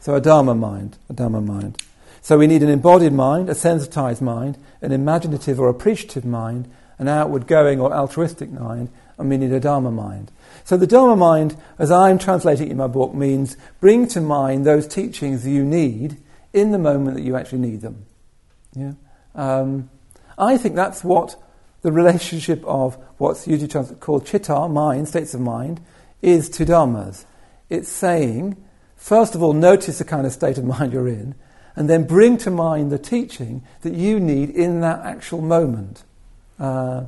So, 0.00 0.14
a 0.16 0.20
Dharma 0.20 0.54
mind. 0.54 0.98
A 1.08 1.12
Dharma 1.14 1.40
mind. 1.40 1.82
So, 2.20 2.36
we 2.36 2.46
need 2.46 2.62
an 2.62 2.68
embodied 2.68 3.12
mind, 3.12 3.48
a 3.48 3.54
sensitized 3.54 4.20
mind, 4.20 4.58
an 4.82 4.92
imaginative 4.92 5.58
or 5.58 5.68
appreciative 5.68 6.24
mind, 6.24 6.70
an 7.00 7.08
outward 7.08 7.48
going 7.48 7.80
or 7.80 7.92
altruistic 7.92 8.50
mind, 8.52 8.90
we 9.18 9.36
need 9.36 9.52
a 9.52 9.60
Dharma 9.60 9.90
mind. 9.90 10.30
So, 10.64 10.76
the 10.76 10.86
Dharma 10.86 11.16
mind, 11.16 11.56
as 11.78 11.90
I'm 11.90 12.18
translating 12.18 12.70
in 12.70 12.76
my 12.76 12.86
book, 12.86 13.14
means 13.14 13.56
bring 13.80 14.06
to 14.08 14.20
mind 14.20 14.64
those 14.64 14.86
teachings 14.86 15.46
you 15.46 15.64
need 15.64 16.18
in 16.52 16.72
the 16.72 16.78
moment 16.78 17.16
that 17.16 17.22
you 17.22 17.36
actually 17.36 17.58
need 17.58 17.80
them. 17.80 18.06
Yeah? 18.74 18.92
Um, 19.34 19.90
I 20.38 20.56
think 20.56 20.74
that's 20.74 21.02
what 21.02 21.40
the 21.82 21.92
relationship 21.92 22.64
of 22.64 22.96
what's 23.18 23.46
usually 23.46 23.96
called 23.96 24.26
chitta, 24.26 24.68
mind, 24.68 25.08
states 25.08 25.34
of 25.34 25.40
mind, 25.40 25.80
is 26.22 26.48
to 26.50 26.64
dharmas. 26.64 27.24
It's 27.68 27.88
saying, 27.88 28.56
first 28.96 29.34
of 29.34 29.42
all, 29.42 29.54
notice 29.54 29.98
the 29.98 30.04
kind 30.04 30.26
of 30.26 30.32
state 30.32 30.58
of 30.58 30.64
mind 30.64 30.92
you're 30.92 31.08
in, 31.08 31.34
and 31.76 31.88
then 31.88 32.04
bring 32.04 32.36
to 32.38 32.50
mind 32.50 32.90
the 32.90 32.98
teaching 32.98 33.62
that 33.82 33.94
you 33.94 34.20
need 34.20 34.50
in 34.50 34.80
that 34.80 35.00
actual 35.04 35.40
moment. 35.40 36.04
Uh, 36.60 37.06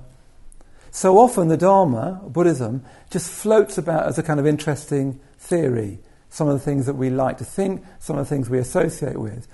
so 0.90 1.18
often 1.18 1.48
the 1.48 1.57
Dharma, 1.57 2.20
Buddhism, 2.26 2.84
just 3.11 3.30
floats 3.30 3.78
about 3.78 4.07
as 4.07 4.18
a 4.18 4.22
kind 4.22 4.40
of 4.40 4.46
interesting 4.46 5.20
theory. 5.38 6.00
Some 6.30 6.48
of 6.48 6.55
the 6.55 6.64
things 6.64 6.86
that 6.86 6.94
we 6.94 7.11
like 7.11 7.38
to 7.38 7.44
think, 7.44 7.84
some 8.00 8.18
of 8.18 8.28
the 8.28 8.34
things 8.34 8.50
we 8.50 8.59
associate 8.59 9.18
with. 9.18 9.46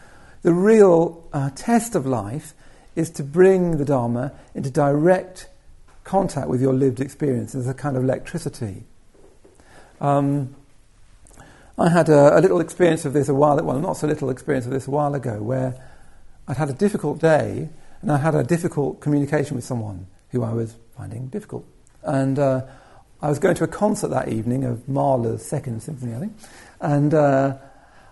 The 0.43 0.55
real 0.55 1.29
uh, 1.33 1.51
test 1.55 1.95
of 1.95 2.07
life 2.07 2.55
is 2.95 3.11
to 3.11 3.23
bring 3.23 3.77
the 3.77 3.85
Dharma 3.85 4.33
into 4.55 4.71
direct 4.71 5.49
contact 6.05 6.49
with 6.49 6.63
your 6.63 6.73
lived 6.73 7.01
experience 7.01 7.55
as 7.55 7.69
a 7.69 7.75
kind 7.75 7.97
of 7.97 8.03
electricity. 8.03 8.85
Um, 10.01 10.55
I 11.77 11.89
had 11.91 12.09
a, 12.09 12.39
a, 12.39 12.41
little 12.41 12.61
experience 12.61 13.05
of 13.05 13.13
this 13.13 13.29
a 13.29 13.35
while, 13.35 13.63
well, 13.63 13.79
not 13.79 13.97
so 13.97 14.07
little 14.07 14.31
experience 14.31 14.67
of 14.67 14.73
this 14.73 14.89
a 14.89 14.91
while 14.91 15.15
ago, 15.15 15.43
where 15.43 15.81
I'd 16.49 16.57
had 16.57 16.71
a 16.71 16.73
difficult 16.73 17.21
day 17.21 17.69
and 18.03 18.13
I 18.13 18.19
had 18.19 18.35
a 18.35 18.45
difficult 18.45 19.01
communication 19.01 19.57
with 19.57 19.65
someone 19.65 20.07
who 20.31 20.43
I 20.43 20.53
was 20.53 20.77
finding 20.97 21.29
difficult. 21.29 21.65
And 22.03 22.39
uh, 22.39 22.63
I 23.21 23.29
was 23.29 23.39
going 23.39 23.55
to 23.57 23.65
a 23.65 23.69
concert 23.69 24.09
that 24.09 24.29
evening 24.29 24.65
of 24.65 24.89
Mahler's 24.89 25.45
Second 25.45 25.83
Symphony, 25.83 26.15
I 26.15 26.19
think, 26.21 26.33
and 26.81 27.15
uh, 27.15 27.57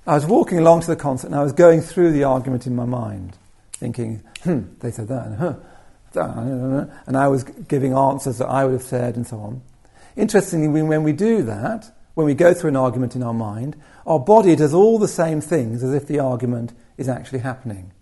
I 0.07 0.15
was 0.15 0.27
walking 0.27 0.59
along 0.59 0.81
to 0.83 0.87
the 0.89 0.97
concert 0.97 1.29
and 1.29 1.37
I 1.37 1.43
was 1.43 1.53
going 1.53 1.81
through 1.81 2.13
the 2.13 2.25
argument 2.25 2.67
in 2.67 2.75
my 2.75 2.85
mind, 2.85 3.37
thinking, 3.73 4.23
hmm, 4.43 4.63
they 4.81 4.91
said 4.91 5.09
that, 5.09 5.27
and, 5.27 5.37
huh, 5.37 5.55
and 7.07 7.17
I 7.17 7.29
was 7.29 7.45
giving 7.45 7.93
answers 7.93 8.39
that 8.39 8.49
I 8.49 8.65
would 8.65 8.73
have 8.73 8.83
said 8.83 9.17
and 9.17 9.27
so 9.27 9.39
on. 9.39 9.63
Interestingly, 10.17 10.83
when 10.83 11.03
we 11.03 11.13
do 11.13 11.43
that, 11.43 11.91
when 12.15 12.27
we 12.27 12.35
go 12.35 12.55
through 12.55 12.69
an 12.69 12.77
argument 12.77 13.15
in 13.15 13.23
our 13.23 13.35
mind, 13.35 13.77
our 14.07 14.19
body 14.19 14.57
does 14.57 14.73
all 14.73 14.99
the 14.99 15.09
same 15.09 15.41
things 15.41 15.83
as 15.83 15.93
if 15.93 16.07
the 16.07 16.19
argument 16.19 16.73
is 16.97 17.09
actually 17.09 17.41
happening. 17.41 17.93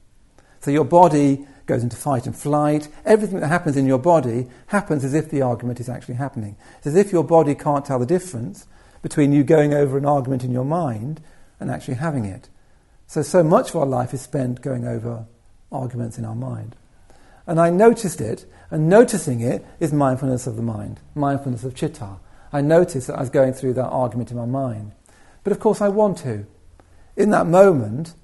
So 0.61 0.71
your 0.71 0.85
body 0.85 1.47
goes 1.67 1.83
into 1.83 1.97
fight 1.97 2.27
and 2.27 2.37
flight. 2.37 2.89
Everything 3.05 3.41
that 3.41 3.49
happens 3.49 3.77
in 3.77 3.87
your 3.87 3.99
body 3.99 4.49
happens 4.69 5.05
as 5.05 5.15
if 5.15 5.31
the 5.31 5.43
argument 5.43 5.81
is 5.81 5.89
actually 5.89 6.15
happening. 6.15 6.57
It's 6.79 6.87
as 6.87 6.97
if 6.97 7.13
your 7.13 7.25
body 7.25 7.55
can't 7.55 7.85
tell 7.85 7.99
the 7.99 8.07
difference 8.07 8.67
between 9.03 9.33
you 9.33 9.45
going 9.45 9.75
over 9.75 9.99
an 9.99 10.07
argument 10.07 10.45
in 10.45 10.51
your 10.51 10.65
mind 10.65 11.21
and 11.61 11.71
actually 11.71 11.95
having 11.95 12.25
it. 12.25 12.49
So, 13.07 13.23
so 13.23 13.43
much 13.43 13.71
of 13.71 13.77
our 13.77 13.87
life 13.87 14.15
is 14.15 14.23
spent 14.23 14.63
going 14.63 14.87
over 14.87 15.27
arguments 15.71 16.19
in 16.19 16.25
our 16.25 16.35
mind. 16.35 16.77
And 17.47 17.61
I 17.61 17.71
noticed 17.71 18.21
it, 18.21 18.47
and 18.71 18.89
noticing 18.89 19.41
it 19.41 19.65
is 19.79 19.93
mindfulness 19.93 20.47
of 20.47 20.57
the 20.57 20.63
mind, 20.63 21.01
mindfulness 21.15 21.65
of 21.65 21.75
chitta. 21.75 22.17
I 22.53 22.61
noticed 22.61 23.09
that 23.09 23.17
I 23.17 23.21
was 23.21 23.31
going 23.31 23.53
through 23.53 23.75
that 23.75 23.89
argument 23.89 24.31
in 24.31 24.37
my 24.37 24.47
mind. 24.47 24.93
But 25.43 25.53
of 25.53 25.61
course, 25.61 25.81
I 25.81 25.89
want 25.89 26.19
to. 26.19 26.47
In 27.17 27.31
that 27.31 27.47
moment, 27.47 28.15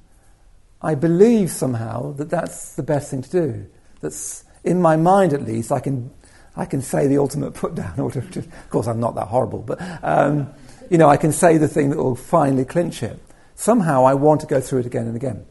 I 0.83 0.95
believe 0.95 1.51
somehow 1.51 2.13
that 2.15 2.31
that's 2.31 2.75
the 2.75 2.83
best 2.83 3.11
thing 3.11 3.23
to 3.23 3.31
do. 3.31 3.67
That's 4.01 4.45
in 4.65 4.81
my 4.81 4.97
mind, 4.97 5.33
at 5.33 5.43
least, 5.43 5.73
I 5.73 5.81
can, 5.81 6.11
I 6.57 6.65
can 6.65 6.83
say 6.83 7.07
the 7.07 7.19
ultimate 7.19 7.55
put 7.55 7.75
down. 7.75 7.99
of 7.99 8.71
course, 8.71 8.87
I'm 8.87 9.01
not 9.01 9.15
that 9.15 9.29
horrible, 9.29 9.61
but 9.61 9.79
um, 10.03 10.53
you 10.91 10.99
know, 10.99 11.09
I 11.09 11.17
can 11.17 11.33
say 11.33 11.59
the 11.59 11.69
thing 11.69 11.91
that 11.91 11.99
will 11.99 12.17
finally 12.17 12.65
clinch 12.65 13.03
it. 13.03 13.19
Somehow 13.55 14.05
I 14.05 14.15
want 14.15 14.41
to 14.41 14.47
go 14.47 14.61
through 14.61 14.81
it 14.81 14.87
again 14.87 15.07
and 15.07 15.17
again. 15.17 15.45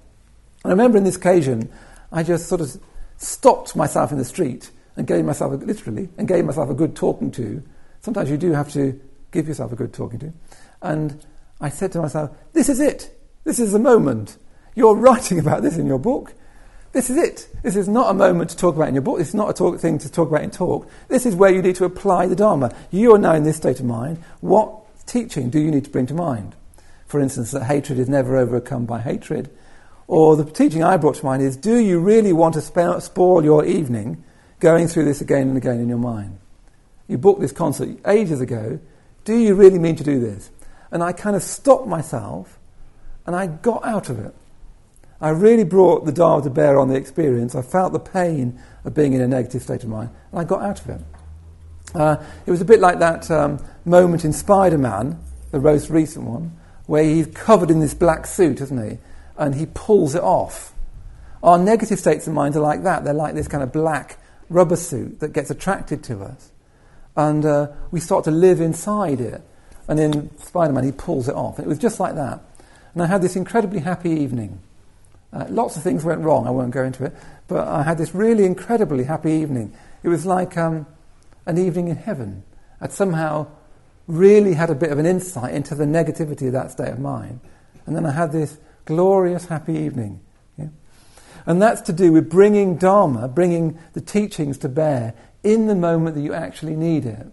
And 0.63 0.65
I 0.65 0.69
remember 0.69 0.97
in 0.97 1.03
this 1.03 1.15
occasion, 1.15 1.71
I 2.11 2.23
just 2.23 2.47
sort 2.47 2.61
of 2.61 2.77
stopped 3.17 3.75
myself 3.75 4.11
in 4.11 4.17
the 4.17 4.25
street 4.25 4.71
and 4.95 5.07
gave 5.07 5.23
myself, 5.23 5.53
a, 5.53 5.55
literally, 5.55 6.09
and 6.17 6.27
gave 6.27 6.43
myself 6.43 6.69
a 6.69 6.73
good 6.73 6.95
talking 6.95 7.31
to. 7.31 7.63
Sometimes 8.01 8.29
you 8.29 8.37
do 8.37 8.51
have 8.51 8.71
to 8.73 8.99
give 9.31 9.47
yourself 9.47 9.71
a 9.71 9.75
good 9.75 9.93
talking 9.93 10.19
to. 10.19 10.33
And 10.81 11.23
I 11.61 11.69
said 11.69 11.91
to 11.93 12.01
myself, 12.01 12.31
this 12.53 12.67
is 12.67 12.79
it. 12.79 13.15
This 13.43 13.59
is 13.59 13.71
the 13.71 13.79
moment. 13.79 14.37
You're 14.79 14.95
writing 14.95 15.39
about 15.39 15.61
this 15.61 15.77
in 15.77 15.87
your 15.87 15.99
book. 15.99 16.33
This 16.93 17.09
is 17.09 17.17
it. 17.17 17.49
This 17.63 17.75
is 17.75 17.89
not 17.89 18.11
a 18.11 18.13
moment 18.13 18.51
to 18.51 18.55
talk 18.55 18.77
about 18.77 18.87
in 18.87 18.95
your 18.95 19.01
book. 19.01 19.17
This 19.17 19.27
is 19.27 19.35
not 19.35 19.49
a 19.49 19.53
talk, 19.53 19.77
thing 19.77 19.97
to 19.97 20.09
talk 20.09 20.29
about 20.29 20.41
in 20.41 20.51
talk. 20.51 20.89
This 21.09 21.25
is 21.25 21.35
where 21.35 21.51
you 21.51 21.61
need 21.61 21.75
to 21.75 21.83
apply 21.83 22.27
the 22.27 22.35
Dharma. 22.37 22.73
You 22.89 23.13
are 23.13 23.17
now 23.17 23.33
in 23.33 23.43
this 23.43 23.57
state 23.57 23.81
of 23.81 23.85
mind. 23.85 24.23
What 24.39 24.73
teaching 25.05 25.49
do 25.49 25.59
you 25.59 25.69
need 25.69 25.83
to 25.83 25.89
bring 25.89 26.05
to 26.05 26.13
mind? 26.13 26.55
For 27.07 27.19
instance, 27.19 27.51
that 27.51 27.65
hatred 27.65 27.99
is 27.99 28.07
never 28.07 28.37
overcome 28.37 28.85
by 28.85 29.01
hatred. 29.01 29.49
Or 30.07 30.37
the 30.37 30.45
teaching 30.45 30.81
I 30.81 30.95
brought 30.95 31.15
to 31.15 31.25
mind 31.25 31.43
is 31.43 31.57
do 31.57 31.77
you 31.77 31.99
really 31.99 32.31
want 32.31 32.53
to 32.53 32.61
sp- 32.63 33.03
spoil 33.03 33.43
your 33.43 33.65
evening 33.65 34.23
going 34.61 34.87
through 34.87 35.03
this 35.03 35.19
again 35.19 35.49
and 35.49 35.57
again 35.57 35.81
in 35.81 35.89
your 35.89 35.97
mind? 35.97 36.39
You 37.09 37.17
booked 37.17 37.41
this 37.41 37.51
concert 37.51 37.97
ages 38.07 38.39
ago. 38.39 38.79
Do 39.25 39.35
you 39.35 39.55
really 39.55 39.77
mean 39.77 39.97
to 39.97 40.05
do 40.05 40.21
this? 40.21 40.49
And 40.89 41.03
I 41.03 41.11
kind 41.11 41.35
of 41.35 41.43
stopped 41.43 41.85
myself 41.85 42.57
and 43.25 43.35
I 43.35 43.47
got 43.47 43.83
out 43.83 44.09
of 44.09 44.19
it. 44.19 44.33
I 45.21 45.29
really 45.29 45.65
brought 45.65 46.05
the 46.05 46.11
Dharma 46.11 46.43
to 46.43 46.49
bear 46.49 46.79
on 46.79 46.87
the 46.87 46.95
experience. 46.95 47.53
I 47.53 47.61
felt 47.61 47.91
the 47.91 47.99
pain 47.99 48.59
of 48.85 48.93
being 48.93 49.13
in 49.13 49.21
a 49.21 49.27
negative 49.27 49.61
state 49.61 49.83
of 49.83 49.89
mind 49.89 50.09
and 50.31 50.39
I 50.39 50.43
got 50.43 50.61
out 50.61 50.79
of 50.79 50.89
it. 50.89 51.01
Uh, 51.93 52.23
it 52.45 52.51
was 52.51 52.61
a 52.61 52.65
bit 52.65 52.79
like 52.79 52.99
that 52.99 53.29
um, 53.31 53.59
moment 53.83 54.23
in 54.23 54.31
Spider 54.31 54.77
Man, 54.77 55.19
the 55.51 55.59
most 55.59 55.89
recent 55.89 56.25
one, 56.25 56.57
where 56.85 57.03
he's 57.03 57.27
covered 57.27 57.71
in 57.71 57.79
this 57.79 57.93
black 57.93 58.25
suit, 58.25 58.61
isn't 58.61 58.89
he? 58.89 58.97
And 59.37 59.55
he 59.55 59.65
pulls 59.65 60.15
it 60.15 60.21
off. 60.21 60.73
Our 61.41 61.57
negative 61.57 61.99
states 61.99 62.27
of 62.27 62.33
mind 62.33 62.55
are 62.55 62.61
like 62.61 62.83
that. 62.83 63.03
They're 63.03 63.13
like 63.13 63.35
this 63.35 63.47
kind 63.47 63.63
of 63.63 63.71
black 63.71 64.17
rubber 64.49 64.75
suit 64.75 65.19
that 65.19 65.33
gets 65.33 65.49
attracted 65.49 66.03
to 66.05 66.21
us. 66.21 66.51
And 67.15 67.45
uh, 67.45 67.67
we 67.91 67.99
start 67.99 68.23
to 68.25 68.31
live 68.31 68.61
inside 68.61 69.19
it. 69.19 69.41
And 69.87 69.99
in 69.99 70.37
Spider 70.39 70.73
Man, 70.73 70.83
he 70.83 70.91
pulls 70.91 71.27
it 71.27 71.35
off. 71.35 71.57
And 71.57 71.65
it 71.65 71.69
was 71.69 71.79
just 71.79 71.99
like 71.99 72.15
that. 72.15 72.41
And 72.93 73.01
I 73.03 73.07
had 73.07 73.21
this 73.21 73.35
incredibly 73.35 73.79
happy 73.79 74.11
evening. 74.11 74.59
Uh, 75.31 75.45
lots 75.49 75.77
of 75.77 75.83
things 75.83 76.03
went 76.03 76.21
wrong, 76.21 76.47
I 76.47 76.51
won't 76.51 76.71
go 76.71 76.83
into 76.83 77.05
it. 77.05 77.15
But 77.47 77.67
I 77.67 77.83
had 77.83 77.97
this 77.97 78.15
really 78.15 78.45
incredibly 78.45 79.03
happy 79.03 79.31
evening. 79.31 79.73
It 80.03 80.09
was 80.09 80.25
like. 80.25 80.57
Um, 80.57 80.85
an 81.49 81.57
evening 81.57 81.87
in 81.87 81.97
heaven. 81.97 82.43
I'd 82.79 82.91
somehow 82.91 83.47
really 84.07 84.53
had 84.53 84.69
a 84.69 84.75
bit 84.75 84.91
of 84.91 84.99
an 84.99 85.05
insight 85.05 85.53
into 85.53 85.75
the 85.75 85.85
negativity 85.85 86.47
of 86.47 86.53
that 86.53 86.71
state 86.71 86.89
of 86.89 86.99
mind. 86.99 87.39
And 87.85 87.95
then 87.95 88.05
I 88.05 88.11
had 88.11 88.31
this 88.31 88.57
glorious, 88.85 89.45
happy 89.45 89.73
evening. 89.73 90.21
Yeah? 90.57 90.67
And 91.45 91.61
that's 91.61 91.81
to 91.81 91.93
do 91.93 92.11
with 92.11 92.29
bringing 92.29 92.77
Dharma, 92.77 93.27
bringing 93.27 93.79
the 93.93 94.01
teachings 94.01 94.59
to 94.59 94.69
bear 94.69 95.15
in 95.43 95.65
the 95.65 95.75
moment 95.75 96.15
that 96.15 96.21
you 96.21 96.33
actually 96.33 96.75
need 96.75 97.05
it. 97.05 97.27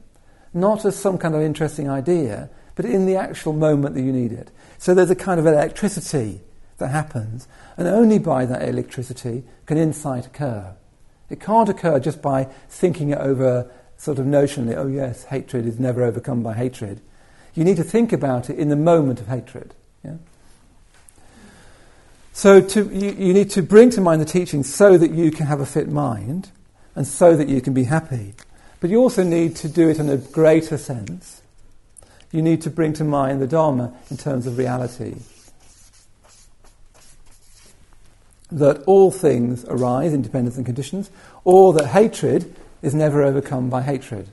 Not 0.55 0.87
as 0.87 0.97
some 0.99 1.19
kind 1.19 1.35
of 1.35 1.43
interesting 1.43 1.91
idea, 1.91 2.49
but 2.75 2.87
in 2.87 3.05
the 3.05 3.17
actual 3.17 3.53
moment 3.53 3.95
that 3.95 4.03
you 4.03 4.13
need 4.13 4.33
it. 4.33 4.51
So 4.79 4.95
there's 4.95 5.11
a 5.11 5.17
kind 5.17 5.39
of 5.39 5.47
electricity 5.47 6.41
that 6.79 6.89
happens, 6.89 7.49
and 7.77 7.89
only 7.89 8.19
by 8.19 8.47
that 8.47 8.69
electricity 8.69 9.45
can 9.67 9.79
insight 9.79 10.27
occur. 10.27 10.75
It 11.31 11.41
can't 11.41 11.69
occur 11.69 11.99
just 11.99 12.23
by 12.23 12.45
thinking 12.69 13.11
it 13.11 13.19
over 13.19 13.71
sort 13.97 14.19
of 14.19 14.27
notionally, 14.27 14.77
oh 14.77 14.87
yes, 14.87 15.25
hatred 15.25 15.67
is 15.67 15.81
never 15.81 16.03
overcome 16.03 16.43
by 16.43 16.55
hatred. 16.55 17.01
You 17.55 17.65
need 17.65 17.79
to 17.79 17.85
think 17.85 18.13
about 18.13 18.51
it 18.51 18.59
in 18.59 18.69
the 18.69 18.77
moment 18.77 19.21
of 19.21 19.29
hatred. 19.29 19.75
Yeah? 20.05 20.17
So 22.33 22.61
to, 22.61 22.85
you, 22.93 23.13
you 23.13 23.33
need 23.33 23.51
to 23.53 23.63
bring 23.63 23.89
to 23.91 24.01
mind 24.03 24.21
the 24.21 24.27
teaching 24.27 24.63
so 24.63 24.99
that 24.99 25.11
you 25.11 25.31
can 25.31 25.47
have 25.47 25.61
a 25.61 25.67
fit 25.67 25.89
mind 25.89 26.51
and 26.95 27.07
so 27.07 27.35
that 27.35 27.49
you 27.49 27.63
can 27.63 27.73
be 27.73 27.85
happy. 27.85 28.35
But 28.79 28.91
you 28.91 29.01
also 29.01 29.23
need 29.23 29.57
to 29.57 29.69
do 29.69 29.89
it 29.89 29.99
in 29.99 30.11
a 30.11 30.19
greater 30.19 30.77
sense. 30.77 31.41
You 32.31 32.43
need 32.43 32.61
to 32.63 32.71
bring 32.71 32.93
to 32.95 33.05
mind 33.05 33.41
the 33.41 33.47
Dharma 33.47 33.95
in 34.11 34.19
terms 34.19 34.47
of 34.47 34.59
reality. 34.59 35.17
That 38.51 38.83
all 38.85 39.11
things 39.11 39.65
arise 39.65 40.13
in 40.13 40.23
dependence 40.23 40.57
and 40.57 40.65
conditions, 40.65 41.11
or 41.45 41.73
that 41.75 41.89
hatred 41.89 42.55
is 42.83 42.95
never 42.95 43.23
overcome 43.23 43.69
by 43.69 43.83
hatred. 43.83 44.29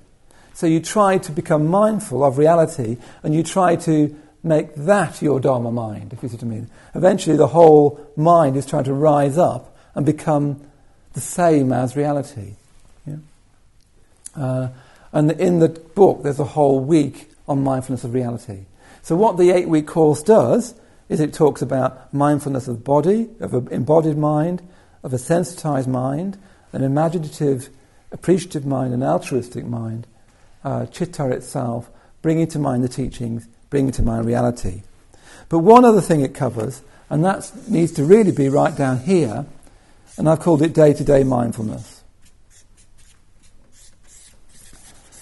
So 0.53 0.68
you 0.68 0.80
try 0.80 1.18
to 1.18 1.32
become 1.32 1.68
mindful 1.68 2.24
of 2.24 2.38
reality 2.38 2.97
and 3.24 3.34
you 3.34 3.41
try 3.41 3.76
to 3.78 4.16
make 4.43 4.76
that 4.76 5.22
your 5.22 5.39
Dharma 5.39 5.72
mind, 5.72 6.14
if 6.14 6.22
you 6.22 6.30
see 6.30 6.36
what 6.36 6.43
I 6.43 6.47
mean. 6.47 6.70
Eventually, 6.93 7.38
the 7.38 7.47
whole 7.47 7.99
mind 8.16 8.57
is 8.57 8.66
trying 8.66 8.84
to 8.84 8.93
rise 8.93 9.38
up 9.38 9.76
and 9.95 10.05
become 10.05 10.61
the 11.14 11.22
same 11.22 11.72
as 11.72 11.95
reality. 11.95 12.55
Yeah? 13.07 13.16
Uh, 14.36 14.68
and 15.11 15.32
in 15.32 15.59
the 15.59 15.70
book, 15.70 16.24
there's 16.24 16.39
a 16.39 16.43
whole 16.45 16.80
week 16.80 17.30
on 17.47 17.64
mindfulness 17.64 18.03
of 18.03 18.14
reality. 18.14 18.66
So, 19.01 19.16
what 19.16 19.38
the 19.38 19.51
eight 19.51 19.68
week 19.68 19.88
course 19.88 20.22
does 20.22 20.76
is 21.14 21.20
it 21.20 21.32
talks 21.32 21.61
about 21.61 22.11
mindfulness 22.11 22.68
of 22.68 22.84
body, 22.84 23.30
of 23.39 23.53
an 23.53 23.68
embodied 23.70 24.18
mind, 24.18 24.68
of 25.03 25.14
a 25.14 25.20
sensitized 25.20 25.88
mind, 25.88 26.39
an 26.72 26.84
imaginative, 26.84 27.70
appreciative 28.11 28.66
mind, 28.66 28.95
an 28.95 29.03
altruistic 29.03 29.64
mind, 29.64 30.07
uh, 30.64 30.88
chitta 30.88 31.30
itself, 31.30 31.88
bringing 32.24 32.47
to 32.47 32.57
mind 32.57 32.84
the 32.84 32.89
teachings, 32.89 33.47
bringing 33.70 33.91
to 33.91 34.01
mind 34.01 34.26
reality. 34.26 34.82
But 35.49 35.59
one 35.59 35.86
other 35.86 36.01
thing 36.01 36.22
it 36.22 36.34
covers, 36.34 36.82
and 37.11 37.24
that 37.24 37.51
needs 37.68 37.91
to 37.91 38.03
really 38.03 38.32
be 38.32 38.49
right 38.49 38.76
down 38.76 38.97
here, 38.97 39.45
and 40.18 40.28
I've 40.28 40.39
called 40.39 40.64
it 40.64 40.74
day 40.74 40.93
to 40.93 41.03
day 41.03 41.24
mindfulness. 41.24 42.01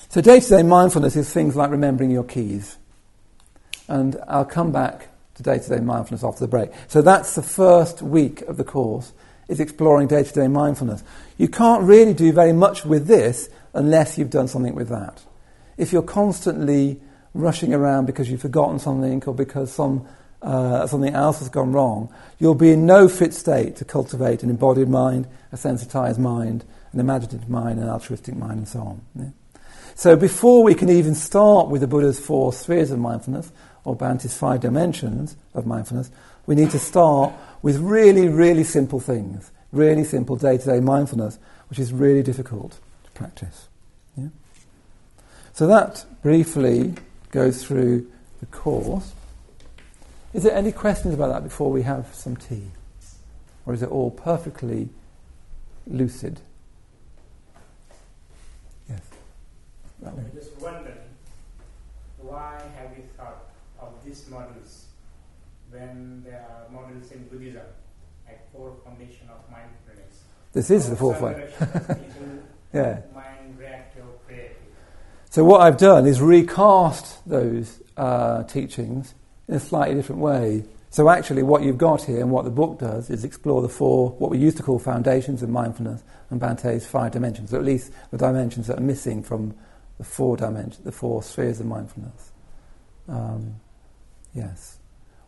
So, 0.08 0.22
day 0.22 0.40
to 0.40 0.50
day 0.50 0.64
mindfulness 0.64 1.18
is 1.18 1.34
things 1.34 1.58
like 1.58 1.70
remembering 1.70 2.12
your 2.12 2.24
keys. 2.24 2.78
And 3.90 4.16
I'll 4.30 4.46
come 4.46 4.72
back 4.72 5.10
to 5.42 5.50
day 5.50 5.60
to 5.60 5.70
day 5.70 5.82
mindfulness 5.82 6.24
after 6.24 6.40
the 6.40 6.48
break. 6.48 6.72
So, 6.88 7.02
that's 7.02 7.36
the 7.36 7.42
first 7.42 8.02
week 8.02 8.42
of 8.44 8.58
the 8.58 8.64
course, 8.64 9.14
is 9.48 9.60
exploring 9.60 10.08
day 10.08 10.24
to 10.24 10.34
day 10.34 10.48
mindfulness. 10.48 11.04
You 11.38 11.48
can't 11.48 11.84
really 11.84 12.14
do 12.14 12.32
very 12.32 12.54
much 12.54 12.86
with 12.86 13.08
this 13.08 13.50
unless 13.74 14.18
you've 14.18 14.30
done 14.30 14.48
something 14.48 14.76
with 14.76 14.90
that. 14.90 15.22
If 15.78 15.92
you're 15.92 16.04
constantly 16.04 17.02
rushing 17.34 17.74
around 17.74 18.06
because 18.06 18.30
you've 18.30 18.42
forgotten 18.42 18.80
something 18.80 19.24
or 19.26 19.34
because 19.34 19.72
some, 19.72 20.08
uh, 20.42 20.86
something 20.88 21.14
else 21.14 21.40
has 21.40 21.50
gone 21.50 21.72
wrong, 21.72 22.14
you'll 22.40 22.56
be 22.56 22.72
in 22.72 22.86
no 22.86 23.08
fit 23.08 23.34
state 23.34 23.78
to 23.78 23.86
cultivate 23.86 24.44
an 24.44 24.50
embodied 24.50 24.90
mind, 24.90 25.28
a 25.52 25.58
sensitized 25.58 26.20
mind, 26.20 26.66
an 26.92 27.00
imaginative 27.00 27.50
mind, 27.50 27.80
an 27.80 27.88
altruistic 27.88 28.36
mind, 28.36 28.58
and 28.58 28.68
so 28.68 28.80
on. 28.80 29.02
Yeah? 29.18 29.30
So 29.96 30.16
before 30.16 30.64
we 30.64 30.74
can 30.74 30.90
even 30.90 31.16
start 31.16 31.70
with 31.70 31.82
the 31.82 31.88
Buddha's 31.88 32.20
four 32.20 32.54
spheres 32.54 32.92
of 32.92 33.00
mindfulness, 33.00 33.52
or 33.84 33.96
Bhante's 33.96 34.38
five 34.38 34.62
dimensions 34.62 35.36
of 35.54 35.66
mindfulness, 35.66 36.12
we 36.46 36.56
need 36.56 36.72
to 36.72 36.80
start 36.80 37.34
with 37.62 37.78
really, 37.78 38.28
really 38.28 38.64
simple 38.64 39.00
things, 39.00 39.52
really 39.72 40.04
simple 40.04 40.36
day 40.36 40.58
to 40.58 40.66
day 40.66 40.80
mindfulness, 40.80 41.40
which 41.70 41.80
is 41.80 41.94
really 41.94 42.24
difficult 42.24 42.80
to 43.04 43.12
practice. 43.12 43.68
Yeah? 44.18 44.28
So 45.54 45.68
that 45.68 46.06
briefly 46.22 46.94
goes 47.32 47.64
through 47.64 48.08
the 48.40 48.46
course. 48.48 49.14
Is 50.34 50.44
there 50.44 50.56
any 50.56 50.72
questions 50.72 51.14
about 51.14 51.30
that 51.30 51.44
before 51.44 51.72
we 51.72 51.84
have 51.84 52.14
some 52.14 52.36
tea? 52.36 52.72
Or 53.66 53.74
is 53.74 53.84
it 53.84 53.90
all 53.90 54.12
perfectly 54.12 54.90
lucid? 55.88 56.40
Yes. 58.90 59.02
Just 60.34 60.60
wondering, 60.60 60.98
why 62.18 62.62
have 62.78 62.98
you 62.98 63.04
thought 63.18 63.52
these 64.12 64.30
models 64.30 64.86
when 65.70 66.22
there 66.26 66.46
are 66.50 66.70
models 66.70 67.12
in 67.12 67.24
Buddhism, 67.28 67.62
like 68.28 68.52
four 68.52 68.76
foundation 68.84 69.30
of 69.30 69.50
mindfulness? 69.50 70.24
This 70.52 70.70
is 70.70 70.90
the 70.90 70.98
fourth 70.98 71.22
way. 71.22 71.50
yeah. 72.74 73.02
Mind, 73.16 73.58
reactive, 73.58 74.04
creative. 74.28 74.58
So 75.30 75.46
what 75.46 75.62
I've 75.62 75.78
done 75.78 76.08
is 76.08 76.20
recast 76.20 77.26
those 77.26 77.82
uh, 77.96 78.44
teachings 78.44 79.14
in 79.48 79.56
a 79.56 79.60
slightly 79.62 79.96
different 79.96 80.20
way. 80.20 80.66
So 80.90 81.10
actually, 81.10 81.44
what 81.44 81.64
you've 81.64 81.78
got 81.78 82.04
here 82.04 82.20
and 82.20 82.32
what 82.32 82.44
the 82.44 82.52
book 82.52 82.80
does 82.80 83.10
is 83.10 83.24
explore 83.24 83.62
the 83.62 83.70
four, 83.70 84.10
what 84.10 84.30
we 84.30 84.38
used 84.38 84.58
to 84.58 84.64
call 84.64 84.78
foundations 84.78 85.42
of 85.42 85.48
mindfulness, 85.48 86.04
and 86.30 86.42
Bhante's 86.42 86.86
five 86.86 87.14
dimensions, 87.14 87.54
or 87.54 87.60
at 87.60 87.66
least 87.66 87.94
the 88.12 88.18
dimensions 88.18 88.68
that 88.68 88.78
are 88.78 88.84
missing 88.84 89.24
from 89.24 89.54
the 89.98 90.04
four 90.04 90.36
dimensions, 90.36 90.84
the 90.84 90.92
four 90.92 91.24
spheres 91.24 91.62
of 91.62 91.66
mindfulness. 91.66 92.34
Um, 93.08 93.56
yes. 94.34 94.78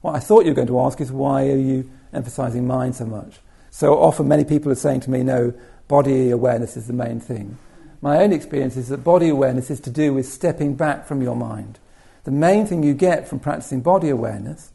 What 0.02 0.16
I 0.16 0.20
thought 0.20 0.46
you 0.46 0.52
were 0.52 0.56
going 0.56 0.68
to 0.68 0.82
ask 0.82 1.00
is 1.00 1.12
why 1.12 1.48
are 1.48 1.58
you 1.58 1.90
emphasizing 2.12 2.68
mind 2.68 2.96
so 2.96 3.06
much? 3.06 3.40
So 3.72 3.98
often, 4.00 4.28
many 4.28 4.46
people 4.46 4.72
are 4.72 4.76
saying 4.76 5.00
to 5.02 5.10
me, 5.10 5.24
no, 5.24 5.54
body 5.88 6.30
awareness 6.30 6.78
is 6.78 6.88
the 6.88 6.94
main 6.94 7.20
thing. 7.20 7.58
My 8.02 8.18
own 8.18 8.34
experience 8.34 8.76
is 8.76 8.90
that 8.90 9.04
body 9.04 9.30
awareness 9.30 9.72
is 9.72 9.80
to 9.82 9.90
do 9.90 10.14
with 10.14 10.28
stepping 10.28 10.76
back 10.76 11.08
from 11.08 11.22
your 11.22 11.36
mind. 11.36 11.80
The 12.26 12.32
main 12.32 12.66
thing 12.66 12.84
you 12.84 12.94
get 12.94 13.28
from 13.28 13.40
practicing 13.40 13.82
body 13.82 14.10
awareness 14.10 14.72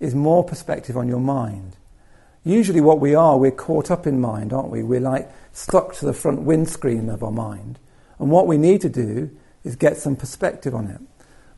is 0.00 0.14
more 0.14 0.44
perspective 0.44 0.96
on 0.96 1.08
your 1.08 1.20
mind. 1.20 1.76
Usually, 2.44 2.80
what 2.80 2.98
we 2.98 3.14
are, 3.14 3.38
we're 3.38 3.52
caught 3.52 3.90
up 3.90 4.06
in 4.06 4.20
mind, 4.20 4.52
aren't 4.52 4.70
we? 4.70 4.82
We're 4.82 5.00
like 5.00 5.30
stuck 5.52 5.94
to 5.94 6.06
the 6.06 6.12
front 6.12 6.42
windscreen 6.42 7.08
of 7.08 7.22
our 7.22 7.30
mind. 7.30 7.78
And 8.18 8.30
what 8.30 8.48
we 8.48 8.58
need 8.58 8.80
to 8.80 8.88
do 8.88 9.30
is 9.62 9.76
get 9.76 9.96
some 9.96 10.16
perspective 10.16 10.74
on 10.74 10.88
it. 10.88 11.00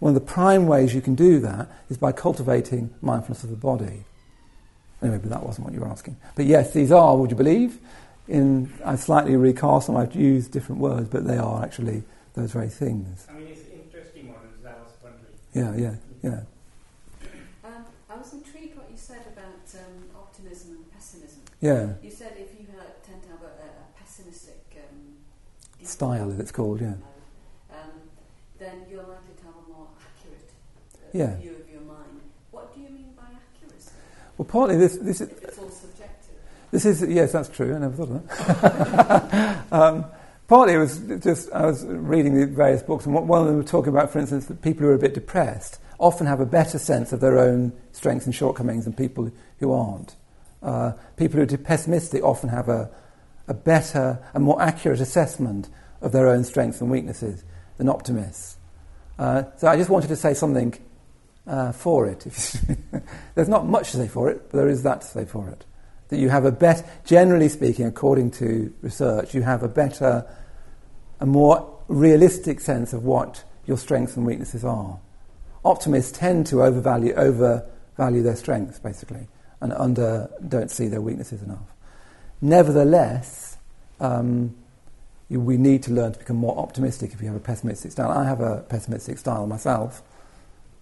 One 0.04 0.14
of 0.14 0.20
the 0.20 0.32
prime 0.32 0.66
ways 0.66 0.94
you 0.94 1.00
can 1.00 1.14
do 1.14 1.38
that 1.38 1.66
is 1.88 1.96
by 1.96 2.12
cultivating 2.12 2.92
mindfulness 3.00 3.42
of 3.42 3.48
the 3.48 3.56
body. 3.56 4.04
Anyway, 5.00 5.16
but 5.16 5.30
that 5.30 5.42
wasn't 5.42 5.64
what 5.64 5.72
you 5.72 5.80
were 5.80 5.88
asking. 5.88 6.18
But 6.34 6.44
yes, 6.44 6.74
these 6.74 6.92
are, 6.92 7.16
would 7.16 7.30
you 7.30 7.36
believe, 7.38 7.78
in 8.28 8.70
I've 8.84 9.00
slightly 9.00 9.34
recast 9.34 9.86
them. 9.86 9.96
I've 9.96 10.14
used 10.14 10.52
different 10.52 10.82
words, 10.82 11.08
but 11.08 11.26
they 11.26 11.38
are 11.38 11.64
actually 11.64 12.02
those 12.34 12.52
very 12.52 12.68
things. 12.68 13.26
I 13.30 13.32
mean, 13.32 13.46
it's 13.46 13.62
interesting 13.72 14.26
models. 14.26 14.52
I 14.62 14.72
was 14.72 14.92
wondering. 15.02 15.32
Yeah, 15.54 15.74
yeah, 15.74 15.96
yeah. 16.22 16.40
Um, 17.64 17.86
I 18.10 18.16
was 18.16 18.30
intrigued 18.34 18.76
what 18.76 18.90
you 18.90 18.98
said 18.98 19.24
about 19.32 19.64
um, 19.72 20.04
optimism 20.14 20.72
and 20.72 20.92
pessimism. 20.92 21.40
Yeah. 21.62 21.94
You 22.02 22.10
said 22.10 22.36
if 22.36 22.52
you 22.60 22.66
have, 22.76 23.02
tend 23.06 23.22
to 23.22 23.28
have 23.30 23.40
a, 23.40 23.46
a 23.46 23.98
pessimistic 23.98 24.66
um, 24.76 25.16
Style, 25.82 26.30
as 26.30 26.38
it's 26.38 26.52
called, 26.52 26.82
yeah. 26.82 26.92
Um, 27.72 28.04
then 28.58 28.86
you're 28.90 29.02
likely 29.02 29.34
to 29.36 29.44
have 29.44 29.54
a 29.66 29.72
more 29.72 29.88
accurate 30.00 30.50
uh, 30.96 31.03
Yeah. 31.14 31.36
view 31.36 31.52
of 31.52 31.70
your 31.70 31.80
mind. 31.82 32.20
What 32.50 32.74
do 32.74 32.80
you 32.80 32.88
mean 32.88 33.14
by 33.16 33.22
accuracy? 33.22 33.92
Well, 34.36 34.46
partly 34.46 34.76
this, 34.76 34.96
this 34.96 35.20
is, 35.20 35.30
If 35.30 35.44
it's 35.44 35.58
all 35.58 35.70
subjective. 35.70 36.34
This 36.72 36.84
is 36.84 37.02
yes, 37.02 37.30
that's 37.30 37.48
true. 37.48 37.76
I 37.76 37.78
never 37.78 37.94
thought 37.94 38.08
of 38.10 38.28
that. 38.28 39.64
um, 39.72 40.06
partly 40.48 40.74
it 40.74 40.78
was 40.78 40.98
just 41.22 41.52
I 41.52 41.66
was 41.66 41.84
reading 41.86 42.34
the 42.34 42.46
various 42.46 42.82
books, 42.82 43.06
and 43.06 43.14
one 43.14 43.40
of 43.40 43.46
them 43.46 43.58
was 43.58 43.70
talking 43.70 43.90
about, 43.90 44.10
for 44.10 44.18
instance, 44.18 44.46
that 44.46 44.60
people 44.60 44.82
who 44.82 44.88
are 44.90 44.94
a 44.94 44.98
bit 44.98 45.14
depressed 45.14 45.78
often 46.00 46.26
have 46.26 46.40
a 46.40 46.46
better 46.46 46.80
sense 46.80 47.12
of 47.12 47.20
their 47.20 47.38
own 47.38 47.72
strengths 47.92 48.26
and 48.26 48.34
shortcomings 48.34 48.84
than 48.84 48.92
people 48.92 49.30
who 49.60 49.72
aren't. 49.72 50.16
Uh, 50.64 50.94
people 51.16 51.38
who 51.38 51.44
are 51.44 51.58
pessimistic 51.58 52.24
often 52.24 52.48
have 52.48 52.68
a, 52.68 52.90
a 53.46 53.54
better, 53.54 54.18
a 54.34 54.40
more 54.40 54.60
accurate 54.60 55.00
assessment 55.00 55.68
of 56.00 56.10
their 56.10 56.26
own 56.26 56.42
strengths 56.42 56.80
and 56.80 56.90
weaknesses 56.90 57.44
than 57.78 57.88
optimists. 57.88 58.56
Uh, 59.16 59.44
so 59.58 59.68
I 59.68 59.76
just 59.76 59.90
wanted 59.90 60.08
to 60.08 60.16
say 60.16 60.34
something 60.34 60.74
uh, 61.46 61.72
for 61.72 62.06
it. 62.06 62.20
There's 63.34 63.48
not 63.48 63.66
much 63.66 63.90
to 63.92 63.98
say 63.98 64.08
for 64.08 64.30
it, 64.30 64.50
but 64.50 64.58
there 64.58 64.68
is 64.68 64.82
that 64.82 65.02
to 65.02 65.06
say 65.06 65.24
for 65.24 65.48
it 65.48 65.64
that 66.08 66.18
you 66.18 66.28
have 66.28 66.44
a 66.44 66.52
better, 66.52 66.84
generally 67.04 67.48
speaking, 67.48 67.86
according 67.86 68.30
to 68.30 68.72
research, 68.82 69.34
you 69.34 69.42
have 69.42 69.62
a 69.62 69.68
better, 69.68 70.24
a 71.20 71.26
more 71.26 71.78
realistic 71.88 72.60
sense 72.60 72.92
of 72.92 73.04
what 73.04 73.42
your 73.66 73.78
strengths 73.78 74.16
and 74.16 74.26
weaknesses 74.26 74.64
are. 74.64 74.98
Optimists 75.64 76.16
tend 76.16 76.46
to 76.46 76.62
overvalue, 76.62 77.14
overvalue 77.14 78.22
their 78.22 78.36
strengths, 78.36 78.78
basically, 78.78 79.26
and 79.60 79.72
under, 79.72 80.30
don't 80.46 80.70
see 80.70 80.88
their 80.88 81.00
weaknesses 81.00 81.42
enough. 81.42 81.72
Nevertheless, 82.42 83.56
um, 84.00 84.54
you, 85.30 85.40
we 85.40 85.56
need 85.56 85.82
to 85.84 85.92
learn 85.92 86.12
to 86.12 86.18
become 86.18 86.36
more 86.36 86.56
optimistic 86.58 87.12
if 87.14 87.20
you 87.22 87.28
have 87.28 87.36
a 87.36 87.40
pessimistic 87.40 87.92
style. 87.92 88.10
I 88.10 88.24
have 88.24 88.40
a 88.40 88.58
pessimistic 88.68 89.16
style 89.18 89.46
myself. 89.46 90.02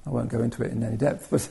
I 0.06 0.10
won't 0.10 0.28
go 0.28 0.42
into 0.42 0.62
it 0.62 0.72
in 0.72 0.82
any 0.82 0.96
depth, 0.96 1.28
but 1.30 1.48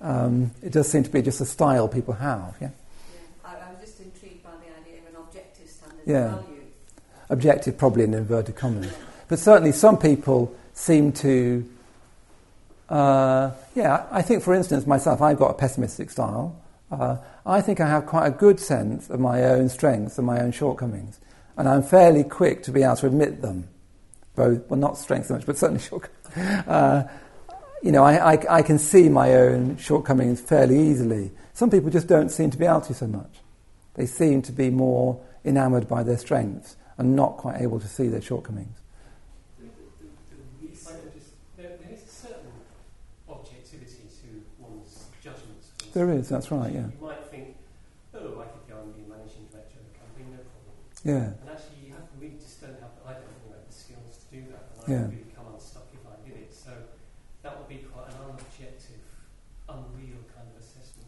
um, 0.00 0.50
it 0.62 0.72
does 0.72 0.88
seem 0.88 1.02
to 1.04 1.10
be 1.10 1.22
just 1.22 1.40
a 1.40 1.46
style 1.46 1.88
people 1.88 2.14
have. 2.14 2.54
Yeah. 2.60 2.68
Yeah. 3.12 3.18
I, 3.44 3.54
I 3.54 3.70
was 3.72 3.80
just 3.80 4.00
intrigued 4.00 4.42
by 4.42 4.50
the 4.50 4.80
idea 4.80 5.00
of 5.00 5.14
an 5.14 5.20
objective 5.20 5.68
standard 5.68 6.02
Yeah. 6.06 6.34
of 6.34 6.44
value. 6.44 6.62
objective 7.30 7.78
probably 7.78 8.04
in 8.04 8.14
inverted 8.14 8.56
commas. 8.56 8.92
But 9.28 9.38
certainly 9.38 9.72
some 9.72 9.96
people 9.98 10.54
seem 10.74 11.12
to, 11.12 11.66
uh, 12.88 13.50
yeah, 13.74 14.06
I 14.10 14.22
think 14.22 14.42
for 14.42 14.54
instance 14.54 14.86
myself, 14.86 15.20
I've 15.20 15.38
got 15.38 15.50
a 15.50 15.54
pessimistic 15.54 16.10
style. 16.10 16.54
Uh, 16.90 17.16
I 17.44 17.60
think 17.60 17.80
I 17.80 17.88
have 17.88 18.06
quite 18.06 18.26
a 18.26 18.30
good 18.30 18.60
sense 18.60 19.10
of 19.10 19.18
my 19.18 19.42
own 19.44 19.68
strengths 19.68 20.18
and 20.18 20.26
my 20.26 20.40
own 20.40 20.52
shortcomings. 20.52 21.18
And 21.56 21.68
I'm 21.68 21.82
fairly 21.82 22.22
quick 22.22 22.62
to 22.64 22.70
be 22.70 22.82
able 22.82 22.96
to 22.96 23.06
admit 23.06 23.42
them. 23.42 23.68
Both, 24.36 24.68
well, 24.68 24.78
not 24.78 24.98
strengths 24.98 25.28
so 25.28 25.34
much, 25.34 25.46
but 25.46 25.56
certainly 25.56 25.82
shortcomings. 25.88 26.68
Uh, 26.68 27.08
you 27.82 27.92
know, 27.92 28.04
I, 28.04 28.34
I, 28.34 28.58
I, 28.58 28.62
can 28.62 28.78
see 28.78 29.08
my 29.08 29.34
own 29.34 29.76
shortcomings 29.76 30.40
fairly 30.40 30.78
easily. 30.78 31.30
Some 31.54 31.70
people 31.70 31.90
just 31.90 32.06
don't 32.06 32.30
seem 32.30 32.50
to 32.50 32.58
be 32.58 32.64
able 32.64 32.80
to 32.82 32.94
so 32.94 33.06
much. 33.06 33.40
They 33.94 34.06
seem 34.06 34.42
to 34.42 34.52
be 34.52 34.70
more 34.70 35.20
enamoured 35.44 35.88
by 35.88 36.02
their 36.02 36.18
strengths 36.18 36.76
and 36.98 37.14
not 37.14 37.36
quite 37.36 37.60
able 37.60 37.80
to 37.80 37.86
see 37.86 38.08
their 38.08 38.22
shortcomings. 38.22 38.76
There 45.96 46.12
is, 46.12 46.28
that's 46.28 46.50
right, 46.50 46.70
yeah. 46.70 46.92
You 46.92 46.92
might 47.00 47.24
think, 47.30 47.56
oh, 48.12 48.36
I 48.36 48.44
think 48.52 48.68
I'm 48.68 48.92
the 49.00 49.08
managing 49.08 49.48
director 49.50 49.80
of 49.80 49.88
a 49.88 49.96
company, 49.96 50.28
no 50.28 50.44
problem. 50.44 50.76
Yeah. 51.08 51.32
And 51.40 51.48
actually, 51.48 51.88
you 51.88 51.92
have 51.96 52.04
to 52.04 52.36
just 52.36 52.60
don't 52.60 52.76
have, 52.84 52.92
I 53.08 53.12
don't 53.16 53.24
think 53.24 53.48
I 53.48 53.56
have 53.56 53.64
the 53.64 53.72
skills 53.72 54.20
to 54.20 54.36
do 54.36 54.44
that. 54.52 54.92
yeah. 54.92 55.25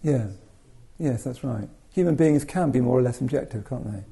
Yeah. 0.02 0.28
yes, 0.98 1.24
that's 1.24 1.42
right. 1.44 1.68
Human 1.92 2.14
beings 2.14 2.44
can 2.44 2.70
be 2.70 2.80
more 2.80 2.98
or 2.98 3.02
less 3.02 3.20
objective, 3.20 3.68
can't 3.68 3.84
they? 3.90 4.04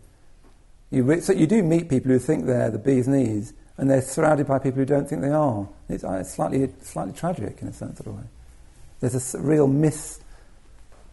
You 0.91 1.03
re- 1.05 1.21
so 1.21 1.33
you 1.33 1.47
do 1.47 1.63
meet 1.63 1.89
people 1.89 2.11
who 2.11 2.19
think 2.19 2.47
they're 2.47 2.71
the 2.71 2.79
bee's 2.79 3.07
knees, 3.09 3.53
and 3.77 3.91
they're 3.91 4.03
surrounded 4.03 4.47
by 4.47 4.59
people 4.59 4.79
who 4.79 4.85
don't 4.87 5.09
think 5.09 5.23
they 5.23 5.31
are. 5.31 5.69
It's, 5.89 6.05
uh, 6.05 6.13
it's 6.21 6.33
slightly, 6.35 6.69
slightly 6.83 7.13
tragic 7.13 7.59
in 7.63 7.69
a 7.69 7.73
sense 7.73 8.01
of 8.01 8.07
way. 8.07 8.23
There's 9.01 9.15
a 9.15 9.19
s- 9.19 9.35
real 9.39 9.67
mis, 9.69 10.21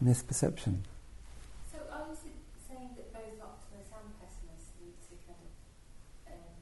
misperception. 0.02 0.78
So 1.70 1.78
are 1.92 2.06
you 2.08 2.32
saying 2.68 2.90
that 2.96 3.12
both 3.12 3.42
optimists 3.42 3.92
and 3.92 4.10
pessimists 4.18 4.70
need 4.80 4.96
to 5.04 5.14
kind 5.26 5.38
of 5.44 6.32
um, 6.32 6.54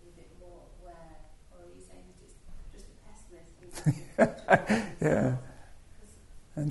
be 0.00 0.08
a 0.08 0.16
bit 0.16 0.30
more 0.40 0.62
aware, 0.82 1.18
or 1.52 1.58
are 1.62 1.70
you 1.74 1.82
saying 1.84 2.06
that 2.08 2.18
it's 2.24 2.34
just 2.72 2.88
a 2.88 4.18
pessimist 4.18 4.94
Yeah, 5.02 5.36
a 6.56 6.60
bit 6.60 6.66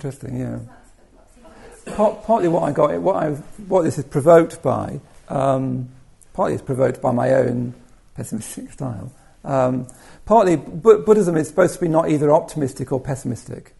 Part, 1.95 2.23
partly 2.23 2.47
what 2.47 2.63
I 2.63 2.71
got, 2.71 2.97
what 3.01 3.17
I, 3.17 3.31
what 3.67 3.83
this 3.83 3.97
is 3.97 4.05
provoked 4.05 4.63
by, 4.63 5.01
um, 5.27 5.89
partly 6.33 6.53
it's 6.53 6.63
provoked 6.63 7.01
by 7.01 7.11
my 7.11 7.33
own 7.33 7.73
pessimistic 8.15 8.71
style. 8.71 9.11
Um, 9.43 9.87
partly, 10.25 10.55
Bu- 10.55 11.03
Buddhism 11.03 11.35
is 11.35 11.49
supposed 11.49 11.75
to 11.75 11.81
be 11.81 11.89
not 11.89 12.09
either 12.09 12.31
optimistic 12.31 12.93
or 12.93 13.01
pessimistic. 13.01 13.75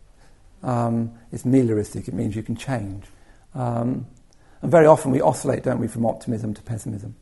Um, 0.62 1.14
it's 1.32 1.44
melioristic. 1.44 2.10
It 2.10 2.14
means 2.14 2.36
you 2.36 2.44
can 2.44 2.58
change. 2.58 3.06
Um, 3.56 4.06
and 4.62 4.72
very 4.72 4.86
often 4.86 5.12
we 5.12 5.22
oscillate, 5.22 5.64
don't 5.64 5.80
we, 5.80 5.88
from 5.88 6.06
optimism 6.06 6.54
to 6.54 6.62
pessimism. 6.62 7.16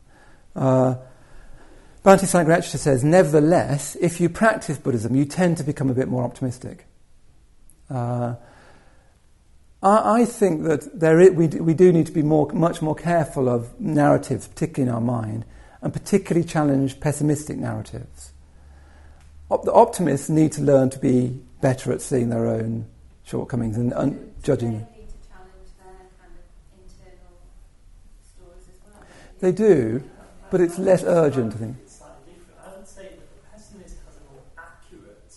Uh, 0.56 0.96
Bhante 2.04 2.26
Sangharakshita 2.26 2.78
says, 2.78 3.04
nevertheless, 3.04 3.96
if 4.02 4.20
you 4.20 4.30
practice 4.30 4.80
Buddhism, 4.80 5.16
you 5.16 5.26
tend 5.26 5.58
to 5.58 5.64
become 5.64 5.92
a 5.92 5.94
bit 5.94 6.08
more 6.08 6.24
optimistic. 6.24 6.88
Uh, 7.90 8.36
I, 9.84 10.22
I 10.22 10.26
think 10.26 10.64
that 10.64 11.00
there 11.00 11.20
i 11.20 11.30
we, 11.30 11.48
do, 11.48 11.64
we 11.64 11.74
do 11.74 11.92
need 11.92 12.06
to 12.06 12.12
be 12.12 12.22
more, 12.22 12.48
much 12.54 12.82
more 12.82 12.96
careful 12.96 13.50
of 13.50 13.80
narratives, 13.80 14.48
particularly 14.48 14.90
in 14.90 14.96
our 14.96 15.02
mind, 15.02 15.46
and 15.82 15.92
particularly 15.92 16.48
challenge 16.48 17.00
pessimistic 17.00 17.58
narratives. 17.58 18.32
Op- 19.50 19.64
the 19.66 19.74
optimists 19.74 20.30
need 20.30 20.52
to 20.54 20.62
learn 20.62 20.90
to 20.92 21.00
be 21.00 21.40
better 21.62 21.92
at 21.92 22.02
seeing 22.02 22.30
their 22.30 22.48
own 22.48 22.86
shortcomings 23.24 23.78
and, 23.78 23.92
and 23.94 24.34
judging 24.44 24.72
they 24.72 24.78
them. 24.78 24.88
need 24.98 25.10
to 25.10 25.30
challenge 25.30 25.70
their 25.78 25.94
kind 26.20 26.34
of 26.38 26.46
internal 26.78 27.38
stories 28.22 28.66
as 28.70 28.80
well. 28.86 29.04
They 29.40 29.52
do, 29.52 30.04
but 30.52 30.62
it's 30.62 30.78
less 30.78 31.04
urgent, 31.04 31.54
I 31.54 31.58
think. 31.58 31.78
It's 31.84 31.98
slightly 31.98 32.34
different. 32.34 32.60
I 32.66 32.78
would 32.78 32.88
say 32.88 33.04
that 33.18 33.28
the 33.30 33.42
pessimist 33.52 33.96
has 34.06 34.16
a 34.18 34.24
more 34.32 34.44
accurate 34.58 35.36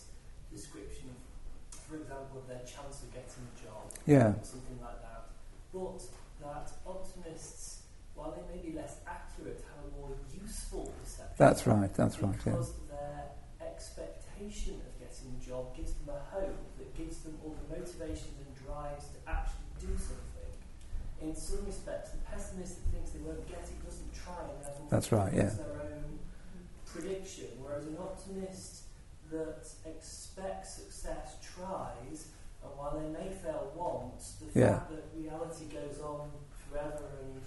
description 0.53 1.09
of, 1.11 1.79
for 1.89 1.97
example, 1.97 2.43
their 2.49 2.61
chance 2.61 3.03
of 3.03 3.13
getting 3.13 3.45
a 3.45 3.55
job, 3.65 3.85
Yeah, 4.07 4.35
something 4.43 4.79
like 4.83 5.01
that. 5.03 5.25
But 5.73 6.03
that 6.43 6.71
optimists, 6.87 7.83
while 8.15 8.33
they 8.37 8.45
may 8.55 8.61
be 8.63 8.77
less 8.77 8.97
accurate, 9.07 9.65
have 9.75 9.93
a 9.93 10.01
more 10.01 10.17
useful 10.41 10.93
perception. 11.03 11.35
that's 11.39 11.67
right, 11.67 11.95
that's 11.95 12.21
right, 12.21 12.35
yeah. 12.47 12.53
Because 12.53 12.73
their 12.91 13.25
expectation 13.61 14.75
of 14.85 14.93
getting 15.01 15.35
a 15.41 15.45
job 15.45 15.75
gives 15.77 15.95
them 15.95 16.15
a 16.15 16.21
hope 16.35 16.61
that 16.79 16.95
gives 16.97 17.19
them 17.21 17.35
all 17.45 17.57
the 17.69 17.79
motivations 17.81 18.37
and 18.45 18.67
drives 18.67 19.07
to 19.09 19.19
actually 19.31 19.73
do 19.81 19.93
something. 19.97 20.53
In 21.23 21.35
some 21.35 21.65
respects, 21.65 22.11
the 22.11 22.19
pessimist 22.19 22.85
that 22.85 22.93
thinks 22.93 23.11
they 23.13 23.21
won't 23.21 23.47
get 23.49 23.65
it 23.65 23.81
doesn't 23.85 24.13
try 24.13 24.45
and 24.45 24.61
therefore 24.61 24.87
That's 24.91 25.13
right, 25.13 25.33
yeah. 25.33 25.43
makes 25.45 25.55
their 25.55 25.81
own 25.81 26.19
prediction. 26.85 27.49
Whereas 27.63 27.87
an 27.87 27.97
optimist 27.99 28.83
that 29.31 29.65
expects 29.87 30.75
success 30.75 31.37
tries, 31.41 32.29
and 32.63 32.71
while 32.77 32.99
they 32.99 33.09
may 33.09 33.33
fail 33.33 33.73
once, 33.75 34.37
the 34.55 34.61
Yeah. 34.61 34.79
fact 34.79 34.91
that 34.91 35.05
reality 35.21 35.65
goes 35.67 36.01
on 36.01 36.31
forever 36.71 37.05
and 37.21 37.43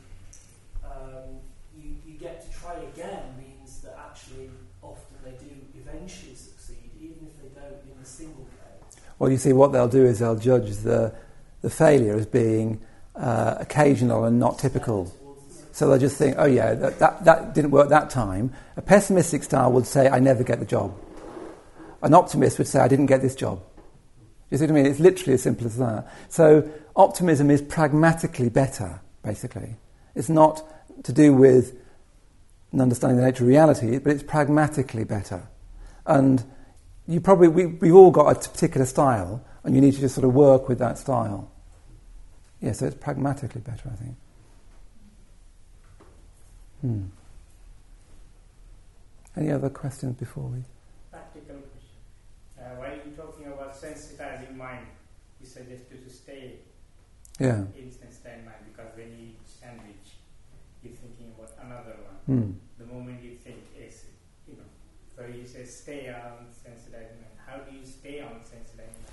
um, 0.86 1.40
you, 1.76 1.96
you 2.06 2.20
get 2.20 2.42
to 2.44 2.60
try 2.60 2.74
again 2.76 3.24
means 3.38 3.80
that 3.82 3.98
actually 3.98 4.50
often 4.84 5.16
they 5.24 5.32
do 5.32 5.52
eventually 5.82 6.36
succeed, 6.36 6.92
even 7.00 7.28
if 7.28 7.42
they 7.42 7.60
don't 7.60 7.80
in 7.84 8.02
a 8.02 8.06
single 8.06 8.44
case. 8.46 9.00
Well, 9.20 9.32
you 9.32 9.38
see, 9.38 9.54
what 9.54 9.72
they'll 9.72 9.88
do 9.88 10.06
is 10.06 10.20
they'll 10.20 10.36
judge 10.36 10.72
the, 10.78 11.14
the 11.62 11.70
failure 11.70 12.16
as 12.16 12.26
being 12.26 12.82
uh, 13.16 13.56
occasional 13.60 14.26
and 14.26 14.40
not 14.40 14.60
typical. 14.60 15.12
So 15.72 15.88
they'll 15.90 16.00
just 16.00 16.18
think, 16.18 16.36
oh 16.40 16.46
yeah, 16.46 16.74
that, 16.74 17.00
that, 17.00 17.26
that 17.26 17.54
didn't 17.56 17.72
work 17.72 17.90
that 17.90 18.10
time. 18.10 18.54
A 18.78 18.82
pessimistic 18.82 19.44
style 19.44 19.72
would 19.72 19.86
say, 19.86 20.10
I 20.10 20.20
never 20.20 20.44
get 20.44 20.60
the 20.60 20.66
job. 20.66 20.94
An 22.02 22.14
optimist 22.14 22.58
would 22.58 22.68
say, 22.68 22.80
I 22.80 22.88
didn't 22.88 23.06
get 23.06 23.22
this 23.22 23.36
job. 23.36 23.62
You 24.50 24.58
see 24.58 24.64
what 24.64 24.72
I 24.72 24.74
mean? 24.76 24.86
It's 24.86 25.00
literally 25.00 25.34
as 25.34 25.44
simple 25.44 25.68
as 25.68 25.78
that. 25.78 26.08
So 26.30 26.68
optimism 26.98 27.50
is 27.50 27.62
pragmatically 27.62 28.50
better, 28.50 29.00
basically. 29.24 29.76
It's 30.16 30.30
not 30.30 30.64
to 31.04 31.14
do 31.14 31.34
with 31.34 31.76
an 32.74 32.82
understanding 32.82 33.18
the 33.18 33.24
nature 33.24 33.44
of 33.44 33.50
reality, 33.50 34.00
but 34.00 34.12
it's 34.12 34.24
pragmatically 34.24 35.04
better. 35.04 35.48
And 36.06 36.44
you 37.08 37.22
probably, 37.22 37.48
we, 37.48 37.68
we've 37.68 37.96
all 37.96 38.12
got 38.12 38.36
a 38.36 38.50
particular 38.50 38.86
style, 38.86 39.46
and 39.64 39.76
you 39.76 39.82
need 39.82 39.94
to 39.94 40.00
just 40.02 40.16
sort 40.16 40.26
of 40.26 40.34
work 40.34 40.68
with 40.68 40.80
that 40.80 40.98
style. 40.98 41.52
Yeah, 42.62 42.72
so 42.72 42.88
it's 42.88 42.96
pragmatically 42.96 43.62
better, 43.62 43.90
I 43.92 43.96
think. 43.96 44.16
Hmm. 46.82 47.04
Any 49.36 49.52
other 49.52 49.70
questions 49.70 50.16
before 50.16 50.46
we? 50.46 50.64
Practical 51.12 51.58
question. 51.58 52.60
Uh, 52.60 52.80
while 52.80 52.90
you're 52.90 53.16
talking 53.16 53.46
about 53.46 53.80
sensitizing 53.80 54.56
mind, 54.56 54.88
you 55.40 55.46
suggested 55.46 56.04
to 56.04 56.14
stay 56.14 56.56
Yeah. 57.40 57.66
in 57.78 57.92
sensitized 57.92 58.46
mind 58.46 58.66
because 58.66 58.96
when 58.96 59.12
you 59.12 59.28
eat 59.30 59.40
sandwich, 59.46 60.18
you're 60.84 60.94
thinking 60.94 61.32
about 61.38 61.54
another 61.64 61.96
one. 62.26 62.26
Hmm. 62.26 62.52
The 62.84 62.92
moment 62.92 63.24
you 63.24 63.36
think 63.36 63.64
is, 63.78 64.06
you 64.48 64.56
know, 64.56 64.64
so 65.16 65.26
you 65.26 65.46
say 65.46 65.66
stay 65.66 66.10
on 66.10 66.48
sensitized 66.66 67.14
mind. 67.22 67.38
How 67.46 67.58
do 67.58 67.76
you 67.78 67.86
stay 67.86 68.22
on 68.22 68.42
sensitized 68.44 68.78
mind? 68.78 69.12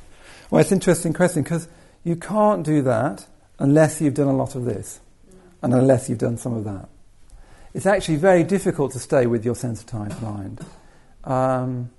Well, 0.50 0.60
it's 0.62 0.70
an 0.72 0.76
interesting 0.76 1.12
question 1.12 1.42
because 1.42 1.68
you 2.02 2.16
can't 2.16 2.64
do 2.64 2.80
that 2.82 3.26
unless 3.58 4.00
you've 4.00 4.14
done 4.14 4.28
a 4.28 4.36
lot 4.36 4.54
of 4.54 4.64
this 4.64 5.00
and 5.62 5.74
unless 5.74 6.08
you've 6.08 6.18
done 6.18 6.38
some 6.38 6.54
of 6.54 6.64
that. 6.64 6.88
It's 7.74 7.86
actually 7.86 8.16
very 8.16 8.44
difficult 8.44 8.92
to 8.92 8.98
stay 9.00 9.26
with 9.26 9.44
your 9.44 9.54
sensitized 9.54 10.22
mind 10.22 10.64
um, 11.24 11.90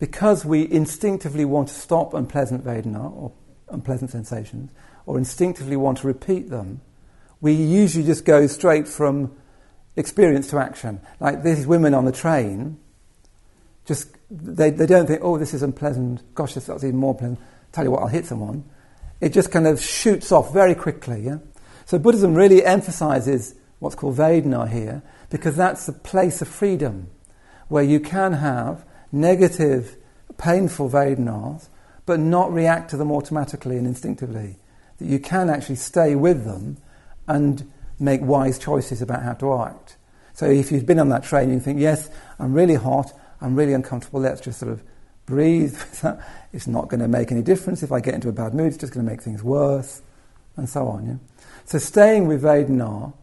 because 0.00 0.44
we 0.44 0.70
instinctively 0.70 1.44
want 1.44 1.68
to 1.68 1.74
stop 1.74 2.14
unpleasant 2.14 2.64
Vedana 2.64 3.12
or 3.12 3.32
unpleasant 3.68 4.10
sensations 4.10 4.70
or 5.06 5.18
instinctively 5.18 5.76
want 5.76 5.98
to 5.98 6.06
repeat 6.06 6.50
them. 6.50 6.80
We 7.40 7.52
usually 7.52 8.04
just 8.04 8.24
go 8.24 8.46
straight 8.46 8.88
from 8.88 9.36
experience 9.96 10.48
to 10.50 10.58
action. 10.58 11.00
Like 11.20 11.42
these 11.42 11.66
women 11.66 11.94
on 11.94 12.04
the 12.04 12.12
train, 12.12 12.78
just 13.84 14.08
they, 14.30 14.70
they 14.70 14.86
don't 14.86 15.06
think, 15.06 15.20
oh, 15.22 15.38
this 15.38 15.54
is 15.54 15.62
unpleasant. 15.62 16.22
Gosh, 16.34 16.54
this 16.54 16.68
is 16.68 16.84
even 16.84 16.96
more 16.96 17.14
pleasant. 17.14 17.38
Tell 17.72 17.84
you 17.84 17.90
what, 17.90 18.02
I'll 18.02 18.08
hit 18.08 18.26
someone. 18.26 18.64
It 19.20 19.32
just 19.32 19.50
kind 19.50 19.66
of 19.66 19.80
shoots 19.80 20.32
off 20.32 20.52
very 20.52 20.74
quickly. 20.74 21.22
Yeah? 21.22 21.38
So 21.86 21.98
Buddhism 21.98 22.34
really 22.34 22.64
emphasizes 22.64 23.54
what's 23.78 23.94
called 23.94 24.16
Vedana 24.16 24.68
here 24.68 25.02
because 25.30 25.56
that's 25.56 25.86
the 25.86 25.92
place 25.92 26.40
of 26.40 26.48
freedom 26.48 27.08
where 27.68 27.82
you 27.82 28.00
can 28.00 28.34
have 28.34 28.84
negative, 29.12 29.96
painful 30.38 30.88
Vedanas 30.88 31.68
but 32.06 32.20
not 32.20 32.52
react 32.52 32.90
to 32.90 32.96
them 32.96 33.10
automatically 33.10 33.76
and 33.76 33.86
instinctively. 33.86 34.56
That 34.98 35.06
you 35.06 35.18
can 35.18 35.50
actually 35.50 35.76
stay 35.76 36.14
with 36.14 36.44
them 36.44 36.76
and 37.26 37.70
make 37.98 38.20
wise 38.22 38.58
choices 38.58 39.02
about 39.02 39.22
how 39.22 39.34
to 39.34 39.54
act. 39.54 39.96
So 40.34 40.46
if 40.46 40.72
you've 40.72 40.86
been 40.86 40.98
on 40.98 41.08
that 41.10 41.22
train 41.22 41.44
and 41.44 41.54
you 41.54 41.60
think, 41.60 41.80
yes, 41.80 42.10
I'm 42.38 42.52
really 42.52 42.74
hot, 42.74 43.12
I'm 43.40 43.54
really 43.54 43.72
uncomfortable, 43.72 44.20
let's 44.20 44.40
just 44.40 44.58
sort 44.58 44.72
of 44.72 44.82
breathe. 45.26 45.78
it's 46.52 46.66
not 46.66 46.88
going 46.88 47.00
to 47.00 47.08
make 47.08 47.30
any 47.30 47.42
difference. 47.42 47.82
If 47.82 47.92
I 47.92 48.00
get 48.00 48.14
into 48.14 48.28
a 48.28 48.32
bad 48.32 48.54
mood, 48.54 48.68
it's 48.68 48.76
just 48.76 48.92
going 48.92 49.06
to 49.06 49.10
make 49.10 49.22
things 49.22 49.42
worse, 49.42 50.02
and 50.56 50.68
so 50.68 50.86
on. 50.88 51.06
Yeah? 51.06 51.16
So 51.64 51.78
staying 51.78 52.26
with 52.26 52.42
Vedana, 52.42 53.14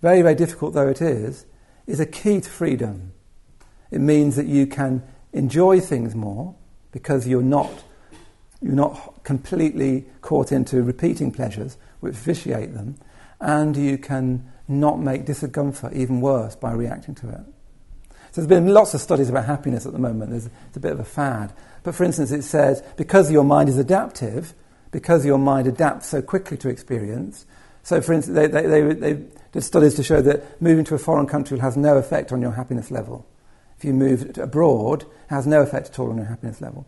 very, 0.00 0.22
very 0.22 0.34
difficult 0.34 0.74
though 0.74 0.88
it 0.88 1.02
is, 1.02 1.46
is 1.86 2.00
a 2.00 2.06
key 2.06 2.40
to 2.40 2.48
freedom. 2.48 3.12
It 3.90 4.00
means 4.00 4.36
that 4.36 4.46
you 4.46 4.66
can 4.66 5.02
enjoy 5.32 5.80
things 5.80 6.14
more 6.14 6.54
because 6.92 7.26
you're 7.26 7.42
not, 7.42 7.82
you're 8.64 8.72
not 8.74 9.22
completely 9.24 10.06
caught 10.22 10.50
into 10.50 10.82
repeating 10.82 11.30
pleasures 11.30 11.76
which 12.00 12.14
vitiate 12.14 12.72
them, 12.72 12.96
and 13.40 13.76
you 13.76 13.98
can 13.98 14.50
not 14.66 14.98
make 14.98 15.26
discomfort 15.26 15.92
even 15.92 16.22
worse 16.22 16.56
by 16.56 16.72
reacting 16.72 17.14
to 17.16 17.28
it. 17.28 17.40
So 18.32 18.40
there's 18.40 18.48
been 18.48 18.68
lots 18.68 18.94
of 18.94 19.02
studies 19.02 19.28
about 19.28 19.44
happiness 19.44 19.84
at 19.84 19.92
the 19.92 19.98
moment. 19.98 20.30
There's 20.30 20.46
it's 20.68 20.76
a 20.76 20.80
bit 20.80 20.92
of 20.92 20.98
a 20.98 21.04
fad. 21.04 21.52
But 21.82 21.94
for 21.94 22.04
instance, 22.04 22.32
it 22.32 22.42
says 22.42 22.82
because 22.96 23.30
your 23.30 23.44
mind 23.44 23.68
is 23.68 23.76
adaptive, 23.76 24.54
because 24.90 25.26
your 25.26 25.38
mind 25.38 25.66
adapts 25.66 26.08
so 26.08 26.22
quickly 26.22 26.56
to 26.56 26.70
experience. 26.70 27.44
So, 27.82 28.00
for 28.00 28.14
instance, 28.14 28.34
they, 28.34 28.46
they, 28.46 28.66
they, 28.66 28.94
they 28.94 29.24
did 29.52 29.62
studies 29.62 29.94
to 29.96 30.02
show 30.02 30.22
that 30.22 30.62
moving 30.62 30.84
to 30.86 30.94
a 30.94 30.98
foreign 30.98 31.26
country 31.26 31.58
has 31.58 31.76
no 31.76 31.98
effect 31.98 32.32
on 32.32 32.40
your 32.40 32.52
happiness 32.52 32.90
level. 32.90 33.26
If 33.76 33.84
you 33.84 33.92
move 33.92 34.38
abroad, 34.38 35.02
it 35.02 35.08
has 35.28 35.46
no 35.46 35.60
effect 35.60 35.90
at 35.90 35.98
all 35.98 36.10
on 36.10 36.16
your 36.16 36.26
happiness 36.26 36.62
level. 36.62 36.86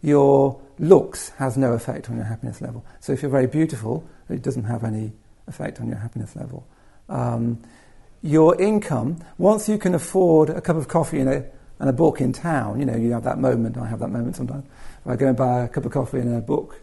Your 0.00 0.60
looks 0.78 1.30
has 1.30 1.56
no 1.56 1.72
effect 1.72 2.10
on 2.10 2.16
your 2.16 2.24
happiness 2.24 2.60
level. 2.60 2.84
So, 3.00 3.12
if 3.12 3.22
you're 3.22 3.30
very 3.30 3.46
beautiful, 3.46 4.08
it 4.28 4.42
doesn't 4.42 4.64
have 4.64 4.84
any 4.84 5.12
effect 5.46 5.80
on 5.80 5.88
your 5.88 5.98
happiness 5.98 6.36
level. 6.36 6.66
Um, 7.08 7.62
your 8.22 8.60
income, 8.60 9.18
once 9.38 9.68
you 9.68 9.78
can 9.78 9.94
afford 9.94 10.50
a 10.50 10.60
cup 10.60 10.76
of 10.76 10.88
coffee 10.88 11.20
and 11.20 11.28
a, 11.28 11.44
and 11.78 11.88
a 11.88 11.92
book 11.92 12.20
in 12.20 12.32
town, 12.32 12.80
you 12.80 12.86
know, 12.86 12.96
you 12.96 13.12
have 13.12 13.24
that 13.24 13.38
moment, 13.38 13.76
I 13.76 13.86
have 13.86 14.00
that 14.00 14.08
moment 14.08 14.36
sometimes, 14.36 14.66
I 15.06 15.16
go 15.16 15.28
and 15.28 15.36
buy 15.36 15.64
a 15.64 15.68
cup 15.68 15.84
of 15.84 15.92
coffee 15.92 16.18
and 16.18 16.34
a 16.34 16.40
book, 16.40 16.80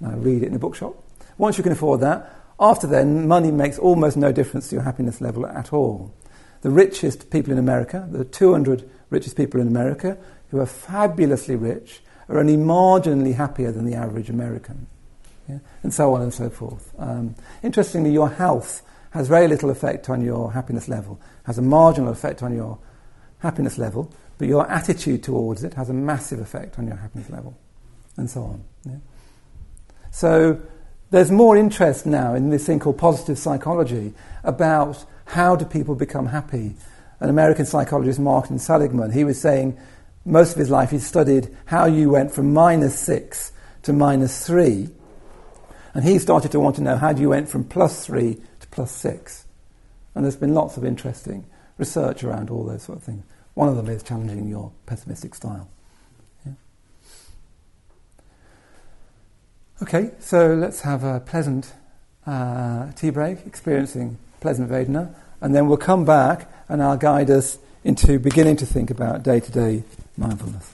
and 0.00 0.08
I 0.08 0.14
read 0.16 0.42
it 0.42 0.46
in 0.46 0.52
the 0.52 0.58
bookshop. 0.58 0.94
Once 1.38 1.56
you 1.56 1.62
can 1.62 1.72
afford 1.72 2.00
that, 2.00 2.30
after 2.60 2.86
then, 2.86 3.26
money 3.26 3.50
makes 3.50 3.78
almost 3.78 4.16
no 4.16 4.30
difference 4.30 4.68
to 4.68 4.76
your 4.76 4.84
happiness 4.84 5.20
level 5.20 5.46
at 5.46 5.72
all. 5.72 6.14
The 6.60 6.70
richest 6.70 7.30
people 7.30 7.52
in 7.52 7.58
America, 7.58 8.06
the 8.10 8.24
200 8.24 8.88
richest 9.10 9.36
people 9.36 9.60
in 9.60 9.66
America, 9.66 10.16
who 10.50 10.60
are 10.60 10.66
fabulously 10.66 11.56
rich, 11.56 12.00
are 12.28 12.38
only 12.38 12.56
marginally 12.56 13.34
happier 13.34 13.72
than 13.72 13.84
the 13.84 13.94
average 13.94 14.30
American. 14.30 14.86
Yeah? 15.48 15.58
And 15.82 15.92
so 15.92 16.14
on 16.14 16.22
and 16.22 16.32
so 16.32 16.48
forth. 16.48 16.92
Um, 16.98 17.34
interestingly, 17.62 18.12
your 18.12 18.30
health 18.30 18.82
has 19.10 19.28
very 19.28 19.46
little 19.46 19.70
effect 19.70 20.08
on 20.08 20.22
your 20.22 20.52
happiness 20.52 20.88
level, 20.88 21.20
has 21.44 21.58
a 21.58 21.62
marginal 21.62 22.10
effect 22.10 22.42
on 22.42 22.54
your 22.54 22.78
happiness 23.38 23.78
level, 23.78 24.12
but 24.38 24.48
your 24.48 24.68
attitude 24.70 25.22
towards 25.22 25.62
it 25.62 25.74
has 25.74 25.88
a 25.88 25.92
massive 25.92 26.40
effect 26.40 26.78
on 26.78 26.86
your 26.86 26.96
happiness 26.96 27.30
level, 27.30 27.56
and 28.16 28.28
so 28.28 28.42
on. 28.42 28.64
Yeah? 28.84 28.96
So 30.10 30.60
there's 31.10 31.30
more 31.30 31.56
interest 31.56 32.06
now 32.06 32.34
in 32.34 32.50
this 32.50 32.66
thing 32.66 32.80
called 32.80 32.98
positive 32.98 33.38
psychology 33.38 34.14
about 34.42 35.04
how 35.26 35.56
do 35.56 35.64
people 35.64 35.94
become 35.94 36.26
happy. 36.26 36.74
An 37.20 37.30
American 37.30 37.64
psychologist, 37.64 38.18
Martin 38.18 38.58
Seligman, 38.58 39.12
he 39.12 39.24
was 39.24 39.40
saying 39.40 39.78
most 40.24 40.52
of 40.52 40.58
his 40.58 40.70
life 40.70 40.90
he 40.90 40.98
studied 40.98 41.54
how 41.66 41.84
you 41.84 42.10
went 42.10 42.32
from 42.32 42.52
minus 42.52 42.98
six 42.98 43.52
to 43.82 43.92
minus 43.92 44.46
three, 44.46 44.88
and 45.92 46.04
he 46.04 46.18
started 46.18 46.50
to 46.52 46.60
want 46.60 46.76
to 46.76 46.82
know 46.82 46.96
how 46.96 47.10
you 47.10 47.28
went 47.28 47.48
from 47.48 47.64
plus 47.64 48.06
three 48.06 48.40
to 48.60 48.66
plus 48.68 48.90
six. 48.90 49.44
And 50.14 50.24
there's 50.24 50.36
been 50.36 50.54
lots 50.54 50.76
of 50.76 50.84
interesting 50.84 51.44
research 51.76 52.24
around 52.24 52.50
all 52.50 52.64
those 52.64 52.82
sort 52.82 52.98
of 52.98 53.04
things. 53.04 53.24
One 53.54 53.68
of 53.68 53.76
them 53.76 53.88
is 53.88 54.02
challenging 54.02 54.48
your 54.48 54.72
pessimistic 54.86 55.34
style. 55.34 55.68
Yeah. 56.44 56.52
Okay, 59.82 60.10
so 60.20 60.54
let's 60.54 60.80
have 60.80 61.04
a 61.04 61.20
pleasant 61.20 61.72
uh, 62.26 62.90
tea 62.92 63.10
break, 63.10 63.46
experiencing 63.46 64.18
pleasant 64.40 64.70
Vedana, 64.70 65.14
and 65.40 65.54
then 65.54 65.68
we'll 65.68 65.76
come 65.76 66.04
back 66.04 66.50
and 66.68 66.82
I'll 66.82 66.96
guide 66.96 67.30
us 67.30 67.58
into 67.84 68.18
beginning 68.18 68.56
to 68.56 68.66
think 68.66 68.90
about 68.90 69.22
day 69.22 69.40
to 69.40 69.52
day 69.52 69.84
mindfulness. 70.16 70.73